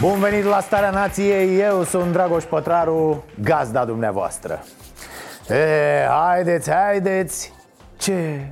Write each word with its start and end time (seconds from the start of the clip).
Bun 0.00 0.20
venit 0.20 0.44
la 0.44 0.60
Starea 0.60 0.90
Nației, 0.90 1.60
eu 1.60 1.82
sunt 1.82 2.12
Dragoș 2.12 2.44
Pătraru, 2.44 3.24
gazda 3.40 3.84
dumneavoastră 3.84 4.64
e, 5.48 6.06
Haideți, 6.08 6.70
haideți 6.70 7.52
Ce? 7.96 8.46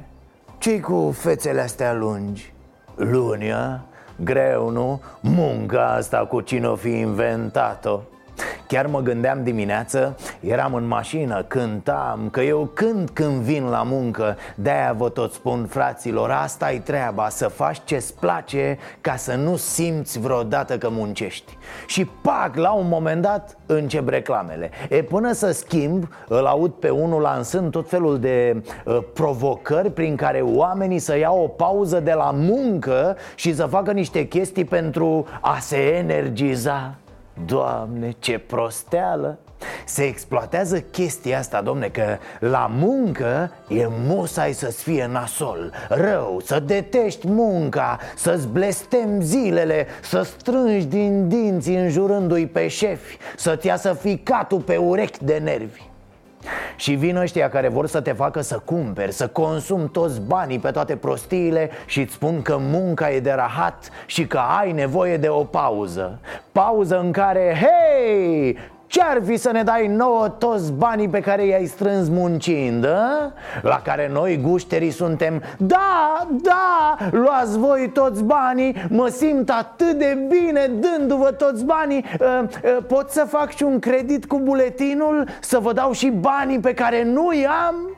ce 0.59 0.81
cu 0.81 1.15
fețele 1.19 1.61
astea 1.61 1.93
lungi? 1.93 2.53
Lunia? 2.95 3.85
Greu, 4.17 4.69
nu? 4.69 5.03
Munca 5.21 5.93
asta 5.93 6.19
cu 6.19 6.41
cine 6.41 6.67
o 6.67 6.75
fi 6.75 6.89
inventat-o 6.89 8.01
Chiar 8.69 8.87
mă 8.87 9.01
gândeam 9.01 9.43
dimineață, 9.43 10.17
eram 10.41 10.75
în 10.75 10.87
mașină, 10.87 11.43
cântam 11.43 12.29
Că 12.31 12.41
eu 12.41 12.71
cânt 12.75 13.11
când 13.11 13.41
vin 13.43 13.65
la 13.65 13.83
muncă. 13.83 14.37
De-aia 14.55 14.93
vă 14.93 15.09
tot 15.09 15.33
spun, 15.33 15.67
fraților, 15.67 16.31
asta 16.31 16.73
e 16.73 16.79
treaba 16.79 17.29
Să 17.29 17.49
faci 17.49 17.81
ce-ți 17.85 18.15
place 18.15 18.79
ca 19.01 19.17
să 19.17 19.35
nu 19.35 19.57
simți 19.57 20.21
vreodată 20.21 20.79
că 20.79 20.89
muncești. 20.91 21.57
Și 21.87 22.05
pac, 22.05 22.55
la 22.55 22.73
un 22.73 22.89
moment 22.89 23.23
dat 23.23 23.57
încep 23.67 24.09
reclamele. 24.09 24.71
E 24.89 25.03
până 25.03 25.33
să 25.33 25.53
schimb, 25.53 26.09
îl 26.29 26.47
aud 26.47 26.73
pe 26.73 26.89
unul 26.89 27.21
lansând 27.21 27.71
tot 27.71 27.89
felul 27.89 28.19
de 28.19 28.63
uh, 28.85 28.99
provocări 29.15 29.91
Prin 29.91 30.17
care 30.17 30.41
oamenii 30.41 30.99
să 30.99 31.19
iau 31.19 31.43
o 31.43 31.49
pauză 31.49 32.01
de 32.01 32.13
la 32.13 32.31
muncă 32.35 33.17
Și 33.35 33.55
să 33.55 33.67
facă 33.67 33.93
niște 33.93 34.27
chestii 34.27 34.65
pentru 34.65 35.27
a 35.41 35.59
se 35.61 35.77
energiza 35.77 36.95
Doamne, 37.45 38.15
ce 38.19 38.39
prosteală! 38.39 39.39
Se 39.85 40.05
exploatează 40.05 40.81
chestia 40.81 41.39
asta, 41.39 41.63
domne, 41.63 41.89
că 41.89 42.17
la 42.41 42.71
muncă 42.71 43.51
e 43.69 43.87
musai 43.89 44.53
să-ți 44.53 44.83
fie 44.83 45.07
nasol 45.07 45.73
Rău, 45.89 46.41
să 46.45 46.61
detești 46.61 47.29
munca, 47.29 47.99
să-ți 48.17 48.49
blestem 48.49 49.21
zilele 49.21 49.87
Să 50.03 50.23
strângi 50.23 50.87
din 50.87 51.29
dinți 51.29 51.71
înjurându-i 51.71 52.47
pe 52.47 52.69
șefi 52.69 53.17
Să-ți 53.37 53.67
iasă 53.67 53.93
ficatul 53.93 54.61
pe 54.61 54.77
urechi 54.77 55.25
de 55.25 55.41
nervi 55.45 55.83
și 56.77 56.93
vin 56.93 57.17
ăștia 57.17 57.49
care 57.49 57.69
vor 57.69 57.87
să 57.87 58.01
te 58.01 58.13
facă 58.13 58.41
să 58.41 58.59
cumperi, 58.65 59.13
să 59.13 59.27
consumi 59.27 59.89
toți 59.89 60.21
banii 60.21 60.59
pe 60.59 60.71
toate 60.71 60.97
prostiile 60.97 61.71
Și 61.87 62.01
îți 62.01 62.13
spun 62.13 62.43
că 62.43 62.57
munca 62.61 63.11
e 63.11 63.21
de 63.21 63.33
rahat 63.33 63.91
și 64.07 64.27
că 64.27 64.41
ai 64.61 64.73
nevoie 64.73 65.17
de 65.17 65.29
o 65.29 65.45
pauză. 65.45 66.19
Pauză 66.53 66.99
în 66.99 67.13
care, 67.13 67.57
hei, 67.61 68.57
ce-ar 68.87 69.23
fi 69.25 69.37
să 69.37 69.51
ne 69.51 69.63
dai 69.63 69.87
nouă 69.87 70.29
toți 70.29 70.73
banii 70.73 71.09
pe 71.09 71.21
care 71.21 71.47
i-ai 71.47 71.67
strâns 71.67 72.09
muncind, 72.09 72.85
a? 72.85 73.33
La 73.63 73.81
care 73.85 74.09
noi 74.13 74.41
gușterii 74.43 74.91
suntem 74.91 75.43
Da, 75.59 76.27
da, 76.31 76.97
luați 77.11 77.59
voi 77.59 77.91
toți 77.93 78.23
banii 78.23 78.75
Mă 78.89 79.09
simt 79.09 79.51
atât 79.51 79.93
de 79.93 80.27
bine 80.29 80.71
dându-vă 80.81 81.31
toți 81.31 81.65
banii 81.65 82.05
Pot 82.87 83.11
să 83.11 83.27
fac 83.29 83.51
și 83.55 83.63
un 83.63 83.79
credit 83.79 84.27
cu 84.27 84.39
buletinul 84.39 85.29
Să 85.41 85.59
vă 85.59 85.73
dau 85.73 85.93
și 85.93 86.11
banii 86.11 86.61
pe 86.61 86.75
care 86.75 87.05
nu 87.05 87.33
i-am? 87.33 87.97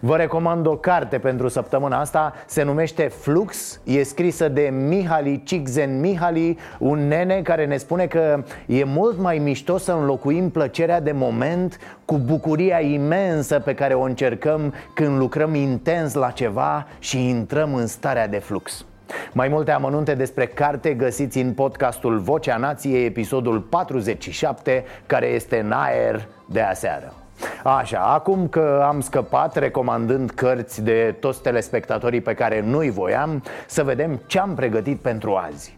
Vă 0.00 0.16
recomand 0.16 0.66
o 0.66 0.76
carte 0.76 1.18
pentru 1.18 1.48
săptămâna 1.48 2.00
asta. 2.00 2.32
Se 2.46 2.62
numește 2.62 3.02
Flux. 3.02 3.80
E 3.84 4.02
scrisă 4.02 4.48
de 4.48 4.72
Mihali 4.88 5.42
Cixen 5.44 6.00
Mihali 6.00 6.58
Un 6.78 7.08
nene 7.08 7.42
care 7.42 7.66
ne 7.66 7.76
spune 7.76 8.06
că 8.06 8.44
E 8.66 8.84
mult 8.84 9.18
mai 9.18 9.38
mișto 9.38 9.78
să 9.78 9.92
înlocuim 9.92 10.50
plăcerea 10.50 11.00
de 11.00 11.12
moment 11.12 11.78
Cu 12.04 12.18
bucuria 12.18 12.80
imensă 12.80 13.58
pe 13.58 13.74
care 13.74 13.94
o 13.94 14.02
încercăm 14.02 14.74
Când 14.94 15.18
lucrăm 15.18 15.54
intens 15.54 16.14
la 16.14 16.30
ceva 16.30 16.86
Și 16.98 17.28
intrăm 17.28 17.74
în 17.74 17.86
starea 17.86 18.28
de 18.28 18.38
flux. 18.38 18.84
Mai 19.32 19.48
multe 19.48 19.70
amănunte 19.70 20.14
despre 20.14 20.46
carte 20.46 20.94
găsiți 20.94 21.38
în 21.38 21.52
podcastul 21.52 22.18
Vocea 22.18 22.56
Nației, 22.56 23.04
episodul 23.04 23.60
47, 23.60 24.84
care 25.06 25.26
este 25.26 25.58
în 25.58 25.72
aer 25.72 26.28
de 26.46 26.60
aseară. 26.60 27.17
Așa, 27.64 27.98
acum 27.98 28.48
că 28.48 28.84
am 28.86 29.00
scăpat 29.00 29.56
recomandând 29.56 30.30
cărți 30.30 30.82
de 30.82 31.16
toți 31.20 31.42
telespectatorii 31.42 32.20
pe 32.20 32.34
care 32.34 32.60
nu-i 32.60 32.90
voiam 32.90 33.42
Să 33.66 33.84
vedem 33.84 34.20
ce 34.26 34.38
am 34.38 34.54
pregătit 34.54 34.98
pentru 35.00 35.34
azi. 35.34 35.76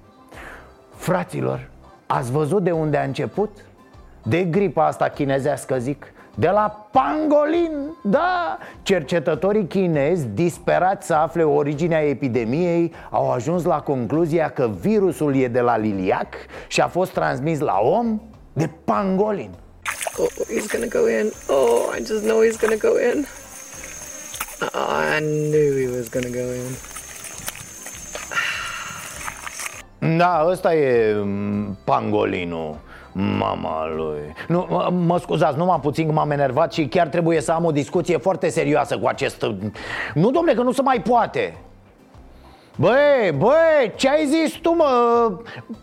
Fraților, 0.94 1.68
ați 2.06 2.30
văzut 2.30 2.62
de 2.62 2.70
unde 2.70 2.96
a 2.96 3.02
început? 3.02 3.50
De 4.22 4.44
gripa 4.44 4.86
asta 4.86 5.08
chinezească 5.08 5.78
zic. 5.78 6.12
De 6.34 6.48
la 6.48 6.88
pangolin, 6.90 7.96
da! 8.02 8.58
Cercetătorii 8.82 9.66
chinezi, 9.66 10.26
disperați 10.26 11.06
să 11.06 11.14
afle 11.14 11.42
originea 11.42 12.00
epidemiei 12.00 12.92
Au 13.10 13.30
ajuns 13.30 13.64
la 13.64 13.80
concluzia 13.80 14.48
că 14.48 14.70
virusul 14.80 15.36
e 15.36 15.48
de 15.48 15.60
la 15.60 15.76
liliac 15.76 16.34
Și 16.68 16.80
a 16.80 16.86
fost 16.86 17.12
transmis 17.12 17.58
la 17.58 17.78
om 17.82 18.20
de 18.52 18.70
pangolin 18.84 19.50
Oh, 20.18 20.28
he's 20.48 20.66
gonna 20.66 20.86
go 20.86 21.06
in. 21.06 21.32
Oh, 21.48 21.92
I 21.96 21.98
just 21.98 22.24
know 22.24 22.42
he's 22.42 22.56
gonna 22.56 22.76
go 22.76 22.96
in. 22.96 23.26
Oh, 24.74 25.16
I 25.16 25.20
knew 25.20 25.76
he 25.76 25.86
was 25.96 26.08
gonna 26.08 26.30
go 26.30 26.52
in. 26.52 26.76
Da, 30.16 30.46
ăsta 30.48 30.74
e 30.74 31.14
mm, 31.14 31.78
pangolinul 31.84 32.78
Mama 33.12 33.86
lui 33.94 34.34
nu, 34.48 34.66
Mă 35.06 35.18
scuzați, 35.18 35.56
numai 35.56 35.78
puțin 35.82 36.06
că 36.06 36.12
m-am 36.12 36.30
enervat 36.30 36.72
Și 36.72 36.86
chiar 36.86 37.06
trebuie 37.06 37.40
să 37.40 37.52
am 37.52 37.64
o 37.64 37.70
discuție 37.70 38.16
foarte 38.16 38.48
serioasă 38.48 38.98
cu 38.98 39.06
acest 39.06 39.46
Nu, 40.14 40.30
domnule, 40.30 40.54
că 40.54 40.62
nu 40.62 40.72
se 40.72 40.82
mai 40.82 41.02
poate 41.08 41.54
Băi, 42.80 43.32
băi, 43.38 43.92
ce 43.96 44.08
ai 44.08 44.26
zis 44.26 44.52
tu, 44.52 44.74
mă, 44.74 45.32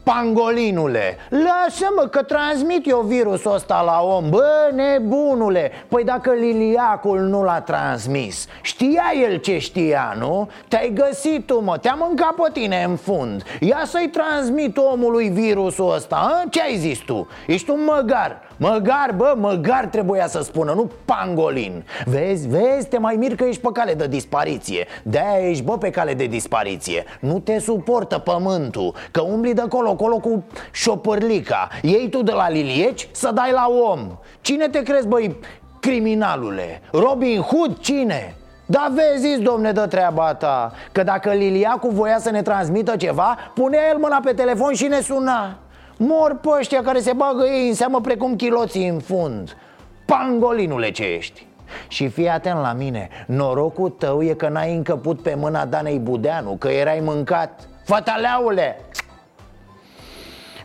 pangolinule? 0.04 1.18
Lasă-mă 1.30 2.08
că 2.08 2.24
transmit 2.24 2.90
eu 2.90 3.00
virusul 3.00 3.54
ăsta 3.54 3.82
la 3.82 4.02
om 4.02 4.30
Bă, 4.30 4.70
nebunule 4.74 5.72
Păi 5.88 6.04
dacă 6.04 6.32
Liliacul 6.32 7.20
nu 7.20 7.44
l-a 7.44 7.62
transmis 7.62 8.48
Știa 8.62 9.04
el 9.24 9.38
ce 9.38 9.58
știa, 9.58 10.16
nu? 10.20 10.50
Te-ai 10.68 10.94
găsit 10.94 11.46
tu, 11.46 11.64
mă, 11.64 11.78
te-a 11.78 11.98
mâncat 12.00 12.34
pe 12.34 12.50
tine 12.54 12.84
în 12.84 12.96
fund 12.96 13.44
Ia 13.60 13.82
să-i 13.86 14.10
transmit 14.10 14.78
omului 14.78 15.30
virusul 15.30 15.94
ăsta, 15.94 16.16
a? 16.16 16.50
Ce 16.50 16.62
ai 16.62 16.76
zis 16.76 17.00
tu? 17.00 17.28
Ești 17.48 17.70
un 17.70 17.84
măgar 17.84 18.47
Măgar, 18.58 19.14
bă, 19.16 19.34
măgar 19.38 19.86
trebuia 19.86 20.28
să 20.28 20.42
spună, 20.42 20.74
nu 20.74 20.92
pangolin. 21.06 21.86
Vezi, 22.06 22.48
vezi, 22.48 22.88
te 22.88 22.98
mai 22.98 23.16
mir 23.16 23.36
că 23.36 23.44
ești 23.44 23.62
pe 23.62 23.70
cale 23.74 23.94
de 23.94 24.08
dispariție. 24.08 24.88
De-aia 25.04 25.50
ești, 25.50 25.64
bă, 25.64 25.78
pe 25.78 25.90
cale 25.90 26.14
de 26.14 26.26
dispariție. 26.26 27.04
Nu 27.20 27.40
te 27.40 27.60
suportă 27.60 28.18
pământul 28.18 28.94
Că 29.12 29.22
umbli 29.22 29.54
de 29.54 29.66
colo-colo 29.70 30.18
cu 30.18 30.44
șopărlica 30.72 31.68
Ei 31.82 32.10
tu 32.10 32.24
de 32.24 32.32
la 32.32 32.50
lilieci 32.50 33.08
să 33.12 33.32
dai 33.34 33.52
la 33.52 33.68
om. 33.92 34.00
Cine 34.42 34.68
te 34.68 34.82
crezi, 34.84 35.08
băi, 35.08 35.36
criminalule? 35.80 36.82
Robin 36.92 37.42
Hood, 37.42 37.80
cine? 37.80 38.36
Da 38.66 38.92
vezi, 38.94 39.42
domne, 39.42 39.72
de 39.72 39.86
treaba 39.90 40.34
ta 40.34 40.72
Că 40.92 41.04
dacă 41.04 41.30
Liliacu 41.30 41.88
voia 41.88 42.20
să 42.20 42.30
ne 42.30 42.42
transmită 42.42 42.96
ceva 42.96 43.38
Punea 43.54 43.80
el 43.90 43.98
mâna 43.98 44.20
pe 44.24 44.34
telefon 44.34 44.74
și 44.74 44.88
ne 44.88 45.00
suna 45.00 45.58
Mor 45.98 46.38
pe 46.42 46.50
ăștia 46.60 46.82
care 46.82 47.00
se 47.00 47.14
bagă 47.14 47.46
ei 47.46 47.68
în 47.68 47.74
seamă 47.74 48.02
precum 48.02 48.36
chiloții 48.36 48.88
în 48.88 49.00
fund. 49.00 49.58
Pangolinule 50.06 50.92
ce 50.92 51.04
ești. 51.04 51.46
Și 51.88 52.08
fii 52.08 52.30
atent 52.30 52.60
la 52.62 52.74
mine 52.74 53.10
Norocul 53.26 53.90
tău 53.90 54.24
e 54.24 54.34
că 54.34 54.48
n-ai 54.50 54.76
încăput 54.76 55.22
pe 55.22 55.36
mâna 55.36 55.66
Danei 55.66 56.00
Budeanu 56.00 56.56
Că 56.56 56.68
erai 56.68 57.00
mâncat. 57.00 57.68
Fătaleaule 57.84 58.80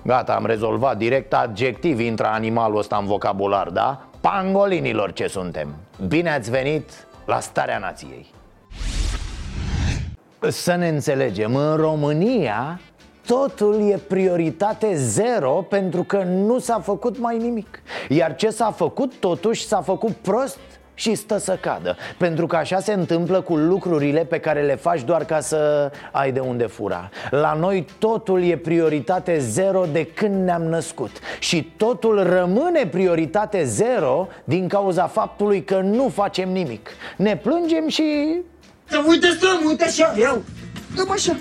Gata, 0.02 0.34
am 0.34 0.46
rezolvat 0.46 0.96
direct 0.96 1.34
adjectiv 1.34 2.00
Intră 2.00 2.26
animalul 2.26 2.78
ăsta 2.78 2.96
în 2.96 3.06
vocabular, 3.06 3.68
da? 3.68 4.04
Pangolinilor 4.20 5.12
ce 5.12 5.26
suntem. 5.26 5.74
Bine 6.08 6.32
ați 6.32 6.50
venit 6.50 7.06
la 7.24 7.40
Starea 7.40 7.78
Nației. 7.78 8.26
Să 10.38 10.74
ne 10.74 10.88
înțelegem, 10.88 11.56
în 11.56 11.76
România 11.76 12.80
Totul 13.26 13.90
e 13.90 13.96
prioritate 14.08 14.94
zero 14.94 15.66
pentru 15.68 16.02
că 16.02 16.22
nu 16.22 16.58
s-a 16.58 16.80
făcut 16.80 17.18
mai 17.18 17.38
nimic. 17.38 17.82
Iar 18.08 18.34
ce 18.34 18.50
s-a 18.50 18.70
făcut 18.70 19.12
totuși 19.14 19.66
s-a 19.66 19.80
făcut 19.80 20.10
prost 20.10 20.58
și 20.94 21.14
stă 21.14 21.38
să 21.38 21.58
cadă. 21.60 21.96
Pentru 22.18 22.46
că 22.46 22.56
așa 22.56 22.80
se 22.80 22.92
întâmplă 22.92 23.40
cu 23.40 23.56
lucrurile 23.56 24.24
pe 24.24 24.38
care 24.38 24.62
le 24.62 24.74
faci 24.74 25.02
doar 25.02 25.24
ca 25.24 25.40
să 25.40 25.90
ai 26.12 26.32
de 26.32 26.40
unde 26.40 26.66
fura. 26.66 27.10
La 27.30 27.54
noi 27.54 27.86
totul 27.98 28.42
e 28.42 28.56
prioritate 28.56 29.38
zero 29.38 29.84
de 29.92 30.04
când 30.06 30.44
ne-am 30.44 30.62
născut. 30.62 31.10
Și 31.38 31.72
totul 31.76 32.22
rămâne 32.22 32.86
prioritate 32.86 33.64
zero 33.64 34.28
din 34.44 34.68
cauza 34.68 35.06
faptului 35.06 35.64
că 35.64 35.80
nu 35.80 36.08
facem 36.08 36.48
nimic. 36.48 36.90
Ne 37.16 37.36
plângem 37.36 37.88
și... 37.88 38.36
Să 38.84 39.04
uite 39.06 39.26
stăm, 39.26 39.60
uite 39.66 39.84
așa, 39.84 40.14
eu. 40.18 40.42
Dăm 40.96 41.10
așa 41.10 41.36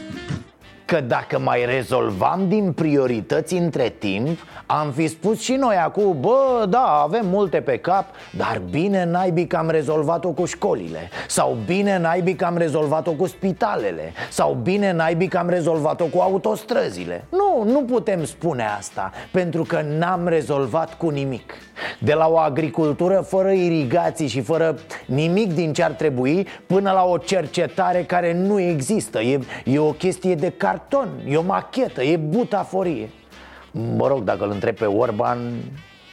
Că 0.86 1.02
dacă 1.02 1.40
mai 1.40 1.66
rezolvam 1.66 2.48
din 2.48 2.72
priorități 2.72 3.54
între 3.54 3.94
timp 4.00 4.40
Am 4.66 4.92
fi 4.92 5.08
spus 5.08 5.40
și 5.40 5.54
noi 5.54 5.76
acum 5.76 6.18
Bă, 6.20 6.66
da, 6.70 7.02
avem 7.04 7.26
multe 7.28 7.62
pe 7.62 7.78
cap 7.78 8.06
Dar 8.38 8.62
bine 8.70 9.06
naibii 9.06 9.48
că 9.48 9.58
am 9.58 9.70
rezolvat-o 9.70 10.30
cu 10.30 10.46
școlile 10.46 11.10
Sau 11.28 11.58
bine 11.66 11.98
naibii 11.98 12.36
că 12.36 12.46
am 12.46 12.58
rezolvat-o 12.58 13.12
cu 13.12 13.28
spitalele 13.28 14.14
Sau 14.30 14.58
bine 14.64 14.92
naibii 14.92 15.28
că 15.28 15.38
am 15.38 15.50
rezolvat-o 15.50 16.06
cu 16.06 16.20
autostrăzile. 16.20 17.26
Nu, 17.30 17.72
nu 17.72 17.84
putem 17.84 18.26
spune 18.26 18.66
asta 18.78 19.12
Pentru 19.32 19.64
că 19.64 19.82
n-am 19.98 20.28
rezolvat 20.28 20.98
cu 20.98 21.10
nimic. 21.10 21.54
De 22.00 22.14
la 22.14 22.28
o 22.28 22.38
agricultură 22.38 23.26
fără 23.28 23.52
irigații 23.52 24.28
și 24.28 24.42
fără 24.42 24.76
nimic 25.06 25.54
din 25.54 25.74
ce 25.74 25.84
ar 25.84 25.92
trebui 25.92 26.48
Până 26.68 26.92
la 26.92 27.04
o 27.04 27.18
cercetare 27.18 28.04
care 28.04 28.34
nu 28.34 28.60
există. 28.60 29.22
E, 29.22 29.40
e 29.64 29.80
o 29.80 29.92
chestie 29.92 30.36
de 30.36 30.50
carton, 30.90 31.10
e 31.28 31.38
o 31.38 31.42
machetă, 31.42 32.04
e 32.04 32.18
butaforie 32.18 33.10
Mă 33.72 34.08
rog, 34.08 34.24
dacă 34.24 34.44
îl 34.44 34.52
întreb 34.52 34.76
pe 34.76 34.86
Orban... 34.86 35.38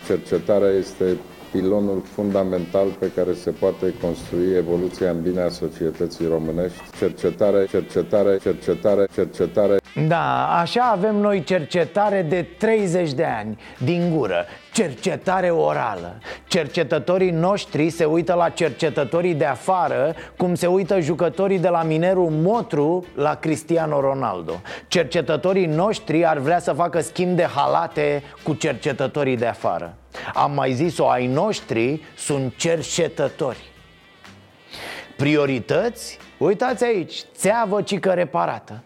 Cercetarea 0.06 0.68
este 0.68 1.04
pilonul 1.52 2.02
fundamental 2.04 2.86
pe 2.98 3.10
care 3.16 3.32
se 3.32 3.50
poate 3.50 3.94
construi 4.00 4.56
evoluția 4.56 5.10
în 5.10 5.22
bine 5.22 5.40
a 5.40 5.48
societății 5.48 6.26
românești. 6.26 6.78
Cercetare, 6.98 7.66
cercetare, 7.66 8.38
cercetare, 8.42 9.06
cercetare. 9.14 9.76
Da, 10.08 10.58
așa 10.60 10.82
avem 10.82 11.16
noi 11.16 11.44
cercetare 11.44 12.26
de 12.28 12.46
30 12.58 13.12
de 13.12 13.24
ani, 13.24 13.58
din 13.78 14.16
gură 14.16 14.44
Cercetare 14.78 15.50
orală. 15.50 16.18
Cercetătorii 16.46 17.30
noștri 17.30 17.90
se 17.90 18.04
uită 18.04 18.34
la 18.34 18.48
cercetătorii 18.48 19.34
de 19.34 19.44
afară 19.44 20.14
Cum 20.36 20.54
se 20.54 20.66
uită 20.66 21.00
jucătorii 21.00 21.58
de 21.58 21.68
la 21.68 21.82
Mineru 21.82 22.30
Motru 22.30 23.04
la 23.14 23.34
Cristiano 23.34 24.00
Ronaldo. 24.00 24.60
Cercetătorii 24.88 25.66
noștri 25.66 26.24
ar 26.24 26.38
vrea 26.38 26.58
să 26.58 26.72
facă 26.72 27.00
schimb 27.00 27.36
de 27.36 27.42
halate 27.42 28.22
cu 28.42 28.54
cercetătorii 28.54 29.36
de 29.36 29.46
afară. 29.46 29.94
Am 30.34 30.52
mai 30.52 30.72
zis-o, 30.72 31.08
ai 31.08 31.26
noștri 31.26 32.02
sunt 32.16 32.56
cercetători. 32.56 33.72
Priorități? 35.16 36.18
Uitați 36.38 36.84
aici, 36.84 37.22
țeavă 37.34 37.82
cică 37.82 38.10
reparată 38.10 38.82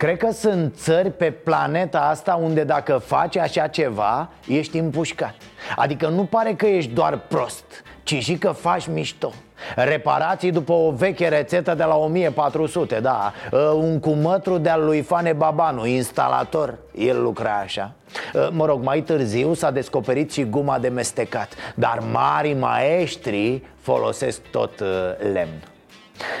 Cred 0.00 0.16
că 0.16 0.30
sunt 0.30 0.74
țări 0.76 1.10
pe 1.10 1.30
planeta 1.30 2.00
asta 2.00 2.34
unde 2.34 2.64
dacă 2.64 3.02
faci 3.04 3.36
așa 3.36 3.66
ceva, 3.66 4.28
ești 4.46 4.78
împușcat. 4.78 5.34
Adică 5.76 6.08
nu 6.08 6.24
pare 6.24 6.54
că 6.54 6.66
ești 6.66 6.92
doar 6.92 7.18
prost, 7.28 7.64
ci 8.02 8.14
și 8.14 8.38
că 8.38 8.50
faci 8.50 8.86
mișto. 8.86 9.32
Reparații 9.76 10.50
după 10.50 10.72
o 10.72 10.90
veche 10.90 11.28
rețetă 11.28 11.74
de 11.74 11.84
la 11.84 11.96
1400, 11.96 13.00
da. 13.00 13.32
Ă, 13.52 13.58
Un 13.58 14.00
cumătru 14.00 14.58
de-al 14.58 14.84
lui 14.84 15.00
Fane 15.00 15.32
Babanu, 15.32 15.86
instalator, 15.86 16.78
el 16.94 17.22
lucra 17.22 17.52
așa. 17.62 17.92
Ă, 18.34 18.50
Mă 18.52 18.66
rog, 18.66 18.82
mai 18.82 19.00
târziu 19.00 19.54
s-a 19.54 19.70
descoperit 19.70 20.32
și 20.32 20.44
guma 20.44 20.78
de 20.78 20.88
mestecat 20.88 21.54
Dar 21.74 21.98
mari 22.12 22.52
maestri 22.52 23.62
folosesc 23.80 24.40
tot 24.40 24.80
ă, 24.80 25.16
lemn 25.32 25.62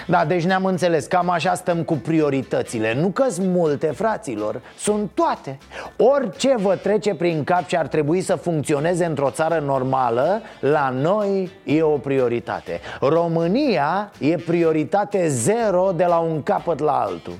da, 0.06 0.24
deci 0.24 0.44
ne-am 0.44 0.64
înțeles, 0.64 1.06
cam 1.06 1.30
așa 1.30 1.54
stăm 1.54 1.82
cu 1.82 1.94
prioritățile. 1.94 2.94
Nu 2.94 3.08
că 3.08 3.24
sunt 3.28 3.46
multe, 3.46 3.86
fraților, 3.86 4.60
sunt 4.76 5.10
toate. 5.14 5.58
Orice 5.96 6.54
vă 6.56 6.76
trece 6.76 7.14
prin 7.14 7.44
cap 7.44 7.66
și 7.66 7.76
ar 7.76 7.86
trebui 7.86 8.20
să 8.20 8.34
funcționeze 8.34 9.04
într-o 9.04 9.30
țară 9.30 9.62
normală 9.64 10.40
La 10.60 10.94
noi 11.00 11.50
e 11.64 11.82
o 11.82 11.98
prioritate. 11.98 12.80
România 13.00 14.12
e 14.18 14.36
prioritate 14.36 15.28
zero 15.28 15.92
de 15.96 16.04
la 16.04 16.18
un 16.18 16.42
capăt 16.42 16.78
la 16.78 16.92
altul. 16.92 17.34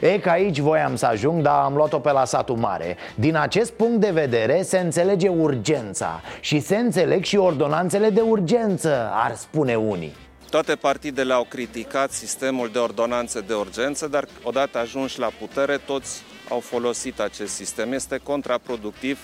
E 0.00 0.18
că 0.18 0.30
aici 0.30 0.58
voiam 0.58 0.96
să 0.96 1.06
ajung, 1.06 1.42
dar 1.42 1.62
am 1.64 1.74
luat-o 1.74 1.98
pe 1.98 2.12
la 2.12 2.24
satul 2.24 2.56
mare. 2.56 2.96
Din 3.14 3.36
acest 3.36 3.72
punct 3.72 4.00
de 4.00 4.10
vedere 4.10 4.62
se 4.62 4.78
înțelege 4.78 5.28
urgența 5.28 6.20
Și 6.40 6.60
se 6.60 6.76
înțeleg 6.76 7.24
și 7.24 7.36
ordonanțele 7.36 8.10
de 8.10 8.20
urgență, 8.20 9.10
ar 9.12 9.34
spune 9.34 9.74
unii 9.74 10.16
toate 10.50 10.74
partidele 10.74 11.32
au 11.32 11.46
criticat 11.48 12.10
sistemul 12.10 12.70
de 12.72 12.78
ordonanțe 12.78 13.40
de 13.40 13.54
urgență, 13.54 14.08
dar 14.08 14.24
odată 14.42 14.78
ajunși 14.78 15.18
la 15.18 15.30
putere, 15.40 15.76
toți 15.76 16.22
au 16.48 16.60
folosit 16.60 17.20
acest 17.20 17.54
sistem. 17.54 17.92
Este 17.92 18.20
contraproductiv. 18.22 19.18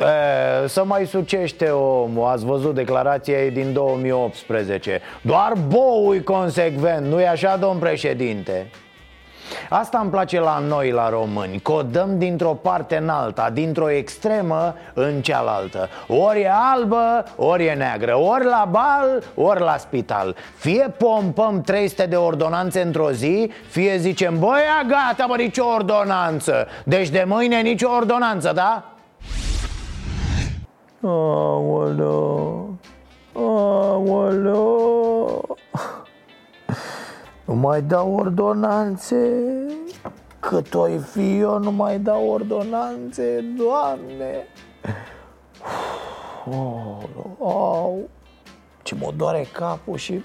E, 0.00 0.66
să 0.66 0.84
mai 0.84 1.06
sucește 1.06 1.68
omul, 1.68 2.26
ați 2.26 2.44
văzut 2.44 2.74
declarația 2.74 3.48
din 3.48 3.72
2018 3.72 5.00
Doar 5.20 5.52
bou 5.68 6.20
consecvent, 6.24 7.06
nu-i 7.06 7.26
așa, 7.26 7.56
domn 7.56 7.78
președinte? 7.78 8.70
Asta 9.68 9.98
îmi 9.98 10.10
place 10.10 10.40
la 10.40 10.58
noi, 10.58 10.90
la 10.90 11.08
români 11.08 11.60
Codăm 11.60 12.18
dintr-o 12.18 12.58
parte 12.62 12.96
în 12.96 13.08
alta 13.08 13.50
Dintr-o 13.50 13.90
extremă 13.90 14.74
în 14.94 15.20
cealaltă. 15.20 15.88
Ori 16.06 16.40
e 16.40 16.50
albă, 16.74 17.24
ori 17.36 17.66
e 17.66 17.74
neagră 17.74 18.18
Ori 18.18 18.44
la 18.44 18.68
bal, 18.70 19.22
ori 19.34 19.60
la 19.60 19.76
spital. 19.76 20.36
Fie 20.56 20.94
pompăm 20.98 21.60
300 21.60 22.06
de 22.06 22.16
ordonanțe 22.16 22.80
într-o 22.80 23.10
zi 23.10 23.50
Fie 23.68 23.96
zicem, 23.96 24.38
băia 24.38 24.82
gata, 24.86 25.24
bă, 25.28 25.36
nicio 25.36 25.64
ordonanță. 25.64 26.66
Deci 26.84 27.08
de 27.08 27.24
mâine 27.26 27.60
nicio 27.60 27.88
ordonanță, 27.90 28.52
da? 28.54 28.84
Aoleu 31.02 32.74
Aoleu 33.34 34.76
nu 37.46 37.54
mai 37.54 37.82
dau 37.82 38.14
ordonanțe 38.14 39.16
Cât 40.40 40.74
o 40.74 40.86
fi 41.12 41.38
eu, 41.38 41.58
nu 41.58 41.70
mai 41.70 41.98
dau 41.98 42.28
ordonanțe 42.28 43.44
Doamne. 43.56 44.46
Oh, 46.50 47.02
oh, 47.38 47.94
Ce 48.82 48.94
mă 48.94 49.12
doare 49.16 49.46
capul 49.52 49.96
și 49.96 50.22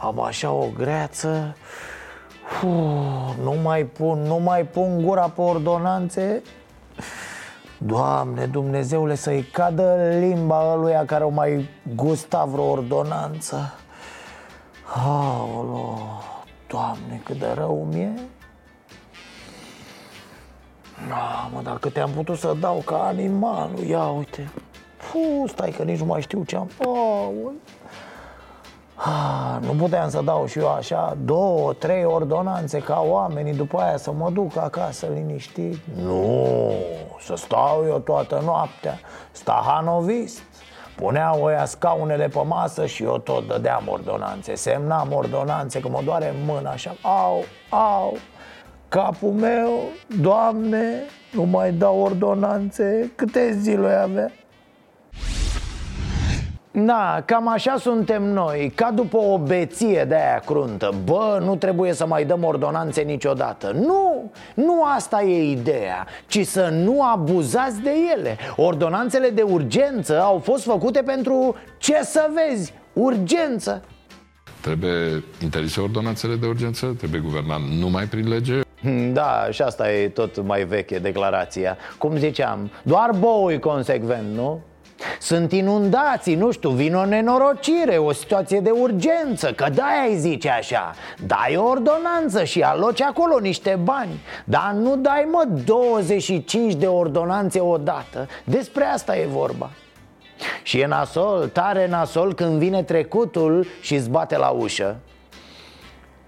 am 0.00 0.20
așa 0.20 0.50
o 0.50 0.66
greață. 0.76 1.56
Uf, 2.64 3.36
Nu 3.42 3.54
mai 3.62 3.84
pun, 3.84 4.22
nu 4.22 4.36
mai 4.36 4.64
pun 4.64 5.02
gura 5.02 5.28
pe 5.28 5.40
ordonanțe. 5.40 6.42
Doamne, 7.78 8.46
Dumnezeule, 8.46 9.14
să-i 9.14 9.42
cadă 9.42 9.96
limba 10.18 10.72
ăluia 10.72 11.04
care 11.04 11.24
o 11.24 11.28
mai 11.28 11.68
gusta 11.94 12.44
vreo 12.44 12.70
ordonanță. 12.70 13.74
Aolo, 15.06 15.98
Doamne, 16.72 17.20
cât 17.24 17.38
de 17.38 17.52
rău 17.54 17.86
mi-e. 17.90 18.12
Da, 21.08 21.48
mă, 21.54 21.62
dar 21.62 21.78
câte 21.78 22.00
am 22.00 22.10
putut 22.10 22.38
să 22.38 22.56
dau 22.60 22.82
ca 22.84 23.02
animalul 23.02 23.78
Ia 23.78 24.04
uite. 24.04 24.50
Fu, 24.96 25.18
stai 25.46 25.70
că 25.70 25.82
nici 25.82 25.98
nu 25.98 26.04
mai 26.04 26.20
știu 26.20 26.44
ce 26.44 26.56
am. 26.56 26.70
Aole. 26.84 27.52
Ah, 28.94 29.58
nu 29.60 29.72
puteam 29.72 30.10
să 30.10 30.20
dau 30.24 30.46
și 30.46 30.58
eu 30.58 30.72
așa 30.72 31.16
două, 31.24 31.72
trei 31.72 32.04
ordonanțe 32.04 32.78
ca 32.78 33.00
oamenii 33.00 33.54
După 33.54 33.78
aia 33.78 33.96
să 33.96 34.12
mă 34.12 34.30
duc 34.30 34.56
acasă 34.56 35.06
liniștit. 35.14 35.78
Nu, 36.02 36.72
să 37.20 37.34
stau 37.36 37.84
eu 37.86 37.98
toată 37.98 38.42
noaptea. 38.44 38.98
Stahanovist 39.30 40.42
Puneau 40.96 41.42
ăia 41.44 41.64
scaunele 41.64 42.28
pe 42.28 42.40
masă 42.46 42.86
și 42.86 43.02
eu 43.02 43.18
tot 43.18 43.48
dădeam 43.48 43.88
ordonanțe 43.88 44.54
Semnam 44.54 45.12
ordonanțe, 45.12 45.80
că 45.80 45.88
mă 45.88 46.00
doare 46.04 46.34
mâna 46.44 46.70
așa 46.70 46.96
Au, 47.02 47.44
au, 47.70 48.16
capul 48.88 49.30
meu, 49.30 49.70
Doamne, 50.20 51.02
nu 51.32 51.42
mai 51.42 51.72
dau 51.72 51.98
ordonanțe 52.00 53.12
Câte 53.14 53.52
zile 53.52 53.88
avea? 53.88 54.30
Da, 56.74 57.22
cam 57.24 57.48
așa 57.48 57.76
suntem 57.78 58.22
noi, 58.22 58.72
ca 58.74 58.90
după 58.90 59.16
o 59.16 59.38
beție 59.38 60.04
de 60.04 60.14
aia 60.14 60.42
cruntă. 60.46 60.94
Bă, 61.04 61.40
nu 61.44 61.56
trebuie 61.56 61.92
să 61.92 62.06
mai 62.06 62.24
dăm 62.24 62.44
ordonanțe 62.44 63.00
niciodată. 63.00 63.72
Nu, 63.74 64.30
nu 64.54 64.82
asta 64.96 65.22
e 65.22 65.50
ideea, 65.50 66.06
ci 66.26 66.46
să 66.46 66.68
nu 66.72 67.02
abuzați 67.02 67.80
de 67.80 67.90
ele. 68.16 68.36
Ordonanțele 68.56 69.28
de 69.28 69.42
urgență 69.42 70.20
au 70.20 70.38
fost 70.38 70.64
făcute 70.64 71.02
pentru, 71.02 71.54
ce 71.78 72.00
să 72.02 72.30
vezi, 72.34 72.72
urgență. 72.92 73.82
Trebuie 74.60 75.22
interzise 75.42 75.80
ordonanțele 75.80 76.34
de 76.34 76.46
urgență, 76.46 76.94
trebuie 76.98 77.20
guvernat 77.20 77.60
numai 77.78 78.04
prin 78.04 78.28
lege? 78.28 78.60
Da, 79.12 79.48
și 79.50 79.62
asta 79.62 79.92
e 79.92 80.08
tot 80.08 80.42
mai 80.42 80.64
veche 80.64 80.98
declarația. 80.98 81.76
Cum 81.98 82.16
ziceam, 82.16 82.70
doar 82.82 83.10
bou 83.18 83.50
e 83.50 83.58
consecvent, 83.58 84.34
nu? 84.34 84.60
Sunt 85.20 85.52
inundații, 85.52 86.34
nu 86.34 86.50
știu, 86.50 86.70
vin 86.70 86.94
o 86.94 87.04
nenorocire, 87.04 87.96
o 87.96 88.12
situație 88.12 88.60
de 88.60 88.70
urgență 88.70 89.52
Că 89.52 89.66
da, 89.74 89.84
ai 90.02 90.16
zice 90.16 90.48
așa. 90.48 90.94
Dai 91.26 91.56
o 91.56 91.64
ordonanță 91.64 92.44
și 92.44 92.60
aloci 92.60 93.00
acolo 93.00 93.38
niște 93.38 93.78
bani. 93.82 94.20
Dar 94.44 94.72
nu 94.72 94.96
dai, 94.96 95.28
mă, 95.30 95.44
25 95.64 96.74
de 96.74 96.86
ordonanțe 96.86 97.60
odată. 97.60 98.28
Despre 98.44 98.84
asta 98.84 99.16
e 99.16 99.26
vorba. 99.26 99.70
Și 100.62 100.80
e 100.80 100.86
nasol, 100.86 101.48
tare 101.48 101.88
nasol 101.88 102.34
când 102.34 102.58
vine 102.58 102.82
trecutul 102.82 103.66
și 103.80 103.94
îți 103.94 104.10
bate 104.10 104.36
la 104.36 104.48
ușă. 104.48 104.96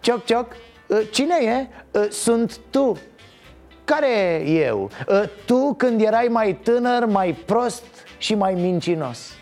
Cioc, 0.00 0.24
cioc, 0.24 0.46
ă, 0.90 0.96
cine 1.12 1.34
e? 1.42 1.66
Ă, 1.98 2.06
sunt 2.10 2.58
tu. 2.70 2.96
Care 3.84 4.42
eu? 4.46 4.90
Ă, 5.08 5.24
tu 5.44 5.74
când 5.76 6.00
erai 6.00 6.26
mai 6.30 6.58
tânăr, 6.62 7.04
mai 7.06 7.32
prost 7.46 7.84
și 8.24 8.34
mai 8.34 8.54
mincinos. 8.54 9.32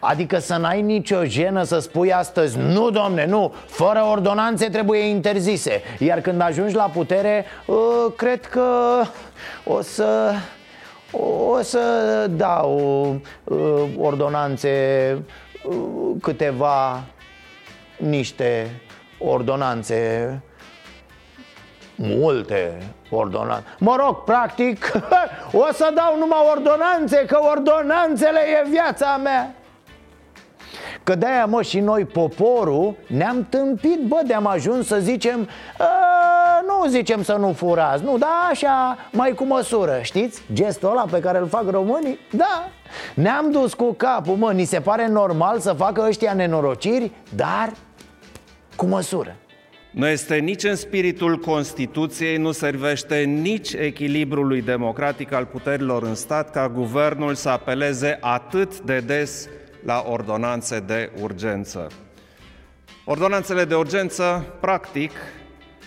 Adică 0.00 0.38
să 0.38 0.56
n-ai 0.56 0.82
nicio 0.82 1.24
jenă 1.24 1.62
să 1.62 1.78
spui 1.78 2.12
astăzi 2.12 2.58
Nu, 2.58 2.90
domne, 2.90 3.26
nu, 3.26 3.54
fără 3.66 4.04
ordonanțe 4.10 4.68
trebuie 4.68 5.00
interzise. 5.00 5.82
Iar 5.98 6.20
când 6.20 6.40
ajungi 6.40 6.74
la 6.74 6.84
putere, 6.84 7.44
cred 8.16 8.46
că 8.46 9.00
o 9.64 9.80
să... 9.80 10.32
O 11.12 11.62
să 11.62 11.80
dau 12.36 13.20
ordonanțe 13.98 14.68
câteva 16.20 17.02
niște 17.96 18.80
ordonanțe 19.18 20.42
Multe 22.02 22.82
ordonanțe. 23.10 23.64
Mă 23.78 23.96
rog, 23.98 24.24
practic, 24.24 24.92
o 25.62 25.72
să 25.72 25.90
dau 25.94 26.18
numai 26.18 26.38
ordonanțe 26.56 27.24
Că 27.26 27.38
ordonanțele 27.50 28.38
e 28.38 28.68
viața 28.70 29.20
mea. 29.22 29.54
Că 31.02 31.14
de-aia, 31.14 31.46
mă, 31.46 31.62
și 31.62 31.80
noi, 31.80 32.04
poporul, 32.04 32.94
ne-am 33.06 33.46
tâmpit, 33.48 34.00
bă, 34.00 34.20
de-am 34.26 34.46
ajuns 34.46 34.86
să 34.86 34.98
zicem 34.98 35.48
Nu 36.66 36.88
zicem 36.88 37.22
să 37.22 37.32
nu 37.32 37.52
furați, 37.52 38.04
nu, 38.04 38.18
da, 38.18 38.48
așa, 38.50 38.96
mai 39.12 39.32
cu 39.32 39.44
măsură, 39.44 39.98
știți? 40.02 40.42
Gestul 40.52 40.90
ăla 40.90 41.04
pe 41.10 41.20
care 41.20 41.38
îl 41.38 41.48
fac 41.48 41.70
românii, 41.70 42.18
da. 42.30 42.68
Ne-am 43.14 43.50
dus 43.50 43.74
cu 43.74 43.92
capul, 43.92 44.36
mă, 44.36 44.52
ni 44.52 44.64
se 44.64 44.80
pare 44.80 45.08
normal 45.08 45.58
să 45.58 45.72
facă 45.72 46.04
ăștia 46.06 46.32
nenorociri, 46.32 47.10
dar 47.34 47.72
cu 48.76 48.86
măsură 48.86 49.36
nu 49.90 50.06
este 50.06 50.36
nici 50.36 50.62
în 50.62 50.76
spiritul 50.76 51.36
Constituției, 51.36 52.36
nu 52.36 52.52
servește 52.52 53.18
nici 53.18 53.72
echilibrului 53.72 54.62
democratic 54.62 55.32
al 55.32 55.44
puterilor 55.44 56.02
în 56.02 56.14
stat 56.14 56.50
ca 56.50 56.68
guvernul 56.68 57.34
să 57.34 57.48
apeleze 57.48 58.18
atât 58.20 58.80
de 58.80 59.00
des 59.00 59.48
la 59.84 60.04
ordonanțe 60.08 60.80
de 60.80 61.10
urgență. 61.20 61.86
Ordonanțele 63.04 63.64
de 63.64 63.74
urgență, 63.74 64.54
practic, 64.60 65.10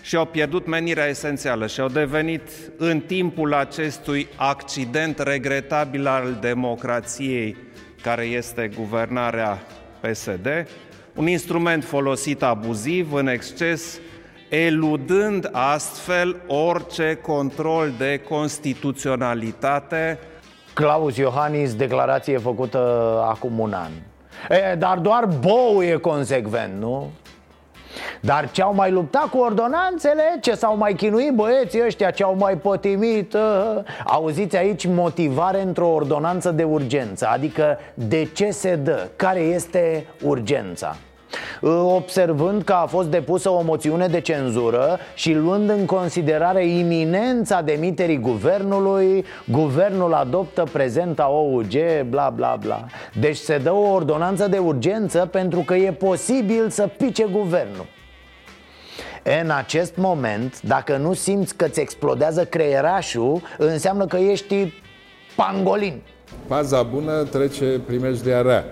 și-au 0.02 0.26
pierdut 0.26 0.68
menirea 0.68 1.06
esențială 1.06 1.68
și 1.68 1.80
au 1.80 1.88
devenit 1.88 2.50
în 2.78 3.00
timpul 3.00 3.54
acestui 3.54 4.28
accident 4.36 5.20
regretabil 5.20 6.08
al 6.08 6.38
democrației, 6.42 7.58
care 8.02 8.24
este 8.24 8.70
guvernarea 8.76 9.64
PSD, 10.02 10.68
un 11.16 11.28
instrument 11.28 11.84
folosit 11.84 12.44
abuziv, 12.44 13.14
în 13.14 13.28
exces, 13.28 14.00
eludând 14.50 15.50
astfel 15.52 16.36
orice 16.48 17.20
control 17.22 17.92
de 17.98 18.22
constituționalitate. 18.30 20.20
Claus 20.74 21.18
Iohannis, 21.18 21.76
declarație 21.76 22.38
făcută 22.38 22.80
acum 23.30 23.60
un 23.60 23.74
an. 23.74 23.92
E, 24.50 24.76
dar 24.76 24.98
doar 24.98 25.26
Bou 25.26 25.84
e 25.84 25.96
consecvent, 25.96 26.74
nu? 26.80 27.12
Dar 28.22 28.52
ce 28.52 28.62
au 28.62 28.74
mai 28.74 28.92
luptat 28.92 29.26
cu 29.26 29.38
ordonanțele, 29.38 30.38
ce 30.42 30.56
s-au 30.56 30.78
mai 30.78 30.94
chinuit 30.94 31.32
băieții 31.34 31.86
ăștia, 31.86 32.12
ce 32.12 32.24
au 32.24 32.36
mai 32.36 32.56
potimit 32.56 33.34
uh, 33.34 33.42
Auziți 34.06 34.58
aici 34.58 34.86
motivare 34.86 35.62
într-o 35.62 35.88
ordonanță 35.88 36.52
de 36.52 36.64
urgență. 36.64 37.28
Adică 37.28 37.80
de 37.94 38.30
ce 38.34 38.50
se 38.52 38.76
dă, 38.76 39.08
care 39.16 39.40
este 39.40 40.08
urgența 40.22 40.96
Observând 41.96 42.64
că 42.64 42.74
a 42.74 42.86
fost 42.86 43.08
depusă 43.08 43.50
o 43.50 43.62
moțiune 43.62 44.08
de 44.08 44.20
cenzură 44.20 45.00
și 45.14 45.34
luând 45.34 45.70
în 45.70 45.86
considerare 45.86 46.68
iminența 46.68 47.62
demiterii 47.62 48.20
guvernului 48.20 49.26
Guvernul 49.52 50.14
adoptă 50.14 50.64
prezenta 50.72 51.30
OUG, 51.30 51.74
bla 52.10 52.30
bla 52.36 52.58
bla 52.60 52.86
Deci 53.20 53.38
se 53.38 53.58
dă 53.58 53.72
o 53.72 53.92
ordonanță 53.92 54.48
de 54.48 54.58
urgență 54.58 55.28
pentru 55.32 55.60
că 55.60 55.74
e 55.76 55.92
posibil 55.92 56.70
să 56.70 56.90
pice 56.98 57.28
guvernul 57.32 57.86
în 59.24 59.50
acest 59.50 59.96
moment, 59.96 60.62
dacă 60.62 60.98
nu 60.98 61.14
simți 61.14 61.56
că 61.56 61.68
ți 61.68 61.80
explodează 61.80 62.46
creierașul, 62.46 63.42
înseamnă 63.58 64.06
că 64.06 64.18
ești 64.18 64.74
pangolin. 65.36 66.02
Paza 66.48 66.84
bună 66.84 67.24
trece 67.24 67.80
primejdea 67.86 68.42
rea. 68.42 68.66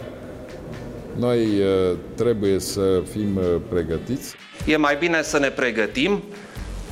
Noi 1.15 1.59
uh, 1.59 1.97
trebuie 2.15 2.59
să 2.59 3.01
fim 3.11 3.35
uh, 3.35 3.43
pregătiți. 3.69 4.35
E 4.65 4.77
mai 4.77 4.95
bine 4.95 5.21
să 5.21 5.39
ne 5.39 5.49
pregătim 5.49 6.23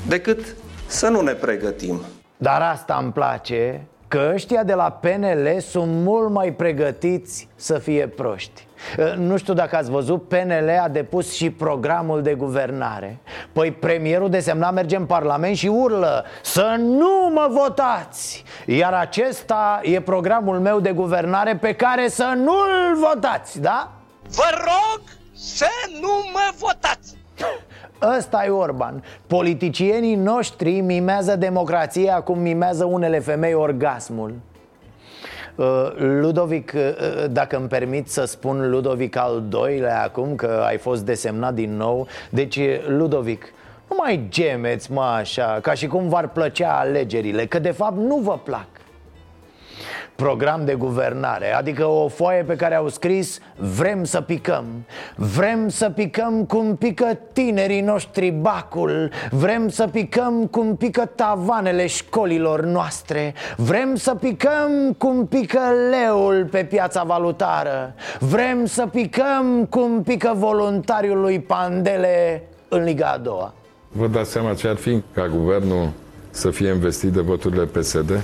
decât 0.08 0.56
să 0.88 1.08
nu 1.08 1.22
ne 1.22 1.32
pregătim. 1.32 2.02
Dar 2.38 2.62
asta 2.62 3.00
îmi 3.02 3.12
place, 3.12 3.86
că 4.08 4.32
ăștia 4.34 4.64
de 4.64 4.74
la 4.74 4.92
PNL 4.92 5.60
sunt 5.60 5.92
mult 5.92 6.30
mai 6.30 6.54
pregătiți 6.54 7.48
să 7.56 7.78
fie 7.78 8.08
proști 8.08 8.68
nu 9.18 9.38
știu 9.38 9.54
dacă 9.54 9.76
ați 9.76 9.92
văzut, 9.92 10.28
PNL 10.28 10.80
a 10.84 10.88
depus 10.88 11.34
și 11.34 11.50
programul 11.50 12.22
de 12.22 12.34
guvernare 12.34 13.20
Păi 13.52 13.72
premierul 13.72 14.30
desemnat 14.30 14.74
merge 14.74 14.96
în 14.96 15.06
Parlament 15.06 15.56
și 15.56 15.68
urlă 15.68 16.26
Să 16.42 16.76
nu 16.80 17.32
mă 17.34 17.48
votați 17.52 18.44
Iar 18.66 18.94
acesta 18.94 19.80
e 19.84 20.02
programul 20.02 20.60
meu 20.60 20.80
de 20.80 20.92
guvernare 20.92 21.56
pe 21.56 21.74
care 21.74 22.08
să 22.08 22.34
nu-l 22.36 22.98
votați, 23.10 23.62
da? 23.62 23.92
Vă 24.32 24.50
rog 24.54 25.02
să 25.34 25.68
nu 26.02 26.30
mă 26.34 26.52
votați! 26.58 27.18
Ăsta 28.18 28.46
e 28.46 28.50
Orban. 28.50 29.04
Politicienii 29.28 30.16
noștri 30.16 30.80
mimează 30.80 31.36
democrația 31.36 32.22
cum 32.22 32.40
mimează 32.40 32.86
unele 32.86 33.20
femei 33.20 33.54
orgasmul. 33.54 34.34
Uh, 35.56 35.66
Ludovic, 35.96 36.72
uh, 36.76 36.82
uh, 36.82 37.26
dacă 37.32 37.58
îmi 37.58 37.68
permit 37.68 38.10
să 38.10 38.26
spun 38.26 38.70
Ludovic 38.70 39.16
al 39.16 39.44
doilea 39.50 40.04
acum 40.04 40.36
Că 40.36 40.64
ai 40.66 40.78
fost 40.78 41.06
desemnat 41.06 41.54
din 41.54 41.76
nou. 41.76 42.08
Deci, 42.30 42.60
Ludovic, 42.88 43.54
nu 43.90 43.96
mai 44.00 44.26
gemeți, 44.30 44.92
mă, 44.92 45.02
așa 45.02 45.60
Ca 45.62 45.74
și 45.74 45.88
cum 45.88 46.10
v-ar 46.10 46.28
plăcea 46.28 46.80
alegerile 46.80 47.46
Că 47.46 47.60
de 47.60 47.72
fapt 47.72 47.98
nu 47.98 48.16
vă 48.16 48.38
plac 48.44 48.68
program 50.16 50.66
de 50.66 50.74
guvernare 50.74 51.54
Adică 51.54 51.86
o 51.86 52.08
foaie 52.08 52.44
pe 52.44 52.56
care 52.56 52.76
au 52.76 52.88
scris 52.88 53.40
Vrem 53.56 54.04
să 54.04 54.22
picăm. 54.22 54.66
Vrem 55.16 55.70
să 55.70 55.90
picăm 55.90 56.46
cum 56.46 56.76
pică 56.76 57.20
tinerii 57.34 57.82
noștri 57.82 58.30
bacul. 58.30 59.12
Vrem 59.32 59.70
să 59.70 59.88
picăm 59.88 60.46
cum 60.46 60.76
pică 60.76 61.06
tavanele 61.06 61.88
școlilor 61.88 62.64
noastre. 62.64 63.34
Vrem 63.58 63.96
să 63.96 64.16
picăm 64.16 64.96
cum 64.98 65.28
pică 65.28 65.60
leul 65.90 66.48
pe 66.52 66.64
piața 66.64 67.04
valutară. 67.04 67.94
Vrem 68.20 68.66
să 68.66 68.86
picăm 68.86 69.66
cum 69.70 70.04
pică 70.04 70.34
voluntariul 70.36 71.20
lui 71.20 71.40
Pandele 71.40 72.44
în 72.68 72.84
Liga 72.84 73.08
a 73.08 73.18
doua. 73.18 73.54
Vă 73.92 74.08
dați 74.08 74.32
seama 74.32 74.54
ce 74.54 74.68
ar 74.68 74.76
fi 74.76 75.02
ca 75.14 75.28
guvernul 75.28 75.90
să 76.30 76.50
fie 76.50 76.70
investit 76.70 77.12
de 77.12 77.22
voturile 77.22 77.64
PSD? 77.64 78.22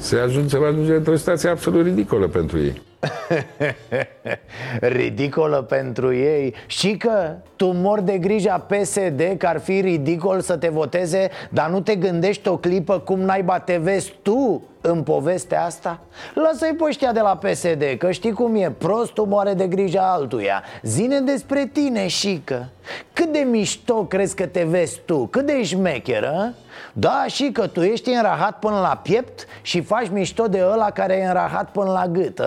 Se 0.00 0.16
ajunge, 0.16 0.58
va 0.58 0.66
ajunge 0.66 0.94
într-o 0.94 1.16
situație 1.16 1.48
absolut 1.48 1.84
ridicolă 1.84 2.28
pentru 2.28 2.58
ei. 2.58 2.82
ridicolă 4.96 5.62
pentru 5.62 6.14
ei 6.14 6.54
Și 6.66 6.96
că 6.96 7.34
tu 7.56 7.66
mor 7.66 8.00
de 8.00 8.18
grija 8.18 8.58
PSD 8.58 9.22
Că 9.38 9.46
ar 9.46 9.60
fi 9.60 9.80
ridicol 9.80 10.40
să 10.40 10.56
te 10.56 10.68
voteze 10.68 11.28
Dar 11.50 11.70
nu 11.70 11.80
te 11.80 11.94
gândești 11.94 12.48
o 12.48 12.56
clipă 12.56 12.98
cum 12.98 13.20
naiba 13.20 13.58
te 13.58 13.76
vezi 13.76 14.14
tu 14.22 14.62
în 14.80 15.02
povestea 15.02 15.64
asta? 15.64 16.00
Lasă-i 16.34 16.74
pe 16.74 16.84
ăștia 16.84 17.12
de 17.12 17.20
la 17.20 17.36
PSD 17.36 17.82
Că 17.98 18.10
știi 18.10 18.32
cum 18.32 18.54
e, 18.54 18.70
prostul 18.70 19.26
moare 19.26 19.54
de 19.54 19.66
grija 19.66 20.12
altuia 20.12 20.62
Zine 20.82 21.20
despre 21.20 21.70
tine, 21.72 22.06
șică 22.06 22.68
Cât 23.12 23.32
de 23.32 23.38
mișto 23.38 24.04
crezi 24.04 24.34
că 24.34 24.46
te 24.46 24.64
vezi 24.64 25.00
tu? 25.04 25.26
Cât 25.26 25.46
de 25.46 25.62
șmecheră? 25.62 26.54
Da, 26.92 27.24
și 27.26 27.50
că 27.52 27.66
tu 27.66 27.82
ești 27.82 28.10
înrahat 28.10 28.58
până 28.58 28.80
la 28.80 29.00
piept 29.02 29.46
Și 29.62 29.82
faci 29.82 30.08
mișto 30.08 30.46
de 30.46 30.64
ăla 30.64 30.90
care 30.90 31.14
e 31.14 31.26
înrahat 31.26 31.70
până 31.70 31.90
la 31.90 32.06
gât 32.06 32.40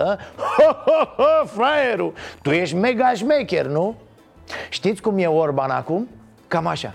Ho, 0.56 0.72
ho, 0.84 1.22
ho, 1.22 1.46
fraierul 1.46 2.12
Tu 2.42 2.50
ești 2.50 2.74
mega 2.74 3.12
șmecher, 3.12 3.66
nu? 3.66 3.94
Știți 4.68 5.02
cum 5.02 5.18
e 5.18 5.26
Orban 5.26 5.70
acum? 5.70 6.08
Cam 6.48 6.66
așa 6.66 6.94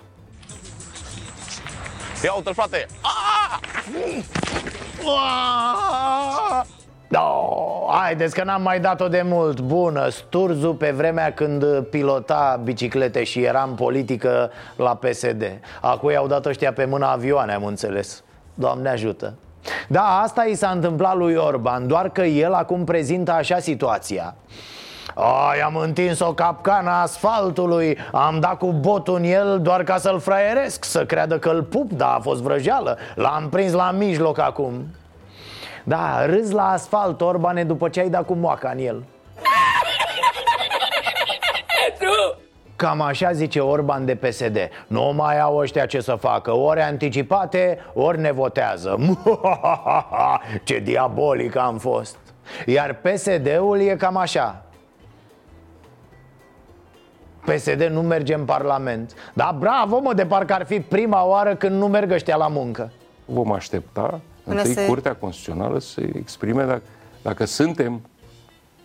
Ia 2.24 2.34
uite 2.34 2.51
frate 2.53 2.86
Aaaa! 3.01 3.38
No, 7.08 7.48
haideți 7.91 8.36
că 8.36 8.44
n-am 8.44 8.62
mai 8.62 8.79
dat-o 8.79 9.08
de 9.08 9.22
mult. 9.25 9.60
Bună, 9.60 10.10
Sturzu 10.10 10.74
pe 10.74 10.91
vremea 10.91 11.34
când 11.34 11.65
pilota 11.79 12.62
biciclete 12.63 13.24
și 13.24 13.44
era 13.44 13.65
în 13.68 13.75
politică 13.75 14.51
la 14.75 14.96
PSD 14.96 15.60
Acum 15.82 16.12
i-au 16.12 16.27
dat 16.27 16.46
ăștia 16.46 16.74
pe 16.74 16.86
mâna 16.86 17.12
avioane, 17.12 17.53
am 17.53 17.65
înțeles. 17.65 18.24
Doamne 18.53 18.89
ajută. 18.89 19.34
Da, 19.88 20.20
asta 20.24 20.44
i 20.44 20.56
s-a 20.56 20.70
întâmplat 20.70 21.15
lui 21.15 21.36
Orban 21.36 21.88
Doar 21.88 22.10
că 22.10 22.22
el 22.22 22.53
acum 22.53 22.84
prezintă 22.84 23.32
așa 23.32 23.60
situația 23.60 24.36
ai, 25.13 25.60
am 25.60 25.75
întins 25.75 26.20
o 26.20 26.34
capcană 26.34 26.89
asfaltului 26.89 27.98
Am 28.12 28.39
dat 28.39 28.58
cu 28.58 28.72
botul 28.72 29.16
în 29.16 29.24
el 29.24 29.60
doar 29.62 29.84
ca 29.84 29.98
să-l 29.98 30.20
fraieresc 30.20 30.84
Să 30.84 31.06
creadă 31.06 31.39
că-l 31.39 31.63
pup, 31.63 31.92
dar 31.92 32.16
a 32.16 32.20
fost 32.20 32.42
vrăjeală. 32.42 32.98
L-am 33.16 33.50
prins 33.50 33.74
la 33.74 33.92
mijloc 33.92 34.39
acum. 34.39 34.88
Da, 35.84 36.25
râzi 36.25 36.54
la 36.54 36.70
asfalt, 36.70 37.22
Orbane, 37.22 37.63
după 37.63 37.89
ce 37.89 38.00
ai 38.00 38.10
dat 38.10 38.25
cu 38.25 38.34
moaca 38.34 38.70
în 38.70 38.80
el. 38.80 39.04
Cam 42.75 43.01
așa 43.01 43.32
zice 43.32 43.60
Orban 43.60 44.06
de 44.06 44.16
PSD 44.16 44.58
Nu 44.88 45.13
mai 45.16 45.39
au 45.39 45.58
ăștia 45.58 45.86
ce 45.86 46.00
să 46.00 46.16
facă. 46.16 46.51
Ori 46.51 46.82
anticipate, 46.82 47.86
ori 47.94 48.20
ne 48.20 48.32
votează. 48.32 48.98
Ce 50.63 50.80
diabolic 50.80 51.56
am 51.56 51.78
fost. 51.78 52.18
Iar 52.66 52.94
PSD-ul 52.94 53.80
e 53.80 53.96
cam 53.96 54.18
așa 54.18 54.63
PSD 57.46 57.81
nu 57.91 58.01
merge 58.01 58.34
în 58.34 58.46
Parlament 58.46 59.13
Da, 59.34 59.55
bravo 59.60 60.00
mă, 60.00 60.13
de 60.13 60.25
parcă 60.25 60.53
ar 60.53 60.65
fi 60.65 60.79
prima 60.79 61.25
oară 61.25 61.55
când 61.55 61.75
nu 61.79 61.88
merg 61.88 62.12
ăștia 62.12 62.36
la 62.36 62.48
muncă 62.48 62.91
Vom 63.25 63.51
aștepta 63.51 64.19
Până 64.43 64.58
întâi 64.62 64.74
se- 64.74 64.86
Curtea 64.86 65.15
Constituțională 65.15 65.79
să 65.79 66.01
exprime 66.13 66.63
dacă, 66.63 66.81
dacă 67.22 67.46
suntem 67.46 68.01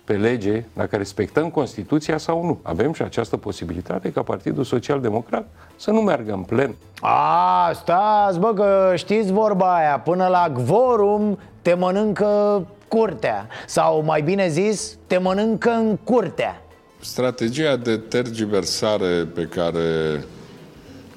pe 0.04 0.12
lege, 0.12 0.64
dacă 0.73 0.96
respectăm 0.96 1.50
Constituția 1.50 2.18
sau 2.18 2.44
nu. 2.44 2.58
Avem 2.62 2.92
și 2.92 3.02
această 3.02 3.37
posibilitate 3.37 4.12
ca 4.12 4.23
Partidul 4.23 4.64
Social 4.64 5.00
Democrat 5.00 5.46
să 5.76 5.90
nu 5.90 6.00
meargă 6.00 6.32
în 6.32 6.42
plen. 6.42 6.75
A, 7.00 7.70
stați 7.73 8.38
bă 8.38 8.52
că 8.54 8.92
știți 8.94 9.32
vorba 9.32 9.75
aia 9.76 9.99
Până 9.99 10.26
la 10.26 10.49
gvorum 10.54 11.38
te 11.62 11.75
mănâncă 11.75 12.62
curtea 12.88 13.46
Sau 13.66 14.02
mai 14.02 14.20
bine 14.23 14.49
zis, 14.49 14.99
te 15.06 15.18
mănâncă 15.18 15.70
în 15.70 15.96
curtea 16.04 16.62
Strategia 17.04 17.76
de 17.76 17.96
tergiversare 17.96 19.25
pe 19.34 19.42
care 19.42 20.25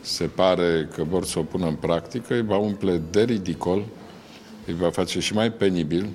se 0.02 0.24
pare 0.24 0.90
că 0.94 1.04
vor 1.04 1.26
să 1.26 1.40
o 1.40 1.44
pună 1.44 1.68
în 1.68 1.76
practică 1.76 2.34
îi 2.34 2.42
va 2.42 2.58
umple 2.58 3.02
de 3.12 3.24
ridicol, 3.24 3.86
îi 4.66 4.74
va 4.74 4.90
face 4.90 5.20
și 5.20 5.34
mai 5.34 5.52
penibil 5.52 6.10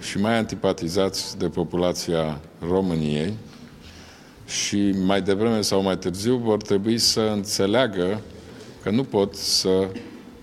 și 0.00 0.18
mai 0.18 0.36
antipatizați 0.36 1.38
de 1.38 1.48
populația 1.48 2.40
României 2.68 3.32
și 4.46 4.94
mai 5.04 5.22
devreme 5.22 5.60
sau 5.60 5.82
mai 5.82 5.98
târziu 5.98 6.36
vor 6.36 6.62
trebui 6.62 6.98
să 6.98 7.20
înțeleagă 7.20 8.20
că 8.82 8.90
nu 8.90 9.04
pot 9.04 9.34
să 9.34 9.88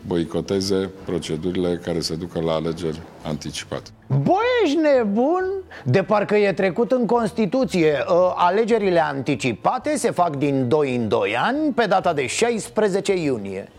boicoteze 0.08 0.90
procedurile 1.06 1.82
care 1.84 2.00
se 2.00 2.16
ducă 2.16 2.40
la 2.40 2.54
alegeri 2.54 3.02
anticipate. 3.24 3.90
Bă, 4.08 4.36
ești 4.64 4.78
nebun? 4.78 5.44
De 5.84 6.04
parcă 6.04 6.36
e 6.36 6.54
trecut 6.54 6.92
în 6.92 7.06
Constituție. 7.06 8.04
Ă, 8.10 8.34
Alegerile 8.36 9.04
anticipate 9.04 9.98
se 9.98 10.12
fac 10.12 10.36
din 10.36 10.68
2 10.68 10.96
în 10.96 11.08
2 11.08 11.38
ani 11.38 11.74
Pe 11.74 11.86
data 11.86 12.14
de 12.14 12.26
16 12.26 13.16
iunie. 13.16 13.72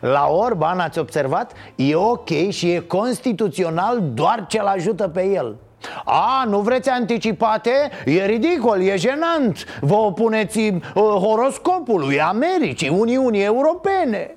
La 0.00 0.26
Orban, 0.30 0.78
ați 0.78 0.98
observat, 0.98 1.52
e 1.74 1.94
ok 1.94 2.28
și 2.48 2.70
e 2.70 2.78
constituțional 2.78 4.02
doar 4.14 4.44
ce-l 4.48 4.66
ajută 4.66 5.08
pe 5.08 5.24
el. 5.26 5.56
A, 6.04 6.44
nu 6.48 6.58
vreți 6.60 6.88
anticipate? 6.88 7.70
E 8.04 8.26
ridicol, 8.26 8.80
e 8.80 8.96
jenant. 8.96 9.64
Vă 9.80 9.94
opuneți 9.94 10.58
uh, 10.58 10.80
horoscopului 10.94 12.20
Americii, 12.20 12.88
Uniunii 12.88 13.44
Europene 13.44 14.34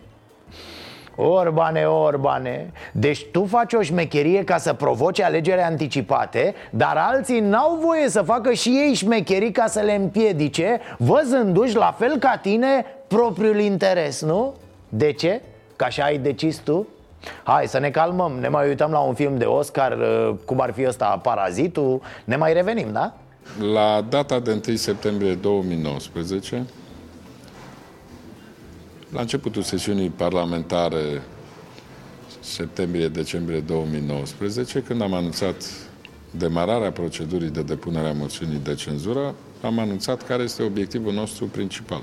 Orbane, 1.19 1.83
Orbane 1.83 2.71
Deci 2.91 3.25
tu 3.31 3.45
faci 3.45 3.73
o 3.73 3.81
șmecherie 3.81 4.43
ca 4.43 4.57
să 4.57 4.73
provoci 4.73 5.21
alegeri 5.21 5.61
anticipate 5.61 6.55
Dar 6.69 6.95
alții 6.97 7.39
n-au 7.39 7.79
voie 7.81 8.09
să 8.09 8.21
facă 8.21 8.53
și 8.53 8.69
ei 8.69 8.93
șmecherii 8.93 9.51
ca 9.51 9.67
să 9.67 9.79
le 9.79 9.95
împiedice 9.95 10.79
Văzându-și 10.97 11.75
la 11.75 11.95
fel 11.97 12.17
ca 12.17 12.39
tine 12.41 12.85
propriul 13.07 13.59
interes, 13.59 14.21
nu? 14.21 14.53
De 14.89 15.11
ce? 15.11 15.41
Că 15.75 15.83
așa 15.83 16.03
ai 16.03 16.17
decis 16.17 16.57
tu? 16.57 16.87
Hai 17.43 17.67
să 17.67 17.79
ne 17.79 17.89
calmăm, 17.89 18.31
ne 18.39 18.47
mai 18.47 18.67
uităm 18.67 18.91
la 18.91 18.99
un 18.99 19.13
film 19.13 19.37
de 19.37 19.45
Oscar 19.45 19.91
uh, 19.91 20.35
Cum 20.45 20.61
ar 20.61 20.73
fi 20.73 20.87
ăsta 20.87 21.19
Parazitul 21.23 22.01
Ne 22.23 22.35
mai 22.35 22.53
revenim, 22.53 22.87
da? 22.91 23.13
La 23.73 24.05
data 24.09 24.39
de 24.39 24.61
1 24.67 24.75
septembrie 24.75 25.33
2019, 25.33 26.65
la 29.09 29.21
începutul 29.21 29.61
sesiunii 29.61 30.09
parlamentare 30.09 31.21
septembrie-decembrie 32.39 33.59
2019, 33.59 34.79
când 34.79 35.01
am 35.01 35.13
anunțat 35.13 35.55
demararea 36.31 36.91
procedurii 36.91 37.49
de 37.49 37.61
depunere 37.61 38.07
a 38.07 38.13
moțiunii 38.13 38.59
de 38.63 38.73
cenzură, 38.73 39.35
am 39.61 39.79
anunțat 39.79 40.23
care 40.23 40.43
este 40.43 40.63
obiectivul 40.63 41.13
nostru 41.13 41.45
principal. 41.45 42.01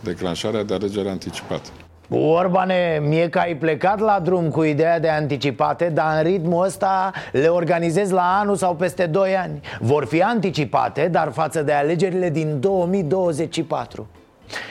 Declanșarea 0.00 0.62
de 0.62 0.74
alegeri 0.74 1.08
anticipate. 1.08 1.68
Orbane, 2.08 3.02
mie 3.02 3.28
că 3.28 3.38
ai 3.38 3.56
plecat 3.56 3.98
la 3.98 4.20
drum 4.20 4.50
cu 4.50 4.62
ideea 4.62 5.00
de 5.00 5.08
anticipate 5.08 5.88
Dar 5.88 6.16
în 6.16 6.22
ritmul 6.22 6.64
ăsta 6.64 7.12
le 7.32 7.46
organizezi 7.46 8.12
la 8.12 8.38
anul 8.40 8.56
sau 8.56 8.74
peste 8.74 9.06
2 9.06 9.36
ani 9.36 9.60
Vor 9.80 10.04
fi 10.04 10.22
anticipate, 10.22 11.08
dar 11.08 11.32
față 11.32 11.62
de 11.62 11.72
alegerile 11.72 12.30
din 12.30 12.60
2024 12.60 14.08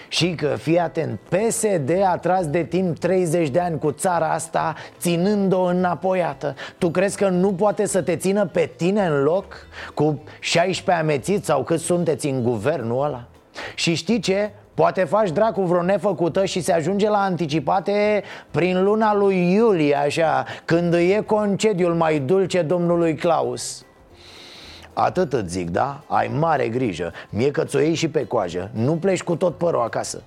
și 0.07 0.35
că, 0.35 0.47
fii 0.47 0.79
atent, 0.79 1.19
PSD 1.29 1.91
a 2.05 2.15
tras 2.17 2.47
de 2.47 2.63
timp 2.63 2.97
30 2.97 3.49
de 3.49 3.59
ani 3.59 3.79
cu 3.79 3.91
țara 3.91 4.31
asta 4.31 4.75
Ținând-o 4.99 5.61
înapoiată 5.61 6.55
Tu 6.77 6.89
crezi 6.89 7.17
că 7.17 7.29
nu 7.29 7.53
poate 7.53 7.85
să 7.85 8.01
te 8.01 8.15
țină 8.15 8.45
pe 8.45 8.71
tine 8.75 9.05
în 9.05 9.23
loc? 9.23 9.67
Cu 9.93 10.23
16 10.39 11.03
amețiți 11.03 11.45
sau 11.45 11.63
cât 11.63 11.79
sunteți 11.79 12.27
în 12.27 12.43
guvernul 12.43 13.03
ăla? 13.03 13.27
Și 13.75 13.93
știi 13.93 14.19
ce? 14.19 14.51
Poate 14.73 15.03
faci 15.03 15.31
dracu 15.31 15.61
vreo 15.61 15.81
nefăcută 15.81 16.45
și 16.45 16.61
se 16.61 16.73
ajunge 16.73 17.09
la 17.09 17.21
anticipate 17.21 18.23
prin 18.51 18.83
luna 18.83 19.15
lui 19.15 19.53
iulie, 19.53 19.95
așa 19.95 20.45
Când 20.65 20.93
e 20.93 21.23
concediul 21.25 21.93
mai 21.93 22.19
dulce 22.19 22.61
domnului 22.61 23.15
Claus 23.15 23.85
Atât 24.93 25.33
îți 25.33 25.51
zic, 25.53 25.69
da? 25.69 26.03
Ai 26.07 26.31
mare 26.39 26.67
grijă 26.67 27.13
Mie 27.29 27.51
că 27.51 27.63
ți-o 27.63 27.79
iei 27.79 27.93
și 27.93 28.07
pe 28.07 28.25
coajă 28.25 28.69
Nu 28.73 28.95
pleci 28.95 29.23
cu 29.23 29.35
tot 29.35 29.57
părul 29.57 29.81
acasă 29.81 30.23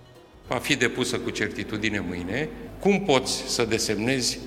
Va 0.48 0.56
fi 0.56 0.76
depusă 0.76 1.18
cu 1.18 1.30
certitudine 1.30 2.04
mâine. 2.08 2.48
Cum 2.80 3.00
poți 3.00 3.32
să 3.32 3.64
desemnezi 3.64 4.38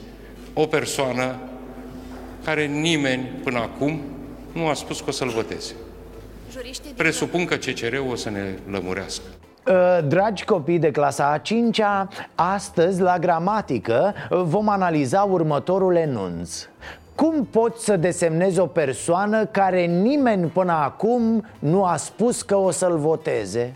o 0.54 0.66
persoană 0.66 1.36
care 2.44 2.66
nimeni 2.66 3.24
până 3.44 3.60
acum 3.60 4.02
nu 4.54 4.68
a 4.68 4.74
spus 4.74 5.00
că 5.00 5.06
o 5.08 5.12
să-l 5.12 5.30
voteze? 5.30 5.74
Presupun 6.96 7.46
că 7.46 7.56
CCR-ul 7.56 8.12
o 8.12 8.16
să 8.16 8.30
ne 8.30 8.42
lămurească. 8.72 9.24
Uh, 9.68 10.08
Dragi 10.08 10.46
copii 10.46 10.80
de 10.80 10.92
clasa 10.92 11.32
a 11.32 11.38
5 11.38 11.82
-a, 11.82 12.08
astăzi 12.36 13.02
la 13.02 13.20
gramatică 13.20 14.14
uh, 14.30 14.42
vom 14.44 14.70
analiza 14.70 15.22
următorul 15.22 15.96
enunț 15.96 16.68
cum 17.20 17.46
poți 17.46 17.86
să 17.86 17.98
desemnezi 17.98 18.60
o 18.60 18.66
persoană 18.66 19.46
care 19.46 19.86
nimeni 19.86 20.48
până 20.48 20.72
acum 20.72 21.46
nu 21.60 21.84
a 21.84 21.96
spus 21.96 22.42
că 22.42 22.56
o 22.56 22.72
să-l 22.72 22.98
voteze? 22.98 23.72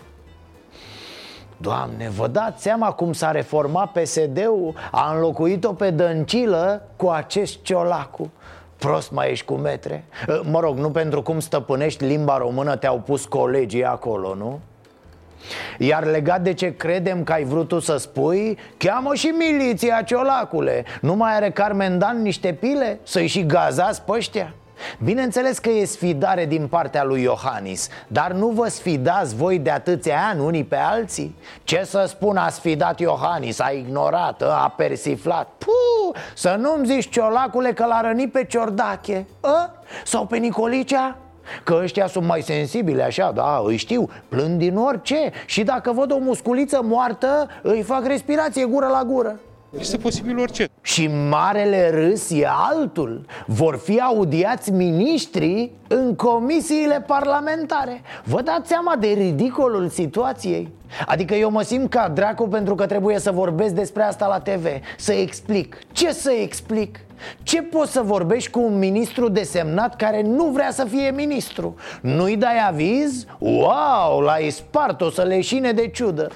Doamne, 1.57 2.09
vă 2.09 2.27
dați 2.27 2.61
seama 2.61 2.91
cum 2.91 3.13
s-a 3.13 3.31
reformat 3.31 3.91
PSD-ul? 3.91 4.73
A 4.91 5.13
înlocuit-o 5.13 5.73
pe 5.73 5.89
Dăncilă 5.89 6.81
cu 6.95 7.07
acest 7.07 7.61
ciolacu 7.61 8.31
Prost 8.77 9.11
mai 9.11 9.31
ești 9.31 9.45
cu 9.45 9.53
metre 9.53 10.03
Mă 10.51 10.59
rog, 10.59 10.77
nu 10.77 10.91
pentru 10.91 11.21
cum 11.21 11.39
stăpânești 11.39 12.05
limba 12.05 12.37
română 12.37 12.75
te-au 12.75 12.99
pus 12.99 13.25
colegii 13.25 13.85
acolo, 13.85 14.35
nu? 14.35 14.59
Iar 15.77 16.05
legat 16.05 16.41
de 16.41 16.53
ce 16.53 16.75
credem 16.75 17.23
că 17.23 17.31
ai 17.31 17.43
vrut 17.43 17.67
tu 17.67 17.79
să 17.79 17.97
spui 17.97 18.57
Cheamă 18.77 19.15
și 19.15 19.27
miliția, 19.27 20.01
ciolacule 20.01 20.85
Nu 21.01 21.15
mai 21.15 21.35
are 21.35 21.49
Carmen 21.49 21.97
Dan 21.97 22.21
niște 22.21 22.53
pile? 22.53 22.99
Să-i 23.03 23.27
și 23.27 23.45
gazați 23.45 24.01
pe 24.01 24.11
ăștia? 24.11 24.53
Bineînțeles 25.03 25.57
că 25.57 25.69
e 25.69 25.85
sfidare 25.85 26.45
din 26.45 26.67
partea 26.67 27.03
lui 27.03 27.21
Iohannis 27.21 27.89
Dar 28.07 28.31
nu 28.31 28.47
vă 28.47 28.67
sfidați 28.67 29.35
voi 29.35 29.59
de 29.59 29.69
atâția 29.69 30.17
ani 30.31 30.39
unii 30.39 30.63
pe 30.63 30.75
alții? 30.75 31.35
Ce 31.63 31.83
să 31.85 32.05
spun 32.07 32.37
a 32.37 32.49
sfidat 32.49 32.99
Iohannis, 32.99 33.59
a 33.59 33.69
ignorat, 33.69 34.41
a 34.41 34.73
persiflat 34.77 35.49
Puh, 35.57 36.21
să 36.35 36.55
nu-mi 36.59 36.85
zici 36.85 37.09
ciolacule 37.09 37.73
că 37.73 37.85
l-a 37.85 38.01
rănit 38.01 38.31
pe 38.31 38.43
Ciordache 38.43 39.25
a? 39.41 39.71
Sau 40.03 40.25
pe 40.25 40.37
Nicolicea? 40.37 41.17
Că 41.63 41.79
ăștia 41.83 42.07
sunt 42.07 42.25
mai 42.25 42.41
sensibili 42.41 43.01
așa, 43.01 43.31
da, 43.31 43.61
îi 43.65 43.77
știu, 43.77 44.09
plâng 44.27 44.57
din 44.57 44.77
orice 44.77 45.31
Și 45.45 45.63
dacă 45.63 45.91
văd 45.91 46.11
o 46.11 46.17
musculiță 46.17 46.81
moartă, 46.83 47.47
îi 47.61 47.81
fac 47.81 48.05
respirație 48.05 48.65
gură 48.65 48.87
la 48.87 49.03
gură 49.03 49.39
Este 49.79 49.97
posibil 49.97 50.39
orice. 50.39 50.67
Și 50.81 51.07
marele 51.29 51.89
râs 51.89 52.31
e 52.31 52.45
altul 52.47 53.25
Vor 53.45 53.77
fi 53.77 53.99
audiați 53.99 54.71
miniștrii 54.71 55.71
în 55.87 56.15
comisiile 56.15 57.03
parlamentare 57.07 58.01
Vă 58.23 58.41
dați 58.41 58.67
seama 58.67 58.95
de 58.95 59.07
ridicolul 59.07 59.89
situației? 59.89 60.71
Adică 61.05 61.35
eu 61.35 61.51
mă 61.51 61.61
simt 61.61 61.89
ca 61.89 62.11
dracu 62.13 62.47
pentru 62.47 62.75
că 62.75 62.85
trebuie 62.85 63.19
să 63.19 63.31
vorbesc 63.31 63.73
despre 63.73 64.03
asta 64.03 64.27
la 64.27 64.39
TV 64.39 64.65
Să 64.97 65.11
explic 65.13 65.77
Ce 65.91 66.11
să 66.11 66.31
explic? 66.31 66.99
Ce 67.43 67.61
poți 67.61 67.91
să 67.91 68.01
vorbești 68.01 68.49
cu 68.49 68.59
un 68.59 68.77
ministru 68.77 69.29
desemnat 69.29 69.95
care 69.95 70.21
nu 70.21 70.45
vrea 70.45 70.71
să 70.71 70.85
fie 70.85 71.11
ministru? 71.11 71.75
Nu-i 72.01 72.37
dai 72.37 72.67
aviz? 72.67 73.25
Wow, 73.39 74.19
l-ai 74.19 74.49
spart, 74.49 75.01
o 75.01 75.09
să 75.09 75.21
leșine 75.21 75.71
de 75.71 75.87
ciudă 75.87 76.31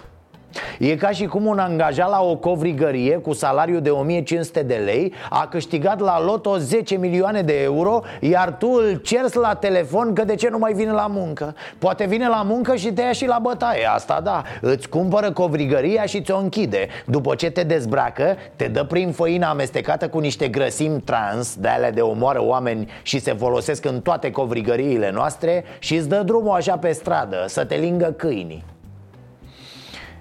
E 0.79 0.95
ca 0.95 1.09
și 1.09 1.25
cum 1.25 1.45
un 1.45 1.59
angajat 1.59 2.09
la 2.09 2.21
o 2.21 2.35
covrigărie 2.35 3.17
cu 3.17 3.33
salariu 3.33 3.79
de 3.79 3.89
1500 3.89 4.61
de 4.61 4.81
lei 4.85 5.13
a 5.29 5.47
câștigat 5.47 5.99
la 5.99 6.23
loto 6.23 6.57
10 6.57 6.95
milioane 6.95 7.41
de 7.41 7.61
euro 7.61 8.01
Iar 8.19 8.51
tu 8.51 8.67
îl 8.69 8.95
cers 8.95 9.33
la 9.33 9.55
telefon 9.55 10.13
că 10.13 10.23
de 10.23 10.35
ce 10.35 10.49
nu 10.49 10.57
mai 10.57 10.73
vine 10.73 10.91
la 10.91 11.07
muncă. 11.07 11.55
Poate 11.77 12.05
vine 12.05 12.27
la 12.27 12.41
muncă 12.45 12.75
și 12.75 12.91
te 12.91 13.01
ia 13.01 13.11
și 13.11 13.25
la 13.25 13.39
bătaie, 13.41 13.85
asta 13.93 14.21
da. 14.23 14.43
Îți 14.61 14.89
cumpără 14.89 15.31
covrigăria 15.31 16.05
și 16.05 16.21
ți-o 16.21 16.37
închide. 16.37 16.87
După 17.05 17.35
ce 17.35 17.49
te 17.49 17.63
dezbracă, 17.63 18.35
te 18.55 18.67
dă 18.67 18.83
prin 18.83 19.11
făina 19.11 19.49
amestecată 19.49 20.07
cu 20.07 20.19
niște 20.19 20.47
grăsimi 20.47 21.01
trans 21.01 21.55
De 21.55 21.67
alea 21.67 21.91
de 21.91 22.01
omoară 22.01 22.43
oameni 22.43 22.89
și 23.01 23.19
se 23.19 23.33
folosesc 23.33 23.85
în 23.85 24.01
toate 24.01 24.31
covrigăriile 24.31 25.11
noastre 25.11 25.63
Și 25.79 25.95
îți 25.95 26.09
dă 26.09 26.21
drumul 26.25 26.55
așa 26.55 26.77
pe 26.77 26.91
stradă, 26.91 27.45
să 27.47 27.65
te 27.65 27.75
lingă 27.75 28.13
câinii 28.17 28.75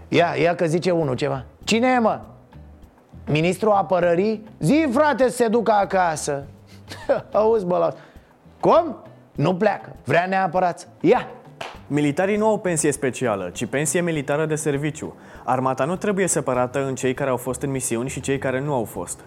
Ia, 0.09 0.35
ia 0.41 0.55
că 0.55 0.67
zice 0.67 0.91
unul 0.91 1.15
ceva 1.15 1.45
Cine 1.65 1.89
e, 1.89 1.99
mă? 1.99 2.21
Ministrul 3.27 3.73
apărării? 3.73 4.49
Zi, 4.59 4.87
frate, 4.93 5.29
să 5.29 5.37
se 5.37 5.49
ducă 5.49 5.73
acasă 5.73 6.45
Auzi, 7.33 7.65
bă, 7.65 7.77
la... 7.77 7.95
Cum? 8.61 8.97
Nu 9.33 9.57
pleacă, 9.57 9.97
vrea 10.05 10.27
neapărat 10.27 10.89
Ia, 11.01 11.29
Militarii 11.87 12.37
nu 12.37 12.47
au 12.47 12.59
pensie 12.59 12.93
specială, 12.93 13.51
ci 13.53 13.67
pensie 13.67 14.01
militară 14.01 14.47
de 14.47 14.55
serviciu. 14.55 15.17
Armata 15.45 15.85
nu 15.85 15.97
trebuie 15.97 16.27
separată 16.27 16.87
în 16.87 16.95
cei 16.95 17.15
care 17.15 17.31
au 17.31 17.37
fost 17.37 17.63
în 17.63 17.71
misiuni 17.71 18.09
și 18.09 18.21
cei 18.21 18.39
care 18.39 18.61
nu 18.61 18.75
au 18.75 18.85
fost. 18.85 19.21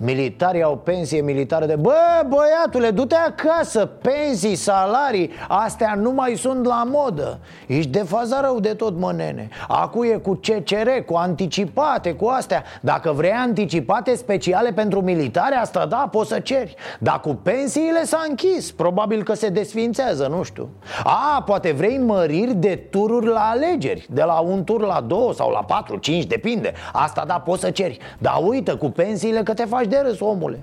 Militarii 0.00 0.62
au 0.62 0.76
pensie 0.76 1.20
militară 1.20 1.66
de 1.66 1.76
Bă, 1.76 1.94
băiatule, 2.28 2.90
du-te 2.90 3.14
acasă 3.14 3.86
Pensii, 3.86 4.54
salarii, 4.54 5.30
astea 5.48 5.94
nu 5.94 6.10
mai 6.10 6.34
sunt 6.34 6.64
la 6.64 6.82
modă. 6.86 7.38
Ești 7.66 7.90
de 7.90 7.98
faza 7.98 8.40
rău 8.40 8.60
de 8.60 8.68
tot, 8.68 8.98
mă, 8.98 9.12
nene. 9.12 9.48
Acu 9.68 10.04
e 10.04 10.16
cu 10.16 10.34
CCR, 10.34 10.88
cu 11.06 11.14
anticipate, 11.14 12.12
cu 12.12 12.26
astea. 12.26 12.62
Dacă 12.80 13.12
vrei 13.12 13.30
anticipate 13.30 14.14
speciale 14.14 14.72
pentru 14.72 15.00
militare, 15.00 15.54
asta 15.54 15.86
da, 15.86 16.08
poți 16.10 16.28
să 16.28 16.38
ceri. 16.38 16.74
Dar 16.98 17.20
cu 17.20 17.34
pensiile 17.34 18.04
s-a 18.04 18.24
închis. 18.28 18.72
Probabil 18.72 19.22
că 19.22 19.34
se 19.34 19.48
desfințează, 19.48 20.26
nu 20.36 20.42
știu. 20.42 20.68
A, 21.04 21.42
poate 21.42 21.72
vrei 21.72 21.98
măriri 21.98 22.54
de 22.54 22.86
tururi 22.90 23.26
la 23.26 23.40
alegeri 23.40 24.06
De 24.10 24.22
la 24.22 24.38
un 24.38 24.64
tur 24.64 24.80
la 24.80 25.00
două 25.00 25.32
sau 25.32 25.50
la 25.50 25.64
patru, 25.64 25.96
cinci, 25.96 26.24
depinde. 26.24 26.72
Asta 26.92 27.24
da, 27.26 27.34
poți 27.34 27.60
să 27.60 27.70
ceri. 27.70 27.98
Dar 28.18 28.34
uită, 28.46 28.76
cu 28.76 28.90
pensiile 28.90 29.42
că 29.42 29.54
te 29.54 29.64
faci 29.64 29.86
de 29.88 30.02
râs, 30.04 30.20
omule 30.20 30.58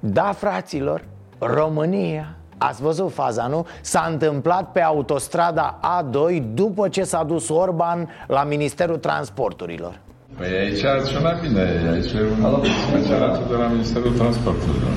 Da, 0.00 0.32
fraților, 0.32 1.04
România 1.38 2.36
Ați 2.58 2.82
văzut 2.82 3.12
faza, 3.12 3.46
nu? 3.46 3.66
S-a 3.80 4.08
întâmplat 4.10 4.72
pe 4.72 4.80
autostrada 4.80 5.80
A2 5.80 6.42
după 6.54 6.88
ce 6.88 7.04
s-a 7.04 7.22
dus 7.22 7.48
Orban 7.48 8.08
la 8.26 8.44
Ministerul 8.44 8.96
Transporturilor 8.96 10.00
Păi 10.36 10.48
aici 10.48 10.84
ați 10.84 11.08
sunat 11.10 11.40
bine, 11.40 11.60
aici 11.92 12.12
e 12.12 12.20
un 12.20 12.64
specialat 12.88 13.48
de 13.48 13.54
la 13.54 13.66
Ministerul 13.66 14.12
Transporturilor. 14.12 14.92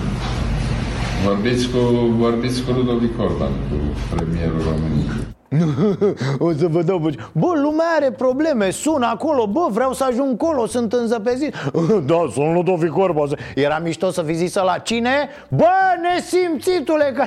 Vorbiți 1.28 1.70
cu, 1.70 1.78
vorbiți 2.18 2.64
cu 2.64 2.72
Ludovic 2.72 3.20
Orban, 3.20 3.52
cu 3.70 3.76
premierul 4.16 4.62
României. 4.62 5.36
o 6.48 6.52
să 6.52 6.68
vă 6.68 6.82
dau 6.82 6.98
voce. 6.98 7.18
Bă, 7.32 7.52
lumea 7.62 7.86
are 7.96 8.12
probleme, 8.12 8.70
sună 8.70 9.06
acolo. 9.06 9.48
Bă, 9.48 9.68
vreau 9.72 9.94
să 9.94 10.04
ajung 10.04 10.34
acolo, 10.42 10.66
sunt 10.66 10.94
înzăpezit. 10.94 11.56
Da, 12.10 12.16
sunt 12.32 12.54
Ludovic 12.54 12.98
Orban. 12.98 13.28
Era 13.56 13.80
mișto 13.80 14.10
să 14.10 14.22
fi 14.22 14.34
zis 14.34 14.56
la 14.56 14.78
cine? 14.78 15.30
Bă, 15.50 15.66
nesimțitule 16.02 17.14
că... 17.16 17.26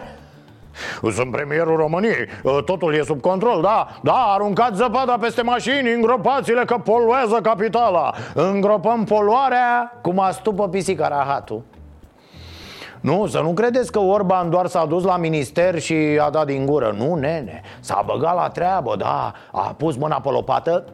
Sunt 1.17 1.31
premierul 1.31 1.77
României, 1.77 2.27
totul 2.65 2.95
e 2.95 3.03
sub 3.03 3.21
control, 3.21 3.63
da. 3.63 3.87
Da, 4.03 4.33
aruncați 4.35 4.77
zăpada 4.77 5.17
peste 5.21 5.43
mașini, 5.43 5.93
îngropați-le 5.95 6.65
că 6.65 6.77
poluează 6.85 7.39
capitala. 7.43 8.15
Îngropăm 8.35 9.05
poluarea 9.05 9.99
cum 10.03 10.21
astupă 10.21 10.69
pisica 10.69 11.09
rahatul 11.09 11.63
nu, 13.01 13.27
să 13.27 13.41
nu 13.41 13.53
credeți 13.53 13.93
că 13.93 13.99
Orban 13.99 14.51
doar 14.51 14.67
s-a 14.67 14.85
dus 14.85 15.05
la 15.05 15.17
minister 15.17 15.79
și 15.79 15.95
a 16.21 16.31
dat 16.31 16.47
din 16.47 16.67
gură. 16.67 16.95
Nu, 16.97 17.15
nene, 17.15 17.63
s-a 17.81 18.03
băgat 18.07 18.35
la 18.35 18.49
treabă, 18.49 18.97
da. 18.97 19.33
A 19.53 19.75
pus 19.77 19.97
mâna 19.97 20.21
pe 20.21 20.29
lopată. 20.29 20.85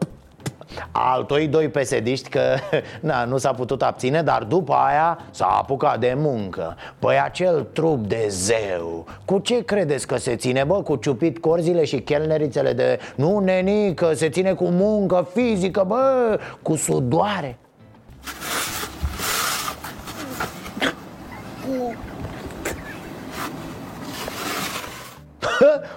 Altoi 0.91 1.47
doi 1.47 1.69
pesediști 1.69 2.29
că 2.29 2.41
na, 2.99 3.23
nu 3.23 3.37
s-a 3.37 3.51
putut 3.51 3.81
abține 3.81 4.21
Dar 4.21 4.43
după 4.43 4.73
aia 4.73 5.19
s-a 5.31 5.45
apucat 5.45 5.99
de 5.99 6.13
muncă. 6.17 6.75
Păi 6.99 7.19
acel 7.23 7.67
trup 7.73 8.05
de 8.05 8.25
zeu 8.29 9.05
Cu 9.25 9.39
ce 9.39 9.63
credeți 9.63 10.07
că 10.07 10.17
se 10.17 10.35
ține, 10.35 10.63
bă? 10.63 10.81
Cu 10.81 10.95
ciupit 10.95 11.39
corzile 11.39 11.85
și 11.85 11.99
chelnerițele 11.99 12.73
de 12.73 12.99
Nu, 13.15 13.39
neni, 13.39 13.93
că 13.93 14.13
se 14.13 14.29
ține 14.29 14.53
cu 14.53 14.65
muncă 14.65 15.27
fizică, 15.33 15.83
bă 15.87 16.39
Cu 16.61 16.75
sudoare 16.75 17.57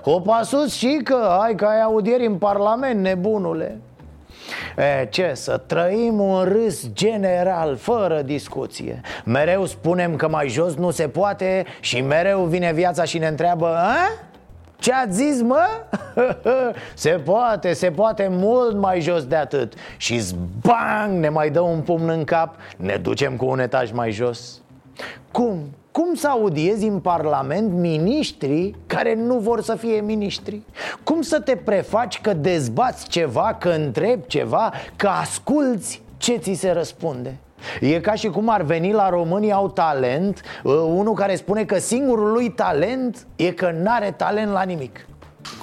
Hopa 0.02 0.42
sus 0.50 0.74
și 0.74 1.00
că 1.04 1.14
ai 1.14 1.54
că 1.54 1.64
ai 1.64 1.83
audieri 1.83 2.26
în 2.26 2.35
Parlament, 2.35 3.00
nebunule 3.00 3.80
E, 4.76 5.06
ce, 5.06 5.30
să 5.35 5.56
trăim 5.66 6.20
un 6.20 6.42
râs 6.44 6.92
general, 6.92 7.76
fără 7.76 8.22
discuție 8.22 9.00
Mereu 9.24 9.66
spunem 9.66 10.16
că 10.16 10.28
mai 10.28 10.48
jos 10.48 10.74
nu 10.74 10.90
se 10.90 11.09
poate 11.09 11.64
și 11.80 12.00
mereu 12.00 12.40
vine 12.44 12.72
viața 12.72 13.04
și 13.04 13.18
ne 13.18 13.26
întreabă 13.26 13.66
A? 13.66 13.96
Ce 14.78 14.92
ați 14.92 15.14
zis, 15.16 15.42
mă? 15.42 15.66
se 16.94 17.11
poate, 17.11 17.72
se 17.72 17.90
poate 17.90 18.28
mult 18.30 18.76
mai 18.76 19.00
jos 19.00 19.26
de 19.26 19.37
atât 19.37 19.72
Și 19.96 20.22
bang, 20.61 21.18
ne 21.18 21.28
mai 21.28 21.50
dă 21.50 21.61
un 21.61 21.80
pumn 21.80 22.09
în 22.09 22.24
cap 22.24 22.54
Ne 22.76 22.96
ducem 22.96 23.37
cu 23.37 23.46
un 23.46 23.59
etaj 23.59 23.92
mai 23.92 24.11
jos 24.11 24.61
Cum? 25.33 25.63
Cum 25.93 26.15
să 26.15 26.29
audiezi 26.29 26.87
în 26.87 26.99
Parlament 26.99 27.73
miniștri 27.73 28.75
care 28.87 29.15
nu 29.15 29.39
vor 29.39 29.63
să 29.63 29.75
fie 29.75 30.01
miniștri? 30.01 30.61
Cum 31.03 31.23
să 31.23 31.41
te 31.41 31.57
prefaci 31.57 32.21
că 32.21 32.33
dezbați 32.33 33.09
ceva, 33.09 33.57
că 33.61 33.69
întrebi 33.69 34.27
ceva, 34.27 34.73
că 34.97 35.09
asculți 35.09 36.03
ce 36.17 36.37
ți 36.37 36.53
se 36.53 36.71
răspunde? 36.71 37.39
E 37.81 38.01
ca 38.01 38.15
și 38.15 38.29
cum 38.29 38.49
ar 38.49 38.63
veni 38.63 38.93
la 38.93 39.09
românii 39.09 39.53
au 39.53 39.69
talent 39.69 40.41
uh, 40.63 40.73
Unul 40.73 41.15
care 41.15 41.37
spune 41.37 41.65
că 41.65 41.79
singurul 41.79 42.33
lui 42.33 42.51
talent 42.51 43.27
e 43.37 43.51
că 43.51 43.75
n-are 43.83 44.11
talent 44.11 44.53
la 44.53 44.63
nimic 44.63 45.07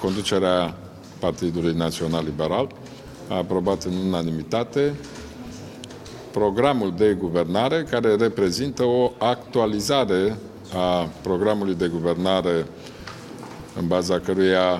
Conducerea 0.00 0.74
Partidului 1.20 1.74
Național 1.74 2.24
Liberal 2.24 2.68
a 3.28 3.36
aprobat 3.36 3.82
în 3.82 3.92
unanimitate 4.06 4.94
programul 6.38 6.92
de 6.96 7.16
guvernare 7.18 7.82
care 7.90 8.14
reprezintă 8.14 8.84
o 8.84 9.10
actualizare 9.18 10.36
a 10.74 11.08
programului 11.22 11.74
de 11.74 11.88
guvernare 11.88 12.66
în 13.78 13.86
baza 13.86 14.18
căruia 14.18 14.70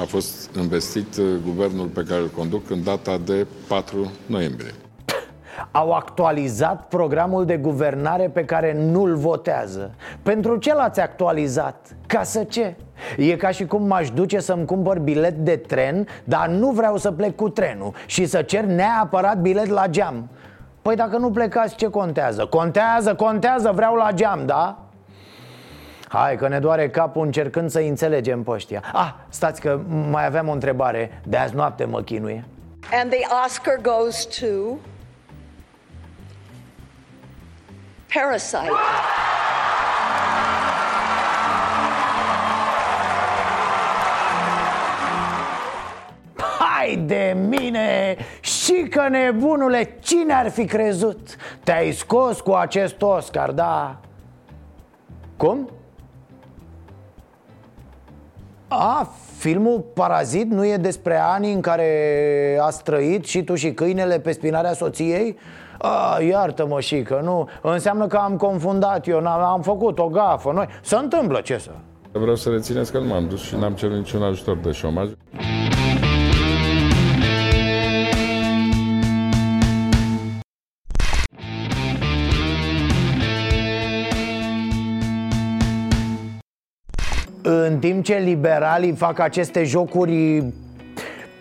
a 0.00 0.04
fost 0.06 0.50
investit 0.56 1.20
guvernul 1.44 1.86
pe 1.86 2.02
care 2.08 2.20
îl 2.20 2.28
conduc 2.28 2.70
în 2.70 2.82
data 2.84 3.18
de 3.24 3.46
4 3.68 4.10
noiembrie. 4.26 4.74
Au 5.70 5.92
actualizat 5.92 6.88
programul 6.88 7.44
de 7.44 7.56
guvernare 7.56 8.30
pe 8.32 8.44
care 8.44 8.76
nu-l 8.90 9.16
votează 9.16 9.94
Pentru 10.22 10.56
ce 10.56 10.74
l-ați 10.74 11.00
actualizat? 11.00 11.96
Ca 12.06 12.22
să 12.22 12.44
ce? 12.44 12.76
E 13.16 13.36
ca 13.36 13.50
și 13.50 13.66
cum 13.66 13.86
m-aș 13.86 14.10
duce 14.10 14.38
să-mi 14.38 14.64
cumpăr 14.64 14.98
bilet 14.98 15.34
de 15.36 15.56
tren 15.56 16.06
Dar 16.24 16.48
nu 16.48 16.70
vreau 16.70 16.96
să 16.96 17.12
plec 17.12 17.36
cu 17.36 17.48
trenul 17.48 17.92
Și 18.06 18.26
să 18.26 18.42
cer 18.42 18.64
neapărat 18.64 19.40
bilet 19.40 19.66
la 19.66 19.86
geam 19.86 20.28
Păi 20.88 20.96
dacă 20.96 21.16
nu 21.16 21.30
plecați, 21.30 21.74
ce 21.74 21.88
contează? 21.88 22.46
Contează, 22.46 23.14
contează, 23.14 23.72
vreau 23.74 23.94
la 23.94 24.12
geam, 24.12 24.46
da? 24.46 24.78
Hai 26.08 26.36
că 26.36 26.48
ne 26.48 26.58
doare 26.58 26.90
capul 26.90 27.24
încercând 27.24 27.70
să 27.70 27.78
înțelegem 27.78 28.42
pe 28.42 28.50
ăștia 28.50 28.82
Ah, 28.92 29.14
stați 29.28 29.60
că 29.60 29.80
mai 30.10 30.26
aveam 30.26 30.48
o 30.48 30.52
întrebare 30.52 31.22
De 31.24 31.36
azi 31.36 31.54
noapte 31.54 31.84
mă 31.84 32.02
chinuie 32.02 32.44
And 33.00 33.10
the 33.10 33.26
Oscar 33.44 33.78
goes 33.82 34.24
to 34.24 34.46
Parasite. 38.14 38.70
Vai 46.78 46.96
de 46.96 47.36
mine! 47.48 48.16
Și 48.40 48.86
că 48.90 49.08
nebunule, 49.08 49.96
cine 50.00 50.32
ar 50.32 50.50
fi 50.50 50.64
crezut? 50.64 51.36
Te-ai 51.64 51.92
scos 51.92 52.40
cu 52.40 52.52
acest 52.52 53.02
Oscar, 53.02 53.50
da? 53.50 53.96
Cum? 55.36 55.70
A, 58.68 59.10
filmul 59.36 59.84
Parazit 59.94 60.50
nu 60.50 60.66
e 60.66 60.76
despre 60.76 61.18
ani 61.18 61.52
în 61.52 61.60
care 61.60 62.58
a 62.60 62.68
trăit 62.68 63.24
și 63.24 63.42
tu 63.42 63.54
și 63.54 63.72
câinele 63.72 64.18
pe 64.18 64.32
spinarea 64.32 64.72
soției? 64.72 65.38
A, 65.78 66.18
iartă-mă 66.20 66.80
și 66.80 67.02
că 67.02 67.20
nu 67.22 67.48
Înseamnă 67.62 68.06
că 68.06 68.16
am 68.16 68.36
confundat 68.36 69.06
eu, 69.06 69.26
am 69.26 69.62
făcut 69.62 69.98
o 69.98 70.08
gafă 70.08 70.52
noi 70.52 70.66
Se 70.82 70.96
întâmplă, 70.96 71.40
ce 71.40 71.58
să... 71.58 71.70
Vreau 72.12 72.36
să 72.36 72.50
rețineți 72.50 72.92
că 72.92 72.98
nu 72.98 73.06
m-am 73.06 73.28
dus 73.28 73.42
și 73.42 73.56
n-am 73.56 73.72
cerut 73.72 73.96
niciun 73.96 74.22
ajutor 74.22 74.56
de 74.56 74.70
șomaj 74.70 75.08
În 87.50 87.78
timp 87.78 88.04
ce 88.04 88.14
liberalii 88.14 88.92
fac 88.92 89.18
aceste 89.18 89.64
jocuri 89.64 90.44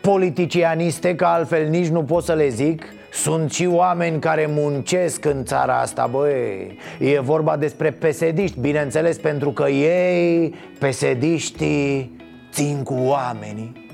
politicianiste, 0.01 1.15
că 1.15 1.25
altfel 1.25 1.67
nici 1.67 1.87
nu 1.87 2.03
pot 2.03 2.23
să 2.23 2.33
le 2.33 2.47
zic 2.49 2.83
sunt 3.11 3.51
și 3.51 3.65
oameni 3.65 4.19
care 4.19 4.49
muncesc 4.49 5.25
în 5.25 5.43
țara 5.43 5.79
asta, 5.79 6.09
băi 6.11 6.77
E 6.99 7.19
vorba 7.19 7.57
despre 7.57 7.91
pesediști, 7.91 8.59
bineînțeles, 8.59 9.17
pentru 9.17 9.51
că 9.51 9.69
ei, 9.69 10.55
pesediștii, 10.79 12.17
țin 12.51 12.83
cu 12.83 12.95
oamenii 12.97 13.85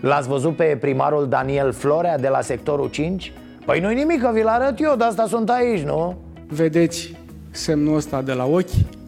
L-ați 0.00 0.28
văzut 0.28 0.56
pe 0.56 0.76
primarul 0.80 1.28
Daniel 1.28 1.72
Florea 1.72 2.18
de 2.18 2.28
la 2.28 2.40
sectorul 2.40 2.88
5? 2.88 3.32
Păi 3.64 3.80
nu-i 3.80 3.94
nimic, 3.94 4.20
că 4.20 4.30
vi-l 4.32 4.46
arăt 4.46 4.80
eu, 4.80 4.94
de 4.96 5.04
asta 5.04 5.26
sunt 5.26 5.50
aici, 5.50 5.82
nu? 5.82 6.16
Vedeți 6.48 7.14
semnul 7.50 7.96
ăsta 7.96 8.22
de 8.22 8.32
la 8.32 8.44
ochi? 8.44 9.01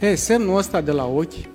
E, 0.00 0.14
semnul 0.14 0.56
ăsta 0.56 0.80
de 0.80 0.90
la 0.90 1.06
ochi 1.06 1.48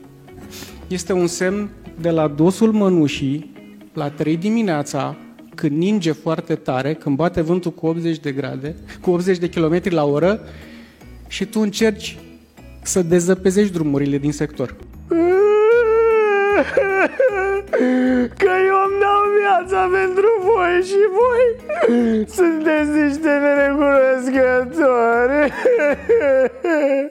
este 0.87 1.13
un 1.13 1.27
semn 1.27 1.69
de 2.01 2.09
la 2.09 2.27
dosul 2.27 2.71
mănușii 2.71 3.53
la 3.93 4.09
3 4.09 4.37
dimineața, 4.37 5.15
când 5.55 5.77
ninge 5.77 6.11
foarte 6.11 6.55
tare, 6.55 6.93
când 6.93 7.15
bate 7.15 7.41
vântul 7.41 7.71
cu 7.71 7.85
80 7.85 8.19
de 8.19 8.31
grade, 8.31 8.75
cu 9.01 9.11
80 9.11 9.37
de 9.37 9.49
km 9.49 9.81
la 9.83 10.05
oră 10.05 10.39
și 11.27 11.45
tu 11.45 11.59
încerci 11.59 12.17
să 12.81 13.01
dezăpezești 13.01 13.73
drumurile 13.73 14.17
din 14.17 14.31
sector. 14.31 14.69
Că 18.37 18.51
eu 18.67 18.77
îmi 18.87 18.99
dau 18.99 19.23
viața 19.39 19.89
pentru 19.91 20.27
voi 20.41 20.81
și 20.83 21.07
voi 21.17 21.45
sunteți 22.27 22.89
niște 22.89 23.29
nerecunoscători 23.29 25.53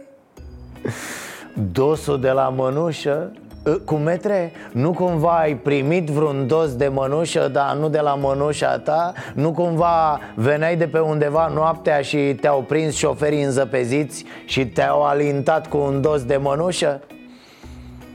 Dosul 1.73 2.21
de 2.21 2.31
la 2.31 2.49
mănușă? 2.49 3.33
Ă, 3.67 3.73
cu 3.73 3.95
metre, 3.95 4.53
nu 4.73 4.93
cumva 4.93 5.39
ai 5.39 5.57
primit 5.57 6.09
vreun 6.09 6.47
dos 6.47 6.77
de 6.77 6.89
mănușă, 6.89 7.49
dar 7.53 7.77
nu 7.77 7.89
de 7.89 8.01
la 8.01 8.15
mănușa 8.15 8.79
ta? 8.79 9.13
Nu 9.35 9.53
cumva 9.53 10.21
veneai 10.35 10.77
de 10.77 10.87
pe 10.87 10.99
undeva 10.99 11.51
noaptea 11.55 12.01
și 12.01 12.19
te-au 12.41 12.63
prins 12.63 12.95
șoferii 12.95 13.43
înzăpeziți 13.43 14.25
și 14.45 14.67
te-au 14.67 15.03
alintat 15.03 15.69
cu 15.69 15.79
un 15.79 16.01
dos 16.01 16.25
de 16.25 16.37
mănușă? 16.37 17.01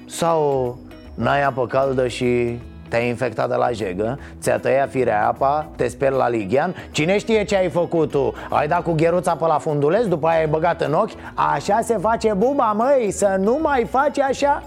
Sau 0.06 0.78
n-ai 1.16 1.44
apă 1.44 1.68
caldă 1.68 2.08
și 2.08 2.60
te-ai 2.90 3.08
infectat 3.08 3.50
de 3.50 3.56
la 3.56 3.72
jegă, 3.72 4.20
ți-a 4.42 4.58
tăiat 4.58 4.90
firea 4.90 5.28
apa, 5.28 5.68
te 5.76 5.88
speri 5.88 6.16
la 6.16 6.30
lighean. 6.30 6.76
Cine 6.92 7.18
știe 7.18 7.44
ce 7.44 7.56
ai 7.56 7.70
făcut 7.70 8.10
tu? 8.10 8.34
Ai 8.50 8.68
dat 8.68 8.84
cu 8.84 8.92
gheruța 8.92 9.36
pe 9.36 9.46
la 9.46 9.58
funduleț, 9.58 10.06
după 10.06 10.28
aia 10.28 10.40
ai 10.40 10.48
băgat 10.48 10.82
în 10.82 10.94
ochi? 10.94 11.12
Așa 11.54 11.80
se 11.82 11.98
face 11.98 12.34
buba, 12.38 12.72
măi, 12.72 13.12
să 13.12 13.36
nu 13.40 13.60
mai 13.62 13.86
faci 13.90 14.20
așa 14.20 14.64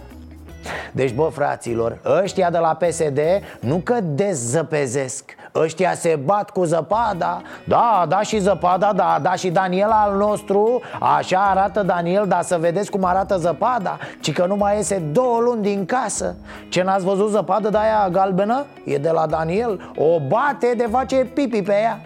deci, 0.93 1.13
bă, 1.15 1.29
fraților, 1.33 1.99
ăștia 2.23 2.51
de 2.51 2.59
la 2.59 2.75
PSD 2.75 3.19
nu 3.61 3.77
că 3.77 3.95
dezăpezesc. 4.03 5.25
Ăștia 5.55 5.95
se 5.95 6.21
bat 6.25 6.51
cu 6.51 6.65
zăpada. 6.65 7.43
Da, 7.65 8.05
da 8.09 8.21
și 8.21 8.39
zăpada, 8.39 8.93
da, 8.93 9.19
da 9.23 9.33
și 9.33 9.51
Daniel 9.51 9.91
al 9.91 10.17
nostru. 10.17 10.81
Așa 11.17 11.39
arată 11.39 11.83
Daniel, 11.83 12.27
dar 12.29 12.43
să 12.43 12.57
vedeți 12.61 12.91
cum 12.91 13.05
arată 13.05 13.37
zăpada 13.37 13.99
Ci 14.21 14.33
că 14.33 14.47
nu 14.47 14.57
mai 14.57 14.77
iese 14.77 15.03
două 15.13 15.39
luni 15.41 15.63
din 15.63 15.85
casă. 15.85 16.35
Ce 16.69 16.83
n-ați 16.83 17.05
văzut 17.05 17.31
zăpadă 17.31 17.69
de 17.69 17.79
aia 17.79 18.09
galbenă? 18.11 18.65
E 18.85 18.97
de 18.97 19.11
la 19.11 19.27
Daniel. 19.27 19.93
O 19.97 20.21
bate 20.29 20.75
de 20.77 20.87
face 20.91 21.17
pipi 21.17 21.63
pe 21.63 21.75
ea. 21.83 22.01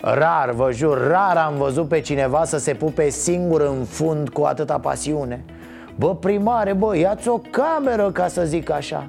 Rar, 0.00 0.50
vă 0.50 0.70
jur, 0.72 1.06
rar 1.08 1.36
am 1.36 1.54
văzut 1.56 1.88
pe 1.88 2.00
cineva 2.00 2.44
să 2.44 2.58
se 2.58 2.74
pupe 2.74 3.08
singur 3.08 3.60
în 3.60 3.84
fund 3.84 4.28
cu 4.28 4.42
atâta 4.42 4.78
pasiune 4.78 5.44
Bă, 5.96 6.14
primare, 6.14 6.72
bă, 6.72 6.96
ia-ți 6.96 7.28
o 7.28 7.40
cameră 7.50 8.10
ca 8.10 8.28
să 8.28 8.42
zic 8.44 8.70
așa. 8.70 9.06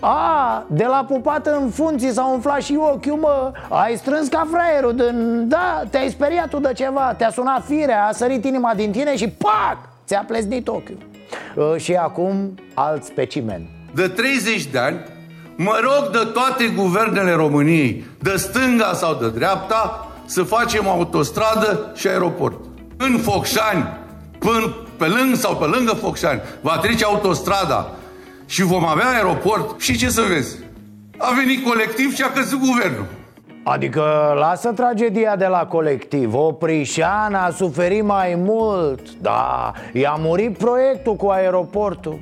A, 0.00 0.64
de 0.66 0.84
la 0.84 1.04
pupat 1.08 1.46
în 1.46 1.70
funcții 1.70 2.12
s-a 2.12 2.26
umflat 2.32 2.60
și 2.60 2.78
ochiul, 2.80 3.18
mă. 3.20 3.52
Ai 3.68 3.96
strâns 3.96 4.28
ca 4.28 4.46
fraierul 4.50 4.94
din... 4.94 5.48
Da, 5.48 5.82
te-ai 5.90 6.08
speriat 6.10 6.48
tu 6.48 6.58
de 6.58 6.72
ceva. 6.72 7.14
Te-a 7.18 7.30
sunat 7.30 7.64
firea, 7.64 8.06
a 8.06 8.12
sărit 8.12 8.44
inima 8.44 8.72
din 8.76 8.90
tine 8.90 9.16
și 9.16 9.28
pac! 9.28 9.78
Ți-a 10.06 10.24
pleznit 10.26 10.68
ochiul. 10.68 10.98
Uh, 11.56 11.74
Și 11.76 11.94
acum 11.94 12.54
alt 12.74 13.04
specimen 13.04 13.66
De 13.94 14.08
30 14.08 14.64
de 14.66 14.78
ani 14.78 15.00
Mă 15.56 15.78
rog 15.82 16.10
de 16.10 16.30
toate 16.32 16.72
guvernele 16.76 17.32
României 17.32 18.04
De 18.18 18.36
stânga 18.36 18.92
sau 18.94 19.14
de 19.14 19.30
dreapta 19.30 20.08
Să 20.24 20.42
facem 20.42 20.88
autostradă 20.88 21.92
și 21.94 22.08
aeroport. 22.08 22.58
În 22.96 23.18
Focșani 23.18 23.98
Până 24.38 24.74
pe 25.02 25.08
lângă 25.08 25.36
sau 25.36 25.56
pe 25.56 25.64
lângă 25.64 25.92
Focșani 25.92 26.40
Va 26.60 26.78
trece 26.78 27.04
autostrada 27.04 27.90
și 28.46 28.62
vom 28.62 28.86
avea 28.86 29.08
aeroport 29.08 29.80
și 29.80 29.96
ce 29.96 30.08
să 30.08 30.22
vezi? 30.28 30.56
A 31.18 31.32
venit 31.36 31.66
colectiv 31.66 32.14
și 32.14 32.22
a 32.22 32.30
căzut 32.30 32.58
guvernul. 32.58 33.06
Adică 33.64 34.34
lasă 34.38 34.72
tragedia 34.72 35.36
de 35.36 35.46
la 35.46 35.66
colectiv 35.66 36.34
Oprișan 36.34 37.34
a 37.34 37.50
suferit 37.50 38.04
mai 38.04 38.34
mult 38.34 39.00
Da, 39.20 39.72
i-a 39.92 40.16
murit 40.18 40.58
proiectul 40.58 41.14
cu 41.14 41.28
aeroportul 41.28 42.18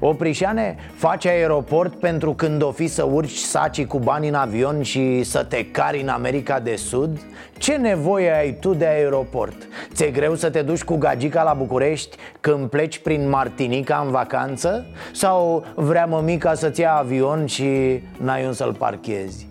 Oprișane, 0.00 0.76
faci 0.94 1.26
aeroport 1.26 1.94
pentru 1.94 2.34
când 2.34 2.62
o 2.62 2.70
fi 2.70 2.86
să 2.86 3.02
urci 3.02 3.36
saci 3.36 3.84
cu 3.84 3.98
bani 3.98 4.28
în 4.28 4.34
avion 4.34 4.82
și 4.82 5.22
să 5.22 5.44
te 5.44 5.66
cari 5.66 6.00
în 6.00 6.08
America 6.08 6.60
de 6.60 6.76
Sud? 6.76 7.20
Ce 7.58 7.76
nevoie 7.76 8.30
ai 8.30 8.56
tu 8.60 8.74
de 8.74 8.86
aeroport? 8.86 9.56
Ți-e 9.92 10.10
greu 10.10 10.34
să 10.34 10.50
te 10.50 10.62
duci 10.62 10.84
cu 10.84 10.96
gagica 10.96 11.42
la 11.42 11.52
București 11.52 12.16
când 12.40 12.68
pleci 12.68 12.98
prin 12.98 13.28
Martinica 13.28 14.02
în 14.04 14.10
vacanță? 14.10 14.86
Sau 15.12 15.64
vrea 15.74 16.06
mămica 16.06 16.54
să-ți 16.54 16.80
ia 16.80 16.94
avion 16.94 17.46
și 17.46 18.02
n-ai 18.16 18.46
un 18.46 18.52
să-l 18.52 18.74
parchezi? 18.74 19.50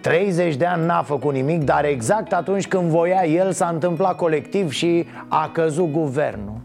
30 0.00 0.54
de 0.54 0.64
ani 0.64 0.86
n-a 0.86 1.02
făcut 1.02 1.32
nimic, 1.32 1.62
dar 1.62 1.84
exact 1.84 2.32
atunci 2.32 2.68
când 2.68 2.90
voia 2.90 3.26
el 3.26 3.52
s-a 3.52 3.68
întâmplat 3.68 4.16
colectiv 4.16 4.70
și 4.70 5.06
a 5.28 5.50
căzut 5.52 5.92
guvernul 5.92 6.60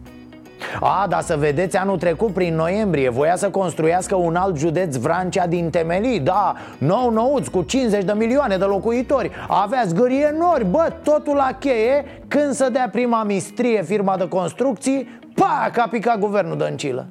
a, 0.79 1.05
dar 1.09 1.21
să 1.21 1.35
vedeți, 1.35 1.77
anul 1.77 1.97
trecut, 1.97 2.33
prin 2.33 2.55
noiembrie, 2.55 3.09
voia 3.09 3.35
să 3.35 3.49
construiască 3.49 4.15
un 4.15 4.35
alt 4.35 4.57
județ 4.57 4.95
Vrancea 4.95 5.47
din 5.47 5.69
temelii. 5.69 6.19
Da, 6.19 6.55
nou 6.77 7.09
nouț, 7.09 7.47
cu 7.47 7.61
50 7.61 8.03
de 8.03 8.13
milioane 8.15 8.57
de 8.57 8.63
locuitori. 8.63 9.31
Avea 9.47 9.83
zgârie 9.85 10.35
nori, 10.39 10.65
bă, 10.65 10.91
totul 11.03 11.35
la 11.35 11.49
cheie 11.59 12.05
Când 12.27 12.53
să 12.53 12.69
dea 12.71 12.89
prima 12.91 13.23
mistrie 13.23 13.83
firma 13.83 14.17
de 14.17 14.27
construcții 14.27 15.19
Pa, 15.33 15.71
a 15.75 15.87
picat 15.87 16.19
guvernul 16.19 16.57
Dăncilă. 16.57 17.05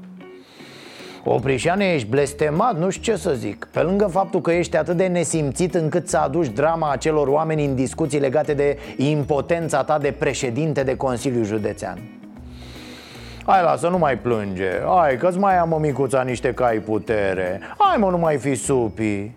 Oprișane, 1.25 1.93
ești 1.93 2.09
blestemat, 2.09 2.79
nu 2.79 2.91
știu 2.91 3.13
ce 3.13 3.19
să 3.19 3.35
zic. 3.35 3.69
Pe 3.73 3.81
lângă 3.81 4.07
faptul 4.07 4.41
că 4.41 4.53
ești 4.53 4.77
atât 4.77 4.97
de 4.97 5.07
nesimțit 5.07 5.75
încât 5.75 6.09
să 6.09 6.17
aduci 6.17 6.49
drama 6.49 6.91
acelor 6.91 7.29
oameni 7.29 7.65
în 7.65 7.75
discuții 7.75 8.19
legate 8.19 8.55
de 8.55 8.79
impotența 8.97 9.85
ta 9.85 9.99
de 9.99 10.15
președinte 10.19 10.83
de 10.83 10.97
Consiliu 10.97 11.45
Județean 11.45 12.16
Hai, 13.47 13.63
lasă, 13.63 13.89
nu 13.89 13.99
mai 13.99 14.19
plânge. 14.19 14.71
Hai, 14.97 15.17
că-ți 15.17 15.39
mai 15.39 15.59
am, 15.59 15.77
micuța, 15.81 16.23
niște 16.23 16.53
cai 16.53 16.77
putere. 16.77 17.61
Hai, 17.79 17.97
mă, 17.97 18.11
nu 18.11 18.19
mai 18.19 18.37
fi 18.37 18.55
supi. 18.55 19.31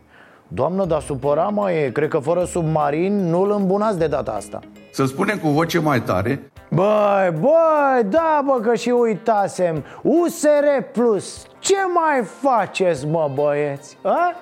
Doamnă, 0.47 0.85
dar 0.85 1.01
supăra, 1.01 1.43
mă, 1.43 1.71
e. 1.71 1.89
Cred 1.89 2.09
că 2.09 2.19
fără 2.19 2.43
submarin 2.43 3.29
nu-l 3.29 3.51
îmbunați 3.51 3.97
de 3.97 4.07
data 4.07 4.31
asta. 4.31 4.59
Să 4.91 5.05
spunem 5.05 5.37
cu 5.37 5.47
voce 5.47 5.79
mai 5.79 6.01
tare. 6.01 6.51
Băi, 6.69 7.33
băi, 7.39 8.03
da, 8.05 8.41
bă, 8.45 8.59
că 8.61 8.75
și 8.75 8.89
uitasem. 8.89 9.83
USR 10.01 10.65
Plus 10.91 11.45
Ce 11.59 11.77
mai 11.93 12.23
faceți, 12.41 13.07
mă, 13.07 13.31
băieți? 13.33 13.97
A? 14.03 14.35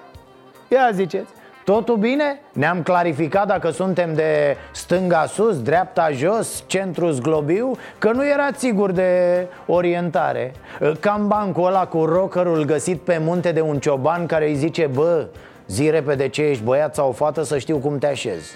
Ia 0.67 0.89
ziceți 0.93 1.29
Totul 1.73 1.97
bine? 1.97 2.39
Ne-am 2.53 2.81
clarificat 2.81 3.47
dacă 3.47 3.69
suntem 3.69 4.13
de 4.13 4.57
stânga 4.71 5.25
sus, 5.25 5.61
dreapta 5.61 6.11
jos, 6.11 6.63
centru 6.67 7.09
zglobiu? 7.09 7.77
Că 7.97 8.11
nu 8.11 8.27
era 8.27 8.47
sigur 8.55 8.91
de 8.91 9.47
orientare. 9.65 10.53
Cam 10.99 11.27
bancul 11.27 11.65
ăla 11.65 11.85
cu 11.87 12.05
rockerul 12.05 12.63
găsit 12.63 13.01
pe 13.01 13.17
munte 13.23 13.51
de 13.51 13.61
un 13.61 13.79
cioban 13.79 14.25
care 14.25 14.47
îi 14.47 14.55
zice 14.55 14.89
Bă, 14.93 15.27
zi 15.67 15.89
repede 15.89 16.27
ce 16.27 16.41
ești 16.41 16.63
băiat 16.63 16.95
sau 16.95 17.11
fată 17.11 17.43
să 17.43 17.57
știu 17.57 17.77
cum 17.77 17.97
te 17.97 18.07
așezi. 18.07 18.51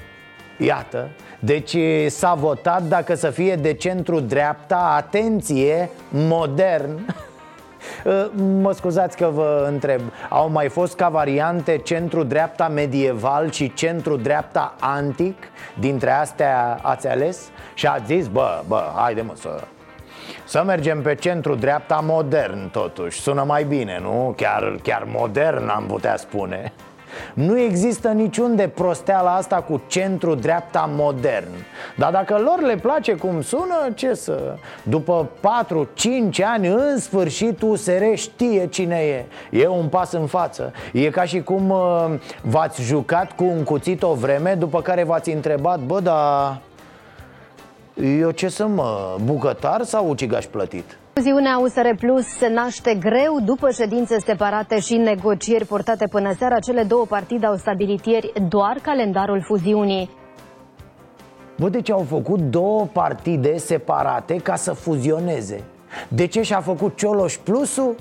Iată, 0.58 1.10
deci 1.40 1.78
s-a 2.08 2.34
votat 2.34 2.84
dacă 2.84 3.16
să 3.16 3.30
fie 3.30 3.56
de 3.56 3.74
centru-dreapta, 3.74 4.94
atenție, 4.98 5.90
modern 6.10 7.00
Mă 8.62 8.72
scuzați 8.72 9.18
că 9.18 9.30
vă 9.34 9.66
întreb 9.68 10.02
Au 10.30 10.50
mai 10.50 10.70
fost 10.70 10.96
ca 10.96 11.10
variante 11.10 11.78
centru-dreapta 11.78 12.68
medieval 12.68 13.52
și 13.52 13.74
centru-dreapta 13.74 14.76
antic? 14.80 15.38
Dintre 15.80 16.12
astea 16.12 16.80
ați 16.82 17.08
ales? 17.08 17.50
Și 17.74 17.88
ați 17.88 18.06
zis, 18.06 18.28
bă, 18.28 18.64
bă, 18.68 18.84
haide 18.96 19.22
mă 19.22 19.34
să... 19.36 19.64
Să 20.46 20.64
mergem 20.66 21.02
pe 21.02 21.16
centru-dreapta 21.16 22.04
modern 22.04 22.70
totuși 22.72 23.20
Sună 23.20 23.44
mai 23.44 23.64
bine, 23.64 24.00
nu? 24.02 24.34
Chiar, 24.38 24.76
chiar 24.84 25.04
modern 25.08 25.68
am 25.68 25.86
putea 25.86 26.18
spune 26.18 26.74
nu 27.34 27.60
există 27.60 28.08
niciun 28.08 28.56
de 28.56 28.68
prosteala 28.68 29.36
asta 29.36 29.56
cu 29.56 29.82
centru-dreapta 29.88 30.90
modern. 30.96 31.50
Dar 31.98 32.12
dacă 32.12 32.38
lor 32.38 32.62
le 32.62 32.76
place 32.76 33.14
cum 33.14 33.42
sună, 33.42 33.76
ce 33.96 34.14
să... 34.14 34.56
După 34.84 35.30
4-5 35.40 36.44
ani, 36.44 36.68
în 36.68 36.98
sfârșit 36.98 37.62
USR 37.62 38.04
știe 38.14 38.68
cine 38.68 38.98
e. 38.98 39.26
E 39.50 39.68
un 39.68 39.88
pas 39.88 40.12
în 40.12 40.26
față. 40.26 40.74
E 40.94 41.10
ca 41.10 41.24
și 41.24 41.42
cum 41.42 41.70
uh, 41.70 42.06
v-ați 42.42 42.82
jucat 42.82 43.32
cu 43.32 43.44
un 43.44 43.64
cuțit 43.64 44.04
o 44.04 44.14
vreme 44.14 44.56
După 44.60 44.82
care 44.82 45.04
v-ați 45.04 45.32
întrebat, 45.32 45.80
bă, 45.80 46.00
dar... 46.00 46.62
Eu 48.20 48.32
ce 48.32 48.48
să 48.48 48.68
mă, 48.68 49.16
bucătar 49.24 49.84
sau 49.84 50.10
ucigaș 50.10 50.46
plătit? 50.46 50.98
Fuziunea 51.22 51.58
USR 51.58 51.88
Plus 52.00 52.26
se 52.26 52.48
naște 52.48 52.96
greu 52.96 53.40
după 53.46 53.70
ședințe 53.72 54.20
separate 54.20 54.80
și 54.80 54.96
negocieri 54.96 55.66
portate 55.66 56.08
până 56.08 56.34
seara. 56.38 56.60
Cele 56.60 56.84
două 56.84 57.06
partide 57.06 57.46
au 57.46 57.56
stabilit 57.56 58.06
ieri 58.06 58.34
doar 58.48 58.78
calendarul 58.82 59.42
fuziunii. 59.42 60.10
Bă, 61.58 61.70
deci 61.70 61.92
au 61.92 62.06
făcut 62.10 62.40
două 62.40 62.88
partide 62.94 63.58
separate 63.58 64.36
ca 64.36 64.56
să 64.56 64.74
fuzioneze 64.74 65.64
De 66.08 66.28
ce 66.28 66.42
și-a 66.42 66.62
făcut 66.62 66.98
Cioloș 66.98 67.36
Plusul? 67.36 67.96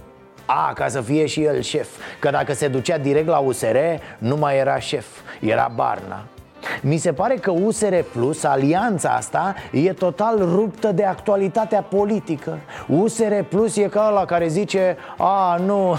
A, 0.47 0.73
ca 0.73 0.89
să 0.89 1.01
fie 1.01 1.27
și 1.27 1.43
el 1.43 1.61
șef 1.61 1.89
Că 2.19 2.31
dacă 2.31 2.53
se 2.53 2.69
ducea 2.69 2.99
direct 2.99 3.27
la 3.27 3.39
USR, 3.39 3.77
nu 4.19 4.37
mai 4.37 4.59
era 4.59 4.79
șef, 4.79 5.07
era 5.41 5.73
Barna 5.75 6.25
mi 6.83 6.97
se 6.97 7.13
pare 7.13 7.35
că 7.35 7.51
USR 7.51 7.95
Plus, 8.13 8.45
alianța 8.45 9.11
asta, 9.11 9.55
e 9.73 9.93
total 9.93 10.39
ruptă 10.39 10.93
de 10.93 11.05
actualitatea 11.05 11.83
politică. 11.83 12.59
USR 12.89 13.33
Plus 13.49 13.77
e 13.77 13.83
ca 13.83 14.07
ăla 14.11 14.25
care 14.25 14.49
zice 14.49 14.97
A, 15.19 15.61
nu, 15.67 15.97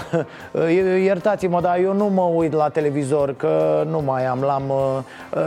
iertați-mă, 1.04 1.60
dar 1.60 1.78
eu 1.78 1.94
nu 1.94 2.06
mă 2.06 2.22
uit 2.22 2.52
la 2.52 2.68
televizor 2.68 3.34
Că 3.36 3.84
nu 3.90 4.00
mai 4.00 4.26
am, 4.26 4.40
l-am, 4.40 4.72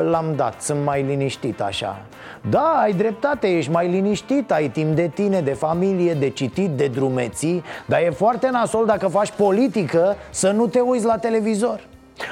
l-am 0.10 0.34
dat, 0.36 0.62
sunt 0.62 0.84
mai 0.84 1.04
liniștit 1.04 1.62
așa. 1.62 2.02
Da, 2.50 2.80
ai 2.82 2.94
dreptate, 2.94 3.48
ești 3.48 3.72
mai 3.72 3.90
liniștit, 3.90 4.52
ai 4.52 4.70
timp 4.70 4.96
de 4.96 5.12
tine, 5.14 5.42
de 5.42 5.54
familie, 5.54 6.14
de 6.14 6.30
citit, 6.30 6.70
de 6.70 6.88
drumeții 6.88 7.64
Dar 7.86 8.00
e 8.00 8.10
foarte 8.10 8.50
nasol 8.50 8.86
dacă 8.86 9.08
faci 9.08 9.32
politică 9.32 10.16
să 10.30 10.52
nu 10.52 10.68
te 10.68 10.80
uiți 10.80 11.06
la 11.06 11.18
televizor 11.18 11.80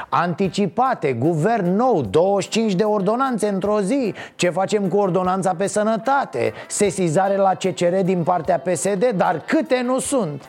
Anticipate, 0.10 1.13
guvern 1.13 1.75
nou, 1.75 2.01
25 2.01 2.73
de 2.73 2.84
ordonanțe 2.84 3.47
într-o 3.47 3.82
zi 3.82 4.13
Ce 4.36 4.49
facem 4.49 4.88
cu 4.88 4.97
ordonanța 4.97 5.53
pe 5.58 5.67
sănătate? 5.67 6.53
Sesizare 6.67 7.36
la 7.36 7.53
CCR 7.53 7.95
din 8.03 8.23
partea 8.23 8.60
PSD, 8.60 9.13
dar 9.15 9.41
câte 9.45 9.82
nu 9.86 9.99
sunt? 9.99 10.43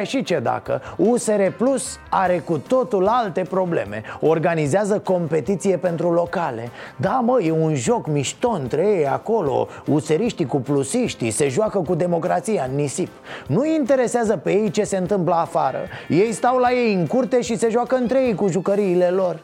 E, 0.00 0.04
și 0.04 0.22
ce 0.22 0.38
dacă? 0.38 0.82
USR 0.96 1.42
Plus 1.56 1.98
are 2.10 2.42
cu 2.44 2.58
totul 2.58 3.06
alte 3.06 3.42
probleme 3.50 4.02
Organizează 4.20 4.98
competiție 4.98 5.76
pentru 5.76 6.10
locale 6.12 6.70
Da, 6.96 7.22
mă, 7.24 7.40
e 7.42 7.50
un 7.50 7.74
joc 7.74 8.06
mișto 8.06 8.48
între 8.48 8.86
ei 8.86 9.06
acolo 9.06 9.68
Useriștii 9.86 10.46
cu 10.46 10.60
plusiștii 10.60 11.30
Se 11.30 11.48
joacă 11.48 11.78
cu 11.78 11.94
democrația 11.94 12.66
în 12.70 12.76
nisip 12.76 13.08
Nu 13.46 13.66
interesează 13.66 14.36
pe 14.36 14.52
ei 14.52 14.70
ce 14.70 14.84
se 14.84 14.96
întâmplă 14.96 15.34
afară 15.34 15.78
Ei 16.08 16.32
stau 16.32 16.58
la 16.58 16.72
ei 16.72 16.94
în 16.94 17.06
curte 17.06 17.40
și 17.40 17.58
se 17.58 17.68
joacă 17.68 17.96
între 17.96 18.24
ei 18.24 18.34
cu 18.34 18.48
jucăriile 18.84 19.10
lor 19.10 19.42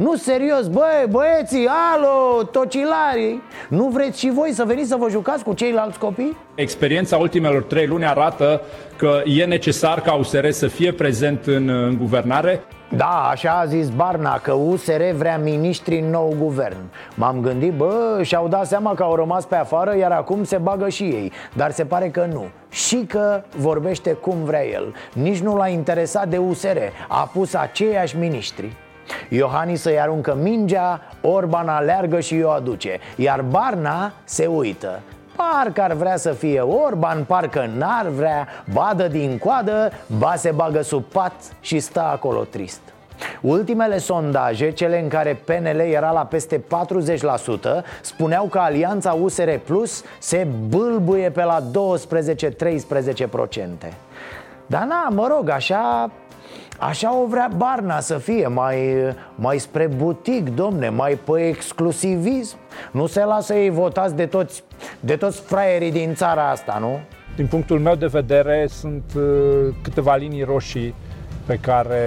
nu, 0.00 0.16
serios, 0.16 0.68
băi, 0.68 1.06
băieții, 1.10 1.68
alo, 1.94 2.42
tocilarii 2.42 3.42
Nu 3.68 3.88
vreți 3.88 4.18
și 4.18 4.30
voi 4.30 4.52
să 4.52 4.64
veniți 4.64 4.88
să 4.88 4.96
vă 4.98 5.08
jucați 5.10 5.44
cu 5.44 5.52
ceilalți 5.52 5.98
copii? 5.98 6.36
Experiența 6.54 7.16
ultimelor 7.16 7.62
trei 7.62 7.86
luni 7.86 8.04
arată 8.04 8.60
că 8.96 9.22
e 9.24 9.44
necesar 9.44 10.00
ca 10.00 10.12
USR 10.12 10.48
să 10.48 10.66
fie 10.66 10.92
prezent 10.92 11.46
în, 11.46 11.68
în 11.68 11.96
guvernare. 11.98 12.62
Da, 12.96 13.28
așa 13.30 13.50
a 13.50 13.64
zis 13.64 13.88
Barna, 13.88 14.38
că 14.38 14.52
USR 14.52 15.02
vrea 15.14 15.38
miniștri 15.38 15.98
în 15.98 16.10
nou 16.10 16.34
guvern. 16.38 16.82
M-am 17.14 17.40
gândit, 17.40 17.72
bă, 17.72 18.20
și-au 18.22 18.48
dat 18.48 18.66
seama 18.66 18.94
că 18.94 19.02
au 19.02 19.14
rămas 19.14 19.44
pe 19.44 19.56
afară, 19.56 19.96
iar 19.96 20.10
acum 20.10 20.44
se 20.44 20.56
bagă 20.56 20.88
și 20.88 21.02
ei. 21.02 21.32
Dar 21.56 21.70
se 21.70 21.84
pare 21.84 22.08
că 22.08 22.28
nu. 22.32 22.48
Și 22.70 22.96
că 22.96 23.42
vorbește 23.56 24.12
cum 24.12 24.44
vrea 24.44 24.66
el. 24.66 24.94
Nici 25.12 25.38
nu 25.38 25.56
l-a 25.56 25.68
interesat 25.68 26.28
de 26.28 26.36
USR 26.36 26.78
A 27.08 27.30
pus 27.32 27.54
aceiași 27.54 28.16
miniștri 28.16 28.72
Iohannis 29.28 29.80
să-i 29.80 30.00
aruncă 30.00 30.36
mingea, 30.40 31.00
Orban 31.20 31.68
aleargă 31.68 32.20
și 32.20 32.42
o 32.44 32.50
aduce 32.50 32.98
Iar 33.16 33.42
Barna 33.42 34.12
se 34.24 34.46
uită 34.46 35.00
Parcă 35.36 35.82
ar 35.82 35.92
vrea 35.92 36.16
să 36.16 36.32
fie 36.32 36.60
Orban, 36.60 37.24
parcă 37.24 37.70
n-ar 37.76 38.06
vrea 38.06 38.48
Badă 38.72 39.08
din 39.08 39.38
coadă, 39.38 39.92
ba 40.18 40.34
se 40.36 40.50
bagă 40.50 40.82
sub 40.82 41.04
pat 41.04 41.32
și 41.60 41.78
stă 41.78 42.00
acolo 42.00 42.44
trist 42.44 42.80
Ultimele 43.40 43.98
sondaje, 43.98 44.70
cele 44.70 45.00
în 45.00 45.08
care 45.08 45.42
PNL 45.44 45.78
era 45.78 46.10
la 46.10 46.24
peste 46.24 46.58
40%, 46.58 46.62
spuneau 48.00 48.44
că 48.44 48.58
alianța 48.58 49.12
USR 49.12 49.50
Plus 49.64 50.04
se 50.18 50.46
bâlbuie 50.68 51.30
pe 51.30 51.42
la 51.42 51.60
12-13%. 51.60 51.64
Dar 54.66 54.82
na, 54.82 55.08
mă 55.08 55.26
rog, 55.26 55.48
așa 55.48 56.10
Așa 56.80 57.20
o 57.20 57.26
vrea 57.26 57.50
Barna 57.56 58.00
să 58.00 58.18
fie, 58.18 58.46
mai, 58.46 58.94
mai 59.34 59.58
spre 59.58 59.86
butic, 59.86 60.54
domne, 60.54 60.88
mai 60.88 61.18
pe 61.24 61.46
exclusivism 61.46 62.56
Nu 62.90 63.06
se 63.06 63.24
lasă 63.24 63.54
ei 63.54 63.70
votați 63.70 64.14
de 64.16 64.26
toți, 64.26 64.64
de 65.00 65.16
toți 65.16 65.40
fraierii 65.40 65.90
din 65.90 66.14
țara 66.14 66.50
asta, 66.50 66.78
nu? 66.80 67.00
Din 67.36 67.46
punctul 67.46 67.78
meu 67.78 67.94
de 67.94 68.06
vedere 68.06 68.66
sunt 68.68 69.12
uh, 69.16 69.22
câteva 69.82 70.16
linii 70.16 70.42
roșii 70.42 70.94
pe 71.46 71.56
care, 71.56 72.04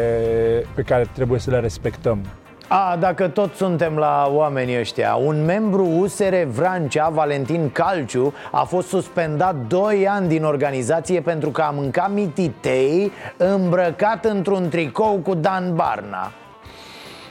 pe 0.76 0.82
care 0.82 1.10
trebuie 1.14 1.40
să 1.40 1.50
le 1.50 1.60
respectăm 1.60 2.26
a, 2.68 2.96
dacă 3.00 3.28
tot 3.28 3.56
suntem 3.56 3.98
la 3.98 4.30
oamenii 4.34 4.80
ăștia 4.80 5.16
Un 5.16 5.46
membru 5.46 5.86
USR 5.86 6.36
Vrancea, 6.46 7.10
Valentin 7.10 7.70
Calciu 7.72 8.34
A 8.52 8.64
fost 8.64 8.88
suspendat 8.88 9.56
2 9.56 10.08
ani 10.08 10.28
din 10.28 10.44
organizație 10.44 11.22
Pentru 11.22 11.50
că 11.50 11.62
a 11.62 11.70
mâncat 11.70 12.12
mititei 12.12 13.12
Îmbrăcat 13.38 14.26
într-un 14.26 14.70
tricou 14.70 15.18
cu 15.18 15.34
Dan 15.34 15.76
Barna. 15.76 16.32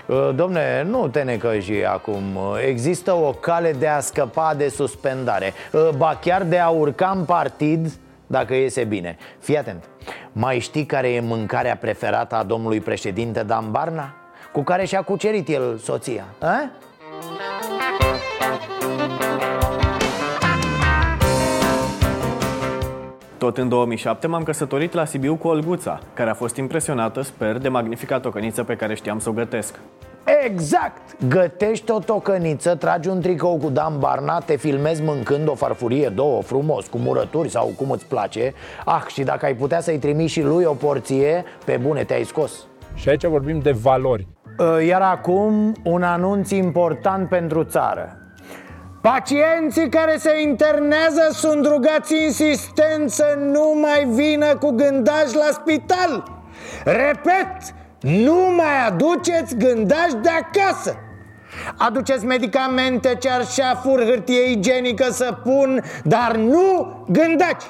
Ă, 0.08 0.32
Domne, 0.32 0.82
nu 0.88 1.08
te 1.08 1.22
necăji 1.22 1.84
acum. 1.84 2.22
Există 2.66 3.12
o 3.12 3.32
cale 3.32 3.72
de 3.72 3.86
a 3.86 4.00
scăpa 4.00 4.54
de 4.56 4.68
suspendare. 4.68 5.52
Ă, 5.74 5.92
Ba 5.96 6.18
chiar 6.20 6.42
de 6.42 6.58
a 6.58 6.68
urca 6.68 7.12
în 7.16 7.24
partid 7.24 7.92
dacă 8.26 8.54
iese 8.54 8.84
bine. 8.84 9.16
Fii 9.38 9.58
atent. 9.58 9.84
Mai 10.32 10.58
știi 10.58 10.86
care 10.86 11.08
e 11.08 11.20
mâncarea 11.20 11.76
preferată 11.76 12.34
a 12.34 12.42
domnului 12.42 12.80
președinte 12.80 13.42
Dan 13.42 13.70
Barna? 13.70 14.14
Cu 14.52 14.62
care 14.62 14.84
și-a 14.84 15.02
cucerit 15.02 15.48
el 15.48 15.76
soția 15.76 16.24
a? 16.40 16.70
Tot 23.38 23.58
în 23.58 23.68
2007 23.68 24.26
m-am 24.26 24.42
căsătorit 24.42 24.92
la 24.92 25.04
Sibiu 25.04 25.36
cu 25.36 25.48
Olguța, 25.48 26.00
care 26.14 26.30
a 26.30 26.34
fost 26.34 26.56
impresionată, 26.56 27.20
sper, 27.20 27.58
de 27.58 27.68
magnifica 27.68 28.20
tocăniță 28.20 28.64
pe 28.64 28.76
care 28.76 28.94
știam 28.94 29.18
să 29.18 29.28
o 29.28 29.32
gătesc. 29.32 29.78
Exact! 30.44 31.22
Gătești 31.28 31.90
o 31.90 31.98
tocăniță, 31.98 32.74
tragi 32.74 33.08
un 33.08 33.20
tricou 33.20 33.58
cu 33.58 33.68
Dan 33.68 33.98
Barna, 33.98 34.38
te 34.38 34.56
filmezi 34.56 35.02
mâncând 35.02 35.48
o 35.48 35.54
farfurie, 35.54 36.08
două, 36.08 36.42
frumos, 36.42 36.86
cu 36.86 36.98
murături 36.98 37.48
sau 37.48 37.72
cum 37.76 37.90
îți 37.90 38.06
place 38.06 38.54
Ah, 38.84 39.04
și 39.06 39.22
dacă 39.22 39.44
ai 39.44 39.54
putea 39.54 39.80
să-i 39.80 39.98
trimiți 39.98 40.32
și 40.32 40.42
lui 40.42 40.64
o 40.64 40.72
porție, 40.72 41.44
pe 41.64 41.76
bune 41.76 42.04
te-ai 42.04 42.24
scos 42.24 42.66
Și 42.94 43.08
aici 43.08 43.24
vorbim 43.24 43.58
de 43.58 43.70
valori 43.70 44.26
Uh, 44.41 44.41
iar 44.86 45.00
acum 45.00 45.74
un 45.84 46.02
anunț 46.02 46.50
important 46.50 47.28
pentru 47.28 47.64
țară. 47.64 48.16
Pacienții 49.00 49.88
care 49.88 50.16
se 50.16 50.40
internează 50.40 51.28
sunt 51.30 51.66
rugați 51.66 52.22
insistent 52.24 53.10
să 53.10 53.38
nu 53.38 53.74
mai 53.80 54.04
vină 54.04 54.56
cu 54.56 54.70
gândaj 54.70 55.32
la 55.32 55.48
spital. 55.52 56.22
Repet, 56.84 57.74
Nu 58.00 58.34
mai 58.56 58.86
aduceți 58.86 59.56
gândași 59.56 60.14
de 60.22 60.28
acasă. 60.28 60.96
Aduceți 61.76 62.24
medicamente, 62.26 63.16
cearșafuri, 63.20 64.04
hârtie 64.04 64.50
igienică 64.50 65.04
să 65.10 65.38
pun 65.42 65.82
Dar 66.04 66.36
nu 66.36 66.96
gândaci. 67.08 67.64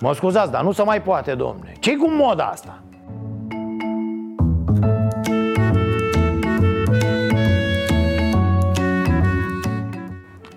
Mă 0.00 0.14
scuzați, 0.14 0.50
dar 0.50 0.62
nu 0.62 0.72
se 0.72 0.82
mai 0.82 1.02
poate, 1.02 1.34
domne 1.34 1.72
ce 1.78 1.96
cu 1.96 2.10
moda 2.10 2.44
asta? 2.44 2.81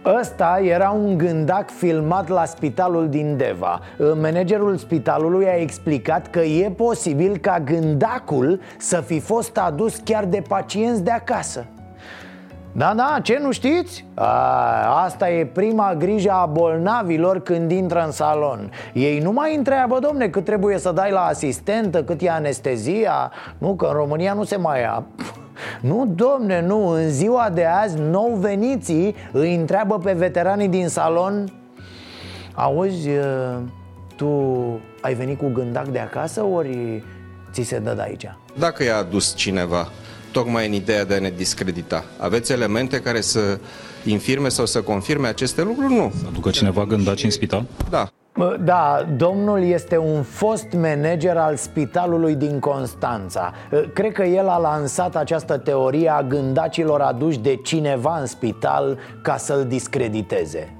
Ăsta 0.05 0.59
era 0.63 0.89
un 0.89 1.17
gândac 1.17 1.69
filmat 1.69 2.27
la 2.27 2.45
spitalul 2.45 3.09
din 3.09 3.37
Deva. 3.37 3.79
Managerul 4.21 4.77
spitalului 4.77 5.47
a 5.47 5.55
explicat 5.55 6.27
că 6.27 6.39
e 6.39 6.69
posibil 6.69 7.37
ca 7.37 7.59
gândacul 7.59 8.59
să 8.77 9.01
fi 9.01 9.19
fost 9.19 9.57
adus 9.57 9.95
chiar 10.03 10.25
de 10.25 10.41
pacienți 10.47 11.03
de 11.03 11.11
acasă. 11.11 11.65
Da, 12.71 12.93
da, 12.95 13.19
ce 13.21 13.39
nu 13.41 13.51
știți? 13.51 14.05
A, 14.13 15.03
asta 15.03 15.29
e 15.29 15.45
prima 15.45 15.95
grijă 15.97 16.31
a 16.31 16.45
bolnavilor 16.45 17.41
când 17.41 17.71
intră 17.71 18.03
în 18.05 18.11
salon. 18.11 18.71
Ei 18.93 19.19
nu 19.19 19.31
mai 19.31 19.55
întreabă, 19.55 19.99
domne, 19.99 20.27
cât 20.27 20.45
trebuie 20.45 20.77
să 20.77 20.91
dai 20.91 21.11
la 21.11 21.25
asistentă, 21.25 22.03
cât 22.03 22.21
e 22.21 22.29
anestezia. 22.29 23.31
Nu, 23.57 23.75
că 23.75 23.85
în 23.85 23.93
România 23.93 24.33
nu 24.33 24.43
se 24.43 24.55
mai 24.55 24.79
ia 24.79 25.03
nu, 25.81 26.13
domne, 26.15 26.61
nu, 26.61 26.87
în 26.87 27.09
ziua 27.09 27.49
de 27.53 27.65
azi 27.65 27.97
nou 27.99 28.35
veniții 28.39 29.15
îi 29.31 29.55
întreabă 29.55 29.97
pe 29.97 30.13
veteranii 30.13 30.67
din 30.67 30.87
salon 30.87 31.51
Auzi, 32.53 33.09
tu 34.15 34.29
ai 35.01 35.13
venit 35.13 35.37
cu 35.37 35.51
gândac 35.53 35.87
de 35.87 35.99
acasă 35.99 36.43
ori 36.43 37.03
ți 37.51 37.61
se 37.61 37.79
dă 37.79 37.93
de 37.93 38.01
aici? 38.01 38.25
Dacă 38.59 38.83
i-a 38.83 38.97
adus 38.97 39.35
cineva 39.35 39.89
tocmai 40.31 40.67
în 40.67 40.73
ideea 40.73 41.05
de 41.05 41.13
a 41.13 41.19
ne 41.19 41.29
discredita. 41.29 42.03
Aveți 42.17 42.51
elemente 42.51 43.01
care 43.01 43.21
să 43.21 43.59
infirme 44.05 44.49
sau 44.49 44.65
să 44.65 44.81
confirme 44.81 45.27
aceste 45.27 45.61
lucruri? 45.61 45.93
Nu. 45.93 46.11
Să 46.19 46.25
aducă 46.27 46.49
cineva 46.49 46.85
gândaci 46.85 47.23
în 47.23 47.29
spital? 47.29 47.65
Da. 47.89 48.09
Da, 48.59 49.05
domnul 49.17 49.63
este 49.63 49.97
un 49.97 50.23
fost 50.23 50.67
manager 50.73 51.37
al 51.37 51.55
spitalului 51.55 52.35
din 52.35 52.59
Constanța. 52.59 53.53
Cred 53.93 54.11
că 54.11 54.23
el 54.23 54.47
a 54.47 54.57
lansat 54.57 55.15
această 55.15 55.57
teorie 55.57 56.09
a 56.09 56.21
gândacilor 56.21 57.01
aduși 57.01 57.39
de 57.39 57.55
cineva 57.55 58.17
în 58.19 58.25
spital 58.25 58.97
ca 59.21 59.37
să-l 59.37 59.65
discrediteze. 59.65 60.73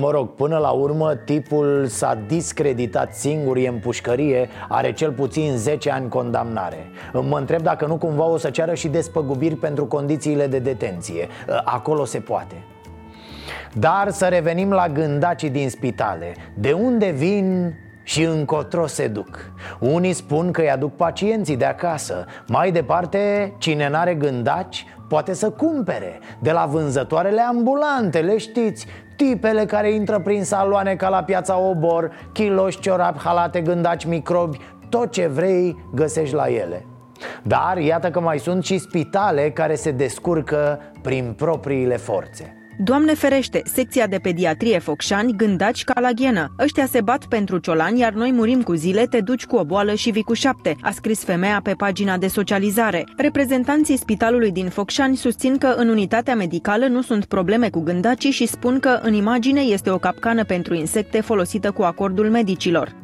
Mă 0.00 0.10
rog, 0.10 0.28
până 0.28 0.58
la 0.58 0.70
urmă 0.70 1.14
tipul 1.14 1.86
s-a 1.86 2.18
discreditat 2.26 3.14
singur, 3.14 3.56
e 3.56 3.68
în 3.68 3.78
pușcărie, 3.78 4.48
are 4.68 4.92
cel 4.92 5.12
puțin 5.12 5.56
10 5.56 5.90
ani 5.90 6.08
condamnare. 6.08 6.90
Mă 7.12 7.38
întreb 7.38 7.62
dacă 7.62 7.86
nu 7.86 7.96
cumva 7.96 8.24
o 8.24 8.36
să 8.36 8.50
ceară 8.50 8.74
și 8.74 8.88
despăgubiri 8.88 9.54
pentru 9.54 9.86
condițiile 9.86 10.46
de 10.46 10.58
detenție. 10.58 11.28
Acolo 11.64 12.04
se 12.04 12.18
poate 12.18 12.54
dar 13.74 14.10
să 14.10 14.26
revenim 14.26 14.70
la 14.70 14.88
gândacii 14.88 15.50
din 15.50 15.70
spitale. 15.70 16.34
De 16.54 16.72
unde 16.72 17.10
vin 17.10 17.74
și 18.02 18.22
încotro 18.22 18.86
se 18.86 19.08
duc? 19.08 19.52
Unii 19.78 20.12
spun 20.12 20.50
că 20.50 20.60
îi 20.60 20.70
aduc 20.70 20.96
pacienții 20.96 21.56
de 21.56 21.64
acasă. 21.64 22.24
Mai 22.46 22.70
departe, 22.70 23.54
cine 23.58 23.88
n-are 23.88 24.14
gândaci 24.14 24.86
poate 25.08 25.32
să 25.32 25.50
cumpere. 25.50 26.18
De 26.38 26.50
la 26.50 26.66
vânzătoarele 26.66 27.40
ambulante, 27.40 28.20
le 28.20 28.38
știți 28.38 28.86
Tipele 29.16 29.64
care 29.64 29.92
intră 29.92 30.18
prin 30.18 30.44
saloane 30.44 30.94
ca 30.94 31.08
la 31.08 31.22
piața 31.22 31.58
Obor 31.58 32.10
Chiloși, 32.32 32.80
ciorapi, 32.80 33.18
halate, 33.18 33.60
gândaci, 33.60 34.04
microbi 34.04 34.58
Tot 34.88 35.10
ce 35.10 35.26
vrei 35.26 35.84
găsești 35.94 36.34
la 36.34 36.46
ele. 36.46 36.86
Dar 37.42 37.78
iată 37.78 38.10
că 38.10 38.20
mai 38.20 38.38
sunt 38.38 38.64
și 38.64 38.78
spitale 38.78 39.50
care 39.50 39.74
se 39.74 39.90
descurcă 39.90 40.80
prin 41.02 41.34
propriile 41.36 41.96
forțe 41.96 42.59
Doamne 42.78 43.14
ferește, 43.14 43.62
secția 43.64 44.06
de 44.06 44.18
pediatrie 44.18 44.78
Focșani, 44.78 45.36
gândaci 45.36 45.84
ca 45.84 46.00
la 46.00 46.10
ghenă. 46.10 46.54
Ăștia 46.58 46.86
se 46.86 47.00
bat 47.00 47.24
pentru 47.24 47.58
ciolani, 47.58 47.98
iar 47.98 48.12
noi 48.12 48.32
murim 48.32 48.62
cu 48.62 48.72
zile, 48.74 49.06
te 49.06 49.20
duci 49.20 49.46
cu 49.46 49.56
o 49.56 49.64
boală 49.64 49.94
și 49.94 50.10
vii 50.10 50.22
cu 50.22 50.34
șapte, 50.34 50.76
a 50.80 50.90
scris 50.90 51.24
femeia 51.24 51.60
pe 51.62 51.72
pagina 51.72 52.16
de 52.16 52.28
socializare. 52.28 53.04
Reprezentanții 53.16 53.96
spitalului 53.96 54.50
din 54.50 54.68
Focșani 54.68 55.16
susțin 55.16 55.58
că 55.58 55.74
în 55.76 55.88
unitatea 55.88 56.34
medicală 56.34 56.86
nu 56.86 57.02
sunt 57.02 57.24
probleme 57.24 57.70
cu 57.70 57.80
gândacii 57.80 58.30
și 58.30 58.46
spun 58.46 58.78
că 58.78 58.98
în 59.02 59.12
imagine 59.12 59.60
este 59.60 59.90
o 59.90 59.98
capcană 59.98 60.44
pentru 60.44 60.74
insecte 60.74 61.20
folosită 61.20 61.70
cu 61.70 61.82
acordul 61.82 62.30
medicilor. 62.30 62.94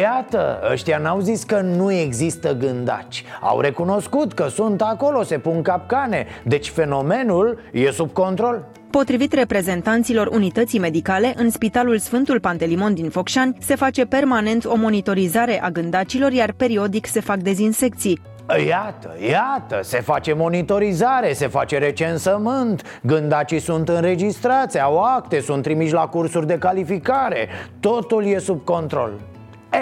Iată, 0.00 0.60
ăștia 0.72 0.98
n-au 0.98 1.20
zis 1.20 1.44
că 1.44 1.60
nu 1.60 1.92
există 1.92 2.54
gândaci 2.54 3.24
Au 3.40 3.60
recunoscut 3.60 4.32
că 4.32 4.48
sunt 4.48 4.82
acolo, 4.82 5.22
se 5.22 5.38
pun 5.38 5.62
capcane 5.62 6.26
Deci 6.44 6.68
fenomenul 6.68 7.58
e 7.72 7.90
sub 7.90 8.12
control 8.12 8.64
Potrivit 8.90 9.32
reprezentanților 9.32 10.26
unității 10.26 10.78
medicale, 10.78 11.32
în 11.36 11.50
Spitalul 11.50 11.98
Sfântul 11.98 12.40
Pantelimon 12.40 12.94
din 12.94 13.10
Focșani 13.10 13.56
se 13.60 13.74
face 13.74 14.04
permanent 14.04 14.64
o 14.64 14.76
monitorizare 14.76 15.62
a 15.62 15.70
gândacilor, 15.70 16.32
iar 16.32 16.52
periodic 16.52 17.06
se 17.06 17.20
fac 17.20 17.36
dezinsecții. 17.36 18.20
Iată, 18.66 19.16
iată, 19.28 19.80
se 19.82 20.00
face 20.00 20.32
monitorizare, 20.32 21.32
se 21.32 21.46
face 21.46 21.78
recensământ. 21.78 23.00
Gândacii 23.02 23.58
sunt 23.58 23.88
înregistrați, 23.88 24.80
au 24.80 24.98
acte, 24.98 25.40
sunt 25.40 25.62
trimiși 25.62 25.92
la 25.92 26.06
cursuri 26.06 26.46
de 26.46 26.58
calificare. 26.58 27.48
Totul 27.80 28.24
e 28.24 28.38
sub 28.38 28.64
control. 28.64 29.12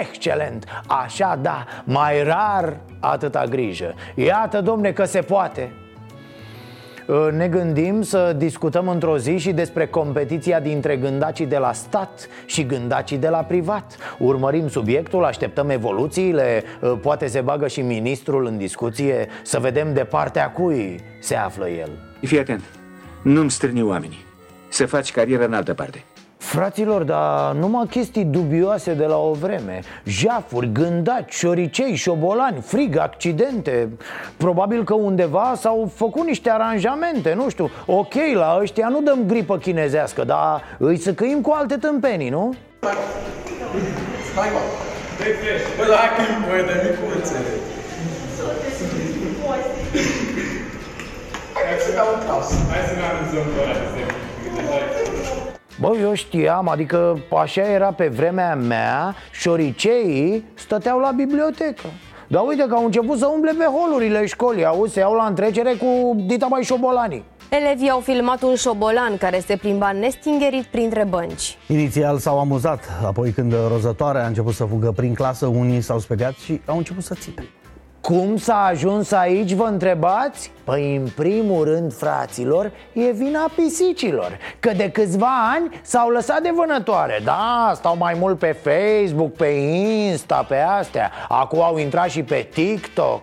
Excelent, 0.01 0.65
așa 0.87 1.39
da, 1.41 1.65
mai 1.83 2.23
rar 2.23 2.77
atâta 2.99 3.43
grijă. 3.43 3.93
Iată, 4.15 4.61
domne, 4.61 4.91
că 4.91 5.05
se 5.05 5.19
poate 5.19 5.71
ne 7.31 7.47
gândim 7.47 8.01
să 8.01 8.33
discutăm 8.37 8.87
într-o 8.87 9.17
zi 9.17 9.37
și 9.37 9.51
despre 9.51 9.87
competiția 9.87 10.59
dintre 10.59 10.97
gândacii 10.97 11.45
de 11.45 11.57
la 11.57 11.73
stat 11.73 12.27
și 12.45 12.65
gândacii 12.65 13.17
de 13.17 13.29
la 13.29 13.43
privat. 13.43 13.97
Urmărim 14.19 14.67
subiectul, 14.67 15.23
așteptăm 15.23 15.69
evoluțiile, 15.69 16.63
poate 17.01 17.27
se 17.27 17.41
bagă 17.41 17.67
și 17.67 17.81
ministrul 17.81 18.45
în 18.45 18.57
discuție. 18.57 19.27
Să 19.43 19.59
vedem 19.59 19.93
de 19.93 20.03
partea 20.03 20.51
cui 20.51 20.99
se 21.21 21.35
află 21.35 21.69
el. 21.69 21.89
Fii 22.21 22.39
atent, 22.39 22.63
nu-mi 23.21 23.51
strâni 23.51 23.81
oamenii. 23.81 24.25
Să 24.67 24.85
faci 24.85 25.11
carieră 25.11 25.45
în 25.45 25.53
altă 25.53 25.73
parte 25.73 26.03
Fraților, 26.37 27.03
dar 27.03 27.53
numai 27.53 27.85
chestii 27.89 28.23
dubioase 28.23 28.93
de 28.93 29.05
la 29.05 29.17
o 29.17 29.31
vreme 29.31 29.79
Jafuri, 30.05 30.71
gândaci, 30.71 31.33
șoricei, 31.33 31.95
șobolani, 31.95 32.61
frig, 32.61 32.97
accidente 32.97 33.89
Probabil 34.37 34.83
că 34.83 34.93
undeva 34.93 35.53
s-au 35.57 35.91
făcut 35.95 36.25
niște 36.25 36.49
aranjamente, 36.49 37.33
nu 37.33 37.49
știu 37.49 37.69
Ok, 37.85 38.13
la 38.33 38.57
ăștia 38.61 38.87
nu 38.87 39.01
dăm 39.01 39.19
gripă 39.25 39.57
chinezească, 39.57 40.23
dar 40.23 40.61
îi 40.77 40.97
săcăim 40.97 41.41
cu 41.41 41.51
alte 41.51 41.75
tâmpenii, 41.75 42.29
nu? 42.29 42.53
Hai, 44.35 44.49
mă! 44.53 44.59
Bă, 45.77 45.85
lacrimi, 45.85 46.45
băi, 46.49 46.63
de 46.67 46.75
micuțele 46.83 47.51
Hai 51.53 51.63
să 51.85 51.91
dau 51.95 52.07
un 52.13 52.19
clas 52.25 52.47
Hai 52.69 52.81
să 52.87 52.93
ne 52.97 53.03
anunțăm 53.11 53.45
pe 53.53 53.59
ăla 53.63 55.04
Bă, 55.79 55.95
eu 56.01 56.13
știam, 56.13 56.69
adică 56.69 57.19
așa 57.41 57.61
era 57.61 57.91
pe 57.91 58.07
vremea 58.07 58.55
mea 58.55 59.15
Șoriceii 59.31 60.45
stăteau 60.53 60.99
la 60.99 61.11
bibliotecă 61.11 61.87
Dar 62.27 62.43
uite 62.47 62.65
că 62.67 62.73
au 62.73 62.85
început 62.85 63.17
să 63.17 63.25
umble 63.25 63.51
pe 63.57 63.63
holurile 63.63 64.25
școlii 64.25 64.65
Auzi, 64.65 64.93
se 64.93 64.99
iau 64.99 65.13
la 65.13 65.25
întrecere 65.25 65.73
cu 65.73 66.15
dita 66.25 66.45
mai 66.45 66.63
șobolanii 66.63 67.23
Elevii 67.49 67.89
au 67.89 67.99
filmat 67.99 68.41
un 68.41 68.55
șobolan 68.55 69.17
care 69.17 69.39
se 69.39 69.55
plimba 69.55 69.91
nestingerit 69.91 70.65
printre 70.65 71.05
bănci. 71.09 71.57
Inițial 71.67 72.17
s-au 72.17 72.39
amuzat, 72.39 72.89
apoi 73.05 73.31
când 73.31 73.53
rozătoarea 73.67 74.23
a 74.23 74.27
început 74.27 74.53
să 74.53 74.65
fugă 74.65 74.91
prin 74.95 75.13
clasă, 75.13 75.45
unii 75.45 75.81
s-au 75.81 75.99
speriat 75.99 76.33
și 76.33 76.61
au 76.65 76.77
început 76.77 77.03
să 77.03 77.15
țipe. 77.19 77.49
Cum 78.05 78.37
s-a 78.37 78.65
ajuns 78.65 79.11
aici, 79.11 79.53
vă 79.53 79.63
întrebați? 79.63 80.51
Păi 80.63 80.95
în 80.95 81.07
primul 81.15 81.63
rând, 81.63 81.93
fraților, 81.93 82.71
e 82.93 83.11
vina 83.11 83.51
pisicilor 83.55 84.37
Că 84.59 84.71
de 84.77 84.91
câțiva 84.91 85.51
ani 85.55 85.79
s-au 85.81 86.09
lăsat 86.09 86.41
de 86.41 86.51
vânătoare. 86.55 87.21
Da, 87.23 87.71
stau 87.75 87.97
mai 87.97 88.15
mult 88.19 88.39
pe 88.39 88.57
Facebook, 88.63 89.33
pe 89.33 89.45
Insta, 89.45 90.45
pe 90.47 90.57
astea. 90.57 91.11
Acum 91.27 91.61
au 91.61 91.77
intrat 91.77 92.09
și 92.09 92.23
pe 92.23 92.47
TikTok 92.53 93.21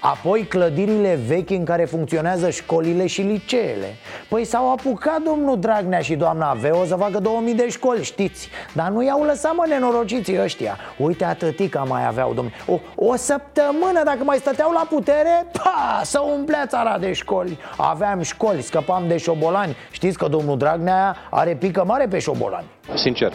Apoi 0.00 0.44
clădirile 0.44 1.18
vechi 1.26 1.50
în 1.50 1.64
care 1.64 1.84
funcționează 1.84 2.50
școlile 2.50 3.06
și 3.06 3.20
liceele. 3.20 3.96
Păi 4.28 4.44
s-au 4.44 4.72
apucat 4.72 5.22
domnul 5.22 5.58
Dragnea 5.58 6.00
și 6.00 6.14
doamna 6.14 6.50
Aveo 6.50 6.84
să 6.84 6.94
facă 6.94 7.18
2000 7.18 7.54
de 7.54 7.68
școli, 7.68 8.04
știți? 8.04 8.48
Dar 8.72 8.88
nu 8.88 9.02
i-au 9.02 9.24
lăsat 9.24 9.54
mă 9.54 9.64
nenorociții 9.68 10.40
ăștia. 10.40 10.78
Uite 10.96 11.24
atâtica 11.24 11.84
mai 11.88 12.06
aveau, 12.06 12.32
domnule. 12.34 12.56
O, 12.66 12.78
o 12.94 13.16
săptămână 13.16 14.02
dacă 14.04 14.24
mai 14.24 14.36
stăteau 14.36 14.70
la 14.70 14.86
putere 14.88 15.46
Pa, 15.52 16.00
să 16.02 16.20
umplea 16.20 16.66
țara 16.66 16.98
de 16.98 17.12
școli. 17.12 17.58
Aveam 17.76 18.22
școli, 18.22 18.62
scăpam 18.62 19.04
de 19.08 19.16
șobolani. 19.16 19.76
Știți 19.90 20.18
că 20.18 20.28
domnul 20.28 20.58
Dragnea 20.58 21.16
are 21.30 21.54
pică 21.54 21.84
mare 21.84 22.06
pe 22.06 22.18
șobolani. 22.18 22.66
Sincer, 22.94 23.32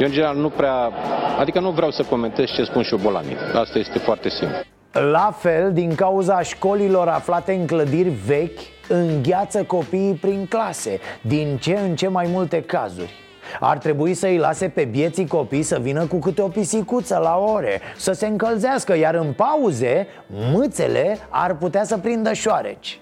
eu 0.00 0.06
în 0.06 0.12
general 0.12 0.36
nu 0.36 0.48
prea, 0.48 0.90
adică 1.38 1.60
nu 1.60 1.70
vreau 1.70 1.90
să 1.90 2.02
comentez 2.02 2.46
ce 2.50 2.64
spun 2.64 2.82
șobolanii. 2.82 3.36
Asta 3.54 3.78
este 3.78 3.98
foarte 3.98 4.28
simplu 4.28 4.56
La 5.00 5.34
fel, 5.38 5.72
din 5.72 5.94
cauza 5.94 6.42
școlilor 6.42 7.08
aflate 7.08 7.52
în 7.52 7.66
clădiri 7.66 8.08
vechi 8.08 8.58
Îngheață 8.88 9.62
copiii 9.62 10.14
prin 10.14 10.46
clase 10.46 10.98
Din 11.20 11.56
ce 11.56 11.78
în 11.78 11.96
ce 11.96 12.08
mai 12.08 12.28
multe 12.32 12.62
cazuri. 12.62 13.12
Ar 13.60 13.78
trebui 13.78 14.14
să 14.14 14.26
îi 14.26 14.36
lase 14.36 14.68
pe 14.68 14.84
bieții 14.84 15.26
copii 15.26 15.62
să 15.62 15.78
vină 15.78 16.06
cu 16.06 16.18
câte 16.18 16.42
o 16.42 16.48
pisicuță 16.48 17.18
la 17.22 17.36
ore 17.36 17.80
Să 17.96 18.12
se 18.12 18.26
încălzească, 18.26 18.96
iar 18.96 19.14
în 19.14 19.32
pauze, 19.32 20.06
mâțele 20.52 21.18
ar 21.28 21.56
putea 21.56 21.84
să 21.84 21.98
prindă 21.98 22.32
șoareci 22.32 23.00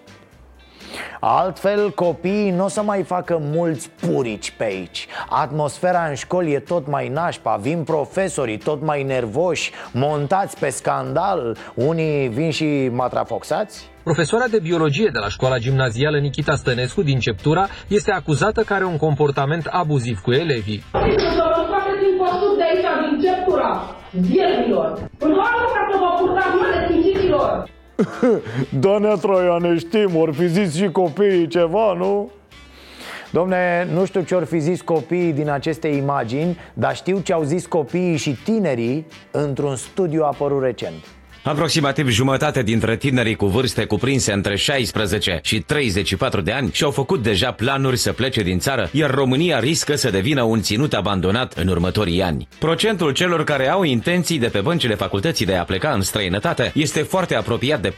Altfel, 1.20 1.90
copiii 1.90 2.50
nu 2.50 2.64
o 2.64 2.68
să 2.68 2.82
mai 2.82 3.02
facă 3.02 3.38
mulți 3.40 3.90
purici 3.90 4.50
pe 4.50 4.64
aici 4.64 5.06
Atmosfera 5.28 6.06
în 6.08 6.14
școli 6.14 6.52
e 6.52 6.58
tot 6.58 6.86
mai 6.86 7.08
nașpa 7.08 7.56
Vin 7.56 7.82
profesorii 7.82 8.58
tot 8.58 8.82
mai 8.82 9.02
nervoși 9.02 9.72
Montați 9.92 10.58
pe 10.58 10.68
scandal 10.68 11.56
Unii 11.74 12.28
vin 12.28 12.50
și 12.50 12.88
matrafoxați 12.92 13.90
Profesoara 14.10 14.46
de 14.46 14.58
biologie 14.58 15.10
de 15.12 15.18
la 15.18 15.28
școala 15.28 15.58
gimnazială 15.58 16.18
Nikita 16.18 16.54
Stănescu 16.54 17.02
din 17.02 17.18
Ceptura 17.18 17.66
este 17.88 18.12
acuzată 18.12 18.60
că 18.62 18.74
are 18.74 18.84
un 18.84 18.96
comportament 18.96 19.66
abuziv 19.70 20.18
cu 20.20 20.32
elevii. 20.32 20.82
Să 20.92 21.44
vă 21.52 21.60
scoate 21.66 21.92
din 22.02 22.14
păsut 22.22 22.56
de 22.56 22.64
aici, 22.70 22.88
din 23.04 23.14
Ceptura, 23.24 23.70
vierilor. 24.10 24.88
În 25.18 25.32
oameni 25.42 25.70
ca 25.74 25.82
să 25.90 25.96
vă 26.02 26.10
purtați 26.18 26.54
mâine 26.60 26.78
sfințiților. 26.86 27.75
Doamne 28.80 29.14
Troiane, 29.20 29.78
știm, 29.78 30.16
ori 30.16 30.32
fi 30.32 30.48
zis 30.48 30.74
și 30.74 30.90
copiii 30.90 31.46
ceva, 31.46 31.92
nu? 31.92 32.30
Domne, 33.30 33.88
nu 33.92 34.04
știu 34.04 34.22
ce 34.22 34.34
ori 34.34 34.46
fi 34.46 34.58
zis 34.58 34.80
copiii 34.80 35.32
din 35.32 35.50
aceste 35.50 35.88
imagini 35.88 36.58
Dar 36.74 36.96
știu 36.96 37.18
ce 37.18 37.32
au 37.32 37.42
zis 37.42 37.66
copiii 37.66 38.16
și 38.16 38.36
tinerii 38.44 39.06
într-un 39.30 39.76
studiu 39.76 40.24
apărut 40.24 40.62
recent 40.62 41.04
Aproximativ 41.46 42.08
jumătate 42.08 42.62
dintre 42.62 42.96
tinerii 42.96 43.34
cu 43.34 43.46
vârste 43.46 43.84
cuprinse 43.84 44.32
între 44.32 44.56
16 44.56 45.40
și 45.42 45.60
34 45.60 46.40
de 46.40 46.52
ani 46.52 46.70
și-au 46.72 46.90
făcut 46.90 47.22
deja 47.22 47.52
planuri 47.52 47.96
să 47.96 48.12
plece 48.12 48.42
din 48.42 48.58
țară, 48.58 48.88
iar 48.92 49.10
România 49.10 49.58
riscă 49.58 49.96
să 49.96 50.10
devină 50.10 50.42
un 50.42 50.62
ținut 50.62 50.92
abandonat 50.92 51.52
în 51.52 51.68
următorii 51.68 52.22
ani. 52.22 52.48
Procentul 52.58 53.12
celor 53.12 53.44
care 53.44 53.68
au 53.68 53.82
intenții 53.82 54.38
de 54.38 54.46
pe 54.46 54.60
băncile 54.60 54.94
facultății 54.94 55.46
de 55.46 55.54
a 55.54 55.64
pleca 55.64 55.90
în 55.90 56.00
străinătate 56.00 56.72
este 56.74 57.02
foarte 57.02 57.34
apropiat 57.34 57.80
de 57.80 57.94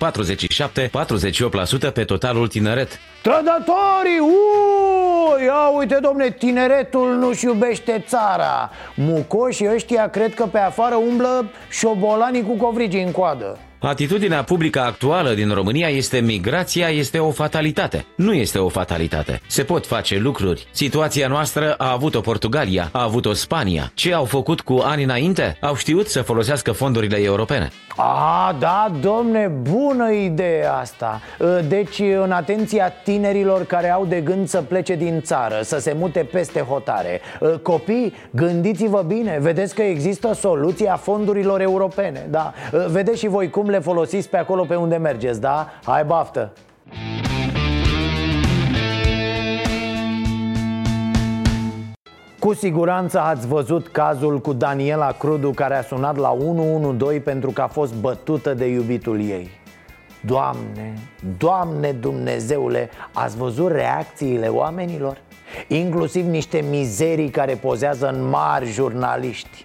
47-48% 1.90 1.92
pe 1.92 2.04
totalul 2.04 2.48
tineret. 2.48 2.98
Trădătorii! 3.28 4.18
Uuu! 4.20 5.44
Ia 5.44 5.68
uite, 5.78 5.98
domne, 6.00 6.30
tineretul 6.30 7.14
nu-și 7.14 7.44
iubește 7.44 8.04
țara 8.06 8.70
Mucoșii 8.94 9.72
ăștia 9.72 10.08
cred 10.08 10.34
că 10.34 10.46
pe 10.46 10.58
afară 10.58 10.94
umblă 10.94 11.50
șobolanii 11.70 12.42
cu 12.42 12.56
covrigii 12.56 13.02
în 13.02 13.10
coadă 13.10 13.58
Atitudinea 13.80 14.42
publică 14.42 14.80
actuală 14.80 15.34
din 15.34 15.50
România 15.54 15.88
este 15.88 16.20
migrația 16.20 16.88
este 16.88 17.18
o 17.18 17.30
fatalitate. 17.30 18.06
Nu 18.16 18.32
este 18.32 18.58
o 18.58 18.68
fatalitate. 18.68 19.40
Se 19.46 19.62
pot 19.62 19.86
face 19.86 20.18
lucruri. 20.18 20.66
Situația 20.70 21.28
noastră 21.28 21.74
a 21.74 21.92
avut-o 21.92 22.20
Portugalia, 22.20 22.88
a 22.92 23.02
avut-o 23.02 23.32
Spania. 23.32 23.90
Ce 23.94 24.14
au 24.14 24.24
făcut 24.24 24.60
cu 24.60 24.80
ani 24.84 25.02
înainte? 25.02 25.56
Au 25.60 25.74
știut 25.74 26.08
să 26.08 26.22
folosească 26.22 26.72
fondurile 26.72 27.22
europene. 27.22 27.70
A, 28.00 28.56
da, 28.58 28.92
domne, 29.00 29.52
bună 29.62 30.10
idee 30.10 30.66
asta 30.80 31.20
Deci, 31.68 31.98
în 32.22 32.30
atenția 32.32 32.88
tinerilor 32.88 33.64
care 33.64 33.90
au 33.90 34.04
de 34.04 34.20
gând 34.20 34.48
să 34.48 34.62
plece 34.62 34.94
din 34.94 35.20
țară 35.20 35.60
Să 35.62 35.78
se 35.78 35.94
mute 35.98 36.28
peste 36.32 36.60
hotare 36.60 37.20
Copii, 37.62 38.14
gândiți-vă 38.30 39.04
bine 39.06 39.38
Vedeți 39.40 39.74
că 39.74 39.82
există 39.82 40.32
soluția 40.34 40.96
fondurilor 40.96 41.60
europene 41.60 42.26
Da, 42.30 42.52
vedeți 42.90 43.18
și 43.18 43.28
voi 43.28 43.50
cum 43.50 43.67
le 43.68 43.78
folosiți 43.78 44.28
pe 44.28 44.36
acolo 44.36 44.64
pe 44.64 44.74
unde 44.74 44.96
mergeți, 44.96 45.40
da? 45.40 45.68
Hai 45.84 46.04
baftă! 46.04 46.52
Cu 52.38 52.54
siguranță 52.54 53.20
ați 53.20 53.46
văzut 53.46 53.88
cazul 53.88 54.38
cu 54.38 54.52
Daniela 54.52 55.12
Crudu 55.12 55.50
care 55.50 55.74
a 55.76 55.82
sunat 55.82 56.16
la 56.16 56.30
112 56.30 57.20
pentru 57.20 57.50
că 57.50 57.62
a 57.62 57.66
fost 57.66 57.94
bătută 57.94 58.54
de 58.54 58.66
iubitul 58.66 59.20
ei 59.20 59.50
Doamne, 60.20 60.92
Doamne 61.38 61.92
Dumnezeule, 61.92 62.90
ați 63.12 63.36
văzut 63.36 63.70
reacțiile 63.70 64.46
oamenilor? 64.46 65.20
Inclusiv 65.68 66.26
niște 66.26 66.64
mizerii 66.70 67.30
care 67.30 67.54
pozează 67.54 68.08
în 68.08 68.28
mari 68.28 68.66
jurnaliști 68.66 69.64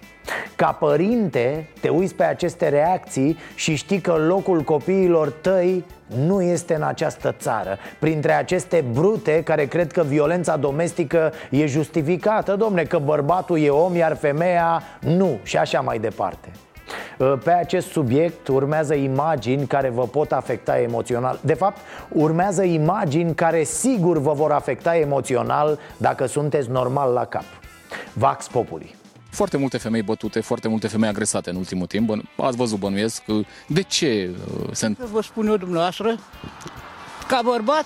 ca 0.56 0.72
părinte, 0.72 1.68
te 1.80 1.88
uiți 1.88 2.14
pe 2.14 2.24
aceste 2.24 2.68
reacții 2.68 3.38
și 3.54 3.74
știi 3.74 4.00
că 4.00 4.12
locul 4.12 4.62
copiilor 4.62 5.30
tăi 5.30 5.84
nu 6.06 6.42
este 6.42 6.74
în 6.74 6.82
această 6.82 7.34
țară. 7.38 7.78
Printre 7.98 8.32
aceste 8.32 8.84
brute 8.92 9.42
care 9.42 9.66
cred 9.66 9.92
că 9.92 10.02
violența 10.02 10.56
domestică 10.56 11.32
e 11.50 11.66
justificată 11.66 12.56
Domne, 12.56 12.82
că 12.82 12.98
bărbatul 12.98 13.58
e 13.58 13.68
om, 13.68 13.96
iar 13.96 14.16
femeia 14.16 14.82
nu 15.00 15.38
și 15.42 15.56
așa 15.56 15.80
mai 15.80 15.98
departe. 15.98 16.48
Pe 17.44 17.50
acest 17.50 17.90
subiect 17.90 18.48
urmează 18.48 18.94
imagini 18.94 19.66
care 19.66 19.88
vă 19.88 20.02
pot 20.02 20.32
afecta 20.32 20.78
emoțional. 20.78 21.38
De 21.40 21.54
fapt, 21.54 21.78
urmează 22.08 22.62
imagini 22.62 23.34
care 23.34 23.62
sigur 23.62 24.18
vă 24.18 24.32
vor 24.32 24.52
afecta 24.52 24.96
emoțional 24.96 25.78
dacă 25.96 26.26
sunteți 26.26 26.70
normal 26.70 27.12
la 27.12 27.24
cap. 27.24 27.44
Vax 28.12 28.48
Populi 28.48 28.94
foarte 29.34 29.56
multe 29.56 29.78
femei 29.78 30.02
bătute, 30.02 30.40
foarte 30.40 30.68
multe 30.68 30.88
femei 30.88 31.08
agresate 31.08 31.50
în 31.50 31.56
ultimul 31.56 31.86
timp. 31.86 32.14
Ați 32.36 32.56
văzut, 32.56 32.78
bănuiesc, 32.78 33.22
de 33.66 33.82
ce 33.82 34.30
uh, 34.30 34.68
se 34.72 34.94
Vă 35.12 35.22
spun 35.22 35.46
eu 35.46 35.56
dumneavoastră, 35.56 36.18
ca 37.26 37.40
bărbat, 37.44 37.84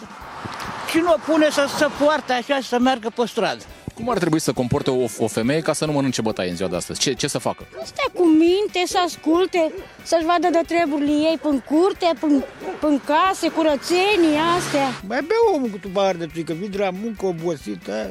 și 0.91 0.99
nu 0.99 1.13
o 1.13 1.17
pune 1.33 1.51
să 1.51 1.67
se 1.79 1.87
poarte 2.05 2.33
așa 2.33 2.57
și 2.57 2.69
să 2.69 2.79
meargă 2.79 3.11
pe 3.15 3.27
stradă. 3.27 3.65
Cum 3.95 4.11
ar 4.11 4.19
trebui 4.19 4.41
să 4.41 4.53
comporte 4.53 4.91
o, 4.91 5.05
o 5.19 5.27
femeie 5.27 5.61
ca 5.61 5.73
să 5.73 5.85
nu 5.87 5.93
mănânce 5.93 6.23
bătaie 6.23 6.51
în 6.51 6.57
ziua 6.57 6.69
de 6.69 6.77
astăzi? 6.77 7.01
Ce, 7.01 7.13
ce 7.13 7.27
să 7.27 7.39
facă? 7.39 7.67
Stea 7.85 8.11
cu 8.15 8.27
minte, 8.27 8.83
să 8.87 8.99
asculte, 9.05 9.73
să-și 10.03 10.25
vadă 10.25 10.49
de 10.53 10.61
treburile 10.67 11.11
ei 11.11 11.39
până 11.43 11.63
curte, 11.71 12.11
până, 12.21 12.45
până 12.81 13.01
case, 13.05 13.49
curățenii 13.49 14.39
astea. 14.57 14.89
Mai 15.09 15.21
bea 15.29 15.37
omul 15.55 15.69
cu 15.69 15.79
tu 15.79 15.89
de 16.19 16.43
că 16.43 16.53
vii 16.53 16.69
de 16.69 16.79
la 16.79 16.91
muncă 16.91 17.27
obosită, 17.27 18.11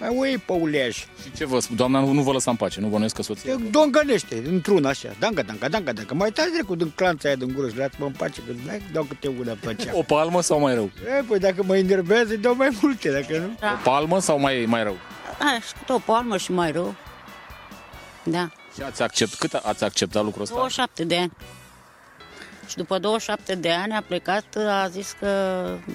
mai 0.00 0.16
o 0.18 0.24
iei 0.24 0.38
pe 0.38 0.52
uleaș. 0.52 0.96
Și 0.96 1.32
ce 1.36 1.46
vă 1.46 1.60
spun? 1.60 1.76
Doamna 1.76 2.00
nu, 2.00 2.12
nu 2.12 2.22
vă 2.22 2.32
lăsa 2.32 2.50
în 2.50 2.56
pace, 2.56 2.80
nu 2.80 2.88
bănuiesc 2.88 3.14
că 3.14 3.22
soția? 3.22 3.56
Dongănește, 3.70 4.42
într-un 4.46 4.84
așa, 4.84 5.08
danga, 5.18 5.42
danga, 5.42 5.68
danga, 5.68 5.92
danga. 5.92 6.14
Mai 6.14 6.30
tați 6.30 6.62
cu 6.66 6.74
din 6.74 6.92
clanța 6.94 7.28
aia 7.28 7.36
din 7.36 7.52
gură 7.54 7.68
și 7.68 7.74
mă 7.98 8.06
în 8.06 8.12
pace, 8.12 8.40
că 8.46 8.52
dai, 8.66 8.82
dau 8.92 9.02
câte 9.02 9.28
una 9.28 9.56
pe 9.60 9.74
cea. 9.74 9.90
O 9.94 10.02
palmă 10.02 10.42
sau 10.42 10.60
mai 10.60 10.74
rău? 10.74 10.90
E, 11.18 11.22
păi 11.28 11.38
dacă 11.38 11.62
mă 11.62 11.76
enervează, 11.76 12.36
dau 12.36 12.54
mai 12.54 12.68
multe, 12.80 13.10
dacă 13.10 13.38
nu. 13.38 13.56
Da. 13.60 13.72
O 13.72 13.90
palmă 13.90 14.20
sau 14.20 14.38
mai, 14.38 14.64
mai 14.66 14.82
rău? 14.82 14.96
A, 15.38 15.58
o 15.92 15.98
palmă 15.98 16.36
și 16.36 16.52
mai 16.52 16.72
rău. 16.72 16.94
Da. 18.22 18.50
Și 18.74 18.82
ați 18.82 19.02
accept, 19.02 19.34
cât 19.34 19.52
ați 19.52 19.84
acceptat 19.84 20.24
lucrul 20.24 20.42
ăsta? 20.42 20.54
27 20.54 21.04
de 21.04 21.16
ani. 21.16 21.32
Și 22.68 22.76
după 22.76 22.98
27 22.98 23.54
de 23.54 23.70
ani 23.70 23.92
a 23.92 24.02
plecat, 24.06 24.44
a 24.68 24.88
zis 24.88 25.16
că 25.20 25.28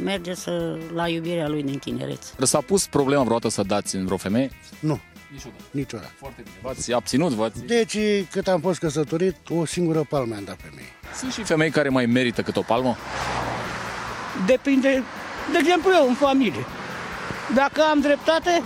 merge 0.03 0.33
să, 0.33 0.77
la 0.93 1.07
iubirea 1.07 1.47
lui 1.47 1.63
din 1.63 1.77
tinerețe. 1.77 2.31
S-a 2.41 2.61
pus 2.61 2.87
problema 2.87 3.23
vreodată 3.23 3.49
să 3.49 3.63
dați 3.63 3.95
în 3.95 4.05
vreo 4.05 4.17
femeie? 4.17 4.51
Nu. 4.79 4.99
Niciodată. 5.31 5.63
Niciodată. 5.71 6.11
Foarte 6.17 6.41
bine. 6.41 6.55
V-ați 6.61 6.93
abținut? 6.93 7.31
V-ați... 7.31 7.63
Deci, 7.65 7.97
cât 8.31 8.47
am 8.47 8.59
fost 8.59 8.79
căsătorit, 8.79 9.35
o 9.49 9.65
singură 9.65 10.05
palmă 10.09 10.35
am 10.35 10.43
dat 10.43 10.55
pe 10.55 10.67
mine. 10.69 10.87
Sunt 11.15 11.31
și 11.33 11.43
femei 11.43 11.69
care 11.69 11.89
mai 11.89 12.05
merită 12.05 12.41
cât 12.41 12.55
o 12.55 12.61
palmă? 12.61 12.95
Depinde. 14.45 15.03
De 15.51 15.57
exemplu, 15.57 15.91
eu 15.93 16.07
în 16.07 16.13
familie. 16.15 16.65
Dacă 17.55 17.81
am 17.81 17.99
dreptate 17.99 18.63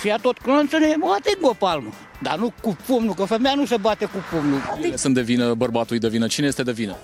și 0.00 0.10
a 0.10 0.16
tot 0.16 0.38
clonțele, 0.38 0.96
mă 0.96 1.16
ating 1.18 1.36
o 1.40 1.52
palmă. 1.52 1.90
Dar 2.22 2.38
nu 2.38 2.52
cu 2.62 2.76
pumnul, 2.86 3.14
că 3.14 3.24
femeia 3.24 3.54
nu 3.54 3.66
se 3.66 3.76
bate 3.76 4.04
cu 4.04 4.16
pumnul. 4.30 4.60
Ele 4.82 4.96
sunt 4.96 5.14
de 5.14 5.22
vină, 5.22 5.54
bărbatul 5.54 5.98
de 5.98 6.08
vină. 6.08 6.26
Cine 6.26 6.46
este 6.46 6.62
de 6.62 6.72
vină? 6.72 6.96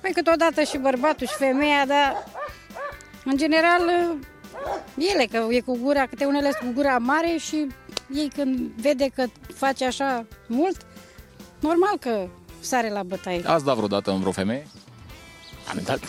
Păi 0.00 0.12
câteodată 0.12 0.62
și 0.62 0.78
bărbatul 0.78 1.26
și 1.26 1.34
femeia, 1.34 1.86
dar 1.86 2.26
în 3.24 3.36
general 3.36 3.80
ele, 4.98 5.24
că 5.30 5.46
e 5.50 5.60
cu 5.60 5.78
gura, 5.82 6.06
câte 6.06 6.24
unele 6.24 6.50
sunt 6.58 6.68
cu 6.68 6.80
gura 6.80 6.98
mare 6.98 7.36
și 7.38 7.66
ei 8.14 8.30
când 8.34 8.58
vede 8.76 9.08
că 9.14 9.24
face 9.54 9.84
așa 9.84 10.26
mult, 10.46 10.76
normal 11.60 11.98
că 12.00 12.26
sare 12.60 12.90
la 12.90 13.02
bătaie. 13.02 13.42
Ați 13.46 13.64
dat 13.64 13.76
vreodată 13.76 14.10
în 14.10 14.20
vreo 14.20 14.32
femeie? 14.32 14.66
Am 15.68 15.80
dat. 15.84 16.00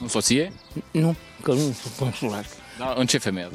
În 0.00 0.08
soție? 0.08 0.52
Nu, 0.90 1.16
că 1.42 1.52
nu 1.52 1.58
sunt 1.58 1.94
consulat. 1.98 2.44
Da, 2.78 2.94
în 2.96 3.06
ce 3.06 3.18
femeie? 3.18 3.48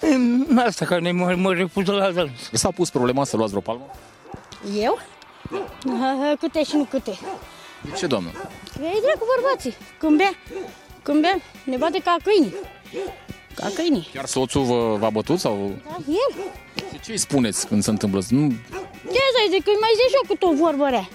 În 0.00 0.58
asta 0.66 0.84
care 0.84 1.00
ne 1.00 1.12
mă, 1.12 1.34
mă 1.36 1.52
refuză 1.52 1.92
la 1.92 2.10
dâns. 2.10 2.50
S-a 2.52 2.70
pus 2.70 2.90
problema 2.90 3.24
să 3.24 3.36
luați 3.36 3.50
vreo 3.50 3.62
palmă? 3.62 3.84
Eu? 4.80 4.98
Câte 6.40 6.64
și 6.64 6.76
nu 6.76 6.84
câte. 6.84 7.18
De 7.82 7.90
ce, 7.96 8.06
doamnă? 8.06 8.30
E 8.74 9.00
drept 9.02 9.18
cu 9.18 9.26
bărbații. 9.36 9.74
Când 9.98 10.16
bea, 10.16 10.30
când 11.02 11.20
bea, 11.20 11.40
ne 11.64 11.76
bate 11.76 11.98
ca 11.98 12.16
câini. 12.22 12.54
Ca 13.54 13.66
câini. 13.74 14.08
Chiar 14.14 14.24
soțul 14.24 14.62
vă, 14.62 14.96
v-a 14.98 15.10
bătut 15.10 15.38
sau? 15.38 15.72
Da, 15.84 15.96
el. 16.06 16.44
Și 16.92 17.00
ce 17.00 17.10
îi 17.10 17.18
spuneți 17.18 17.66
când 17.66 17.82
se 17.82 17.90
întâmplă? 17.90 18.20
Nu... 18.28 18.48
Ce 19.12 19.18
să 19.34 19.50
zic, 19.50 19.64
că 19.64 19.70
mai 19.80 19.90
zici 20.00 20.14
eu 20.14 20.36
cu 20.36 20.46
o 20.46 20.64
vorbă 20.64 20.88
rea. 20.88 21.08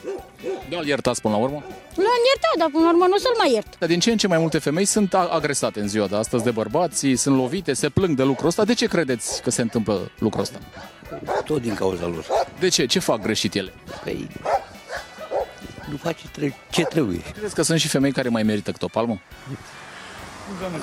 Da, 0.70 0.78
îl 0.78 0.88
iertați 0.88 1.22
până 1.22 1.34
la 1.34 1.40
urmă? 1.40 1.64
L-am 1.96 2.24
iertat, 2.32 2.56
dar 2.58 2.70
până 2.72 2.84
la 2.84 2.90
urmă 2.90 3.06
nu 3.06 3.14
o 3.14 3.18
să-l 3.18 3.36
mai 3.38 3.52
iert. 3.54 3.76
Dar 3.80 3.90
din 3.90 4.00
ce 4.00 4.12
în 4.12 4.18
ce 4.18 4.28
mai 4.28 4.38
multe 4.38 4.60
femei 4.60 4.86
sunt 4.86 5.14
a- 5.14 5.30
agresate 5.32 5.80
în 5.80 5.88
ziua 5.88 6.08
de 6.08 6.16
astăzi 6.16 6.44
de 6.44 6.52
bărbați, 6.52 7.14
sunt 7.16 7.36
lovite, 7.38 7.74
se 7.74 7.90
plâng 7.90 8.16
de 8.18 8.24
lucrul 8.24 8.48
ăsta. 8.48 8.64
De 8.66 8.74
ce 8.74 8.86
credeți 8.86 9.42
că 9.42 9.50
se 9.50 9.62
întâmplă 9.62 10.12
lucrul 10.20 10.42
ăsta? 10.42 10.60
Tot 11.46 11.62
din 11.62 11.74
cauza 11.74 12.06
lor. 12.06 12.26
De 12.60 12.68
ce? 12.68 12.86
Ce 12.86 13.00
fac 13.00 13.22
greșit 13.22 13.54
ele? 13.56 13.74
Păi, 14.04 14.28
nu 15.90 15.98
face 15.98 16.28
tre- 16.32 16.56
ce 16.70 16.84
trebuie. 16.84 17.22
Credeți 17.32 17.56
că 17.56 17.62
sunt 17.62 17.80
și 17.80 17.88
femei 17.88 18.12
care 18.12 18.30
mai 18.30 18.44
merită 18.44 18.72
câte 18.72 18.86
o 18.86 18.88
palmă? 18.88 19.22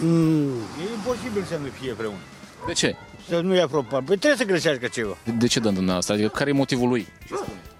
Mm. 0.00 0.50
E 0.80 0.94
imposibil 0.94 1.44
să 1.48 1.56
nu 1.62 1.66
fie 1.80 1.92
vreunul. 1.92 2.18
De 2.66 2.72
ce? 2.72 2.96
Să 3.28 3.40
nu 3.40 3.54
ia 3.54 3.66
probabil. 3.66 4.06
Păi 4.06 4.16
trebuie 4.16 4.38
să 4.38 4.44
greșească 4.44 4.86
ceva. 4.86 5.16
De, 5.24 5.30
de 5.30 5.46
ce 5.46 5.60
dăm 5.60 5.74
dumneavoastră? 5.74 6.14
Adică 6.14 6.28
care 6.28 6.50
e 6.50 6.52
motivul 6.52 6.88
lui? 6.88 7.06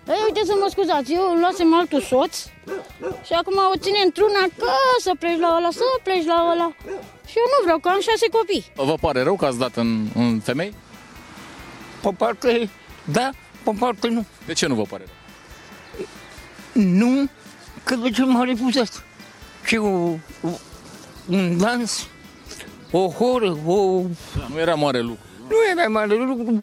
Ei, 0.08 0.22
uite 0.26 0.40
să 0.44 0.54
mă 0.60 0.66
scuzați, 0.70 1.12
eu 1.12 1.32
îl 1.32 1.38
luasem 1.38 1.74
altul 1.74 2.00
soț 2.00 2.34
și 3.26 3.32
acum 3.32 3.54
o 3.74 3.76
ține 3.78 3.98
într-una 4.04 4.42
că 4.58 4.70
să 5.00 5.12
pleci 5.18 5.38
la 5.38 5.54
ăla, 5.56 5.70
să 5.70 5.82
pleci 6.02 6.24
la 6.24 6.48
ăla. 6.52 6.72
Și 7.26 7.36
eu 7.42 7.46
nu 7.54 7.62
vreau, 7.62 7.78
că 7.78 7.88
am 7.88 8.00
șase 8.00 8.26
copii. 8.28 8.72
Vă 8.74 8.94
pare 9.00 9.22
rău 9.22 9.36
că 9.36 9.44
ați 9.44 9.58
dat 9.58 9.76
în, 9.76 10.06
în 10.14 10.40
femei? 10.40 10.74
Pe 12.02 12.10
parte, 12.16 12.68
da, 13.04 13.30
pe 13.62 13.70
parte 13.78 14.08
nu. 14.08 14.24
De 14.46 14.52
ce 14.52 14.66
nu 14.66 14.74
vă 14.74 14.82
pare 14.82 15.04
rău? 15.04 15.14
Nu, 16.84 17.28
că 17.84 17.94
de 17.94 18.10
ce 18.10 18.22
m-a 18.24 18.44
refuzat? 18.44 19.04
Ce 19.68 19.78
o, 19.78 20.08
o, 20.40 20.48
un 21.28 21.58
dans, 21.58 22.06
o 22.90 23.08
horă, 23.08 23.58
o... 23.66 24.00
Da, 24.38 24.46
nu 24.52 24.58
era 24.58 24.74
mare 24.74 25.00
lucru. 25.00 25.24
Nu 25.48 25.56
era 25.70 25.88
mare 25.88 26.14
lucru. 26.14 26.62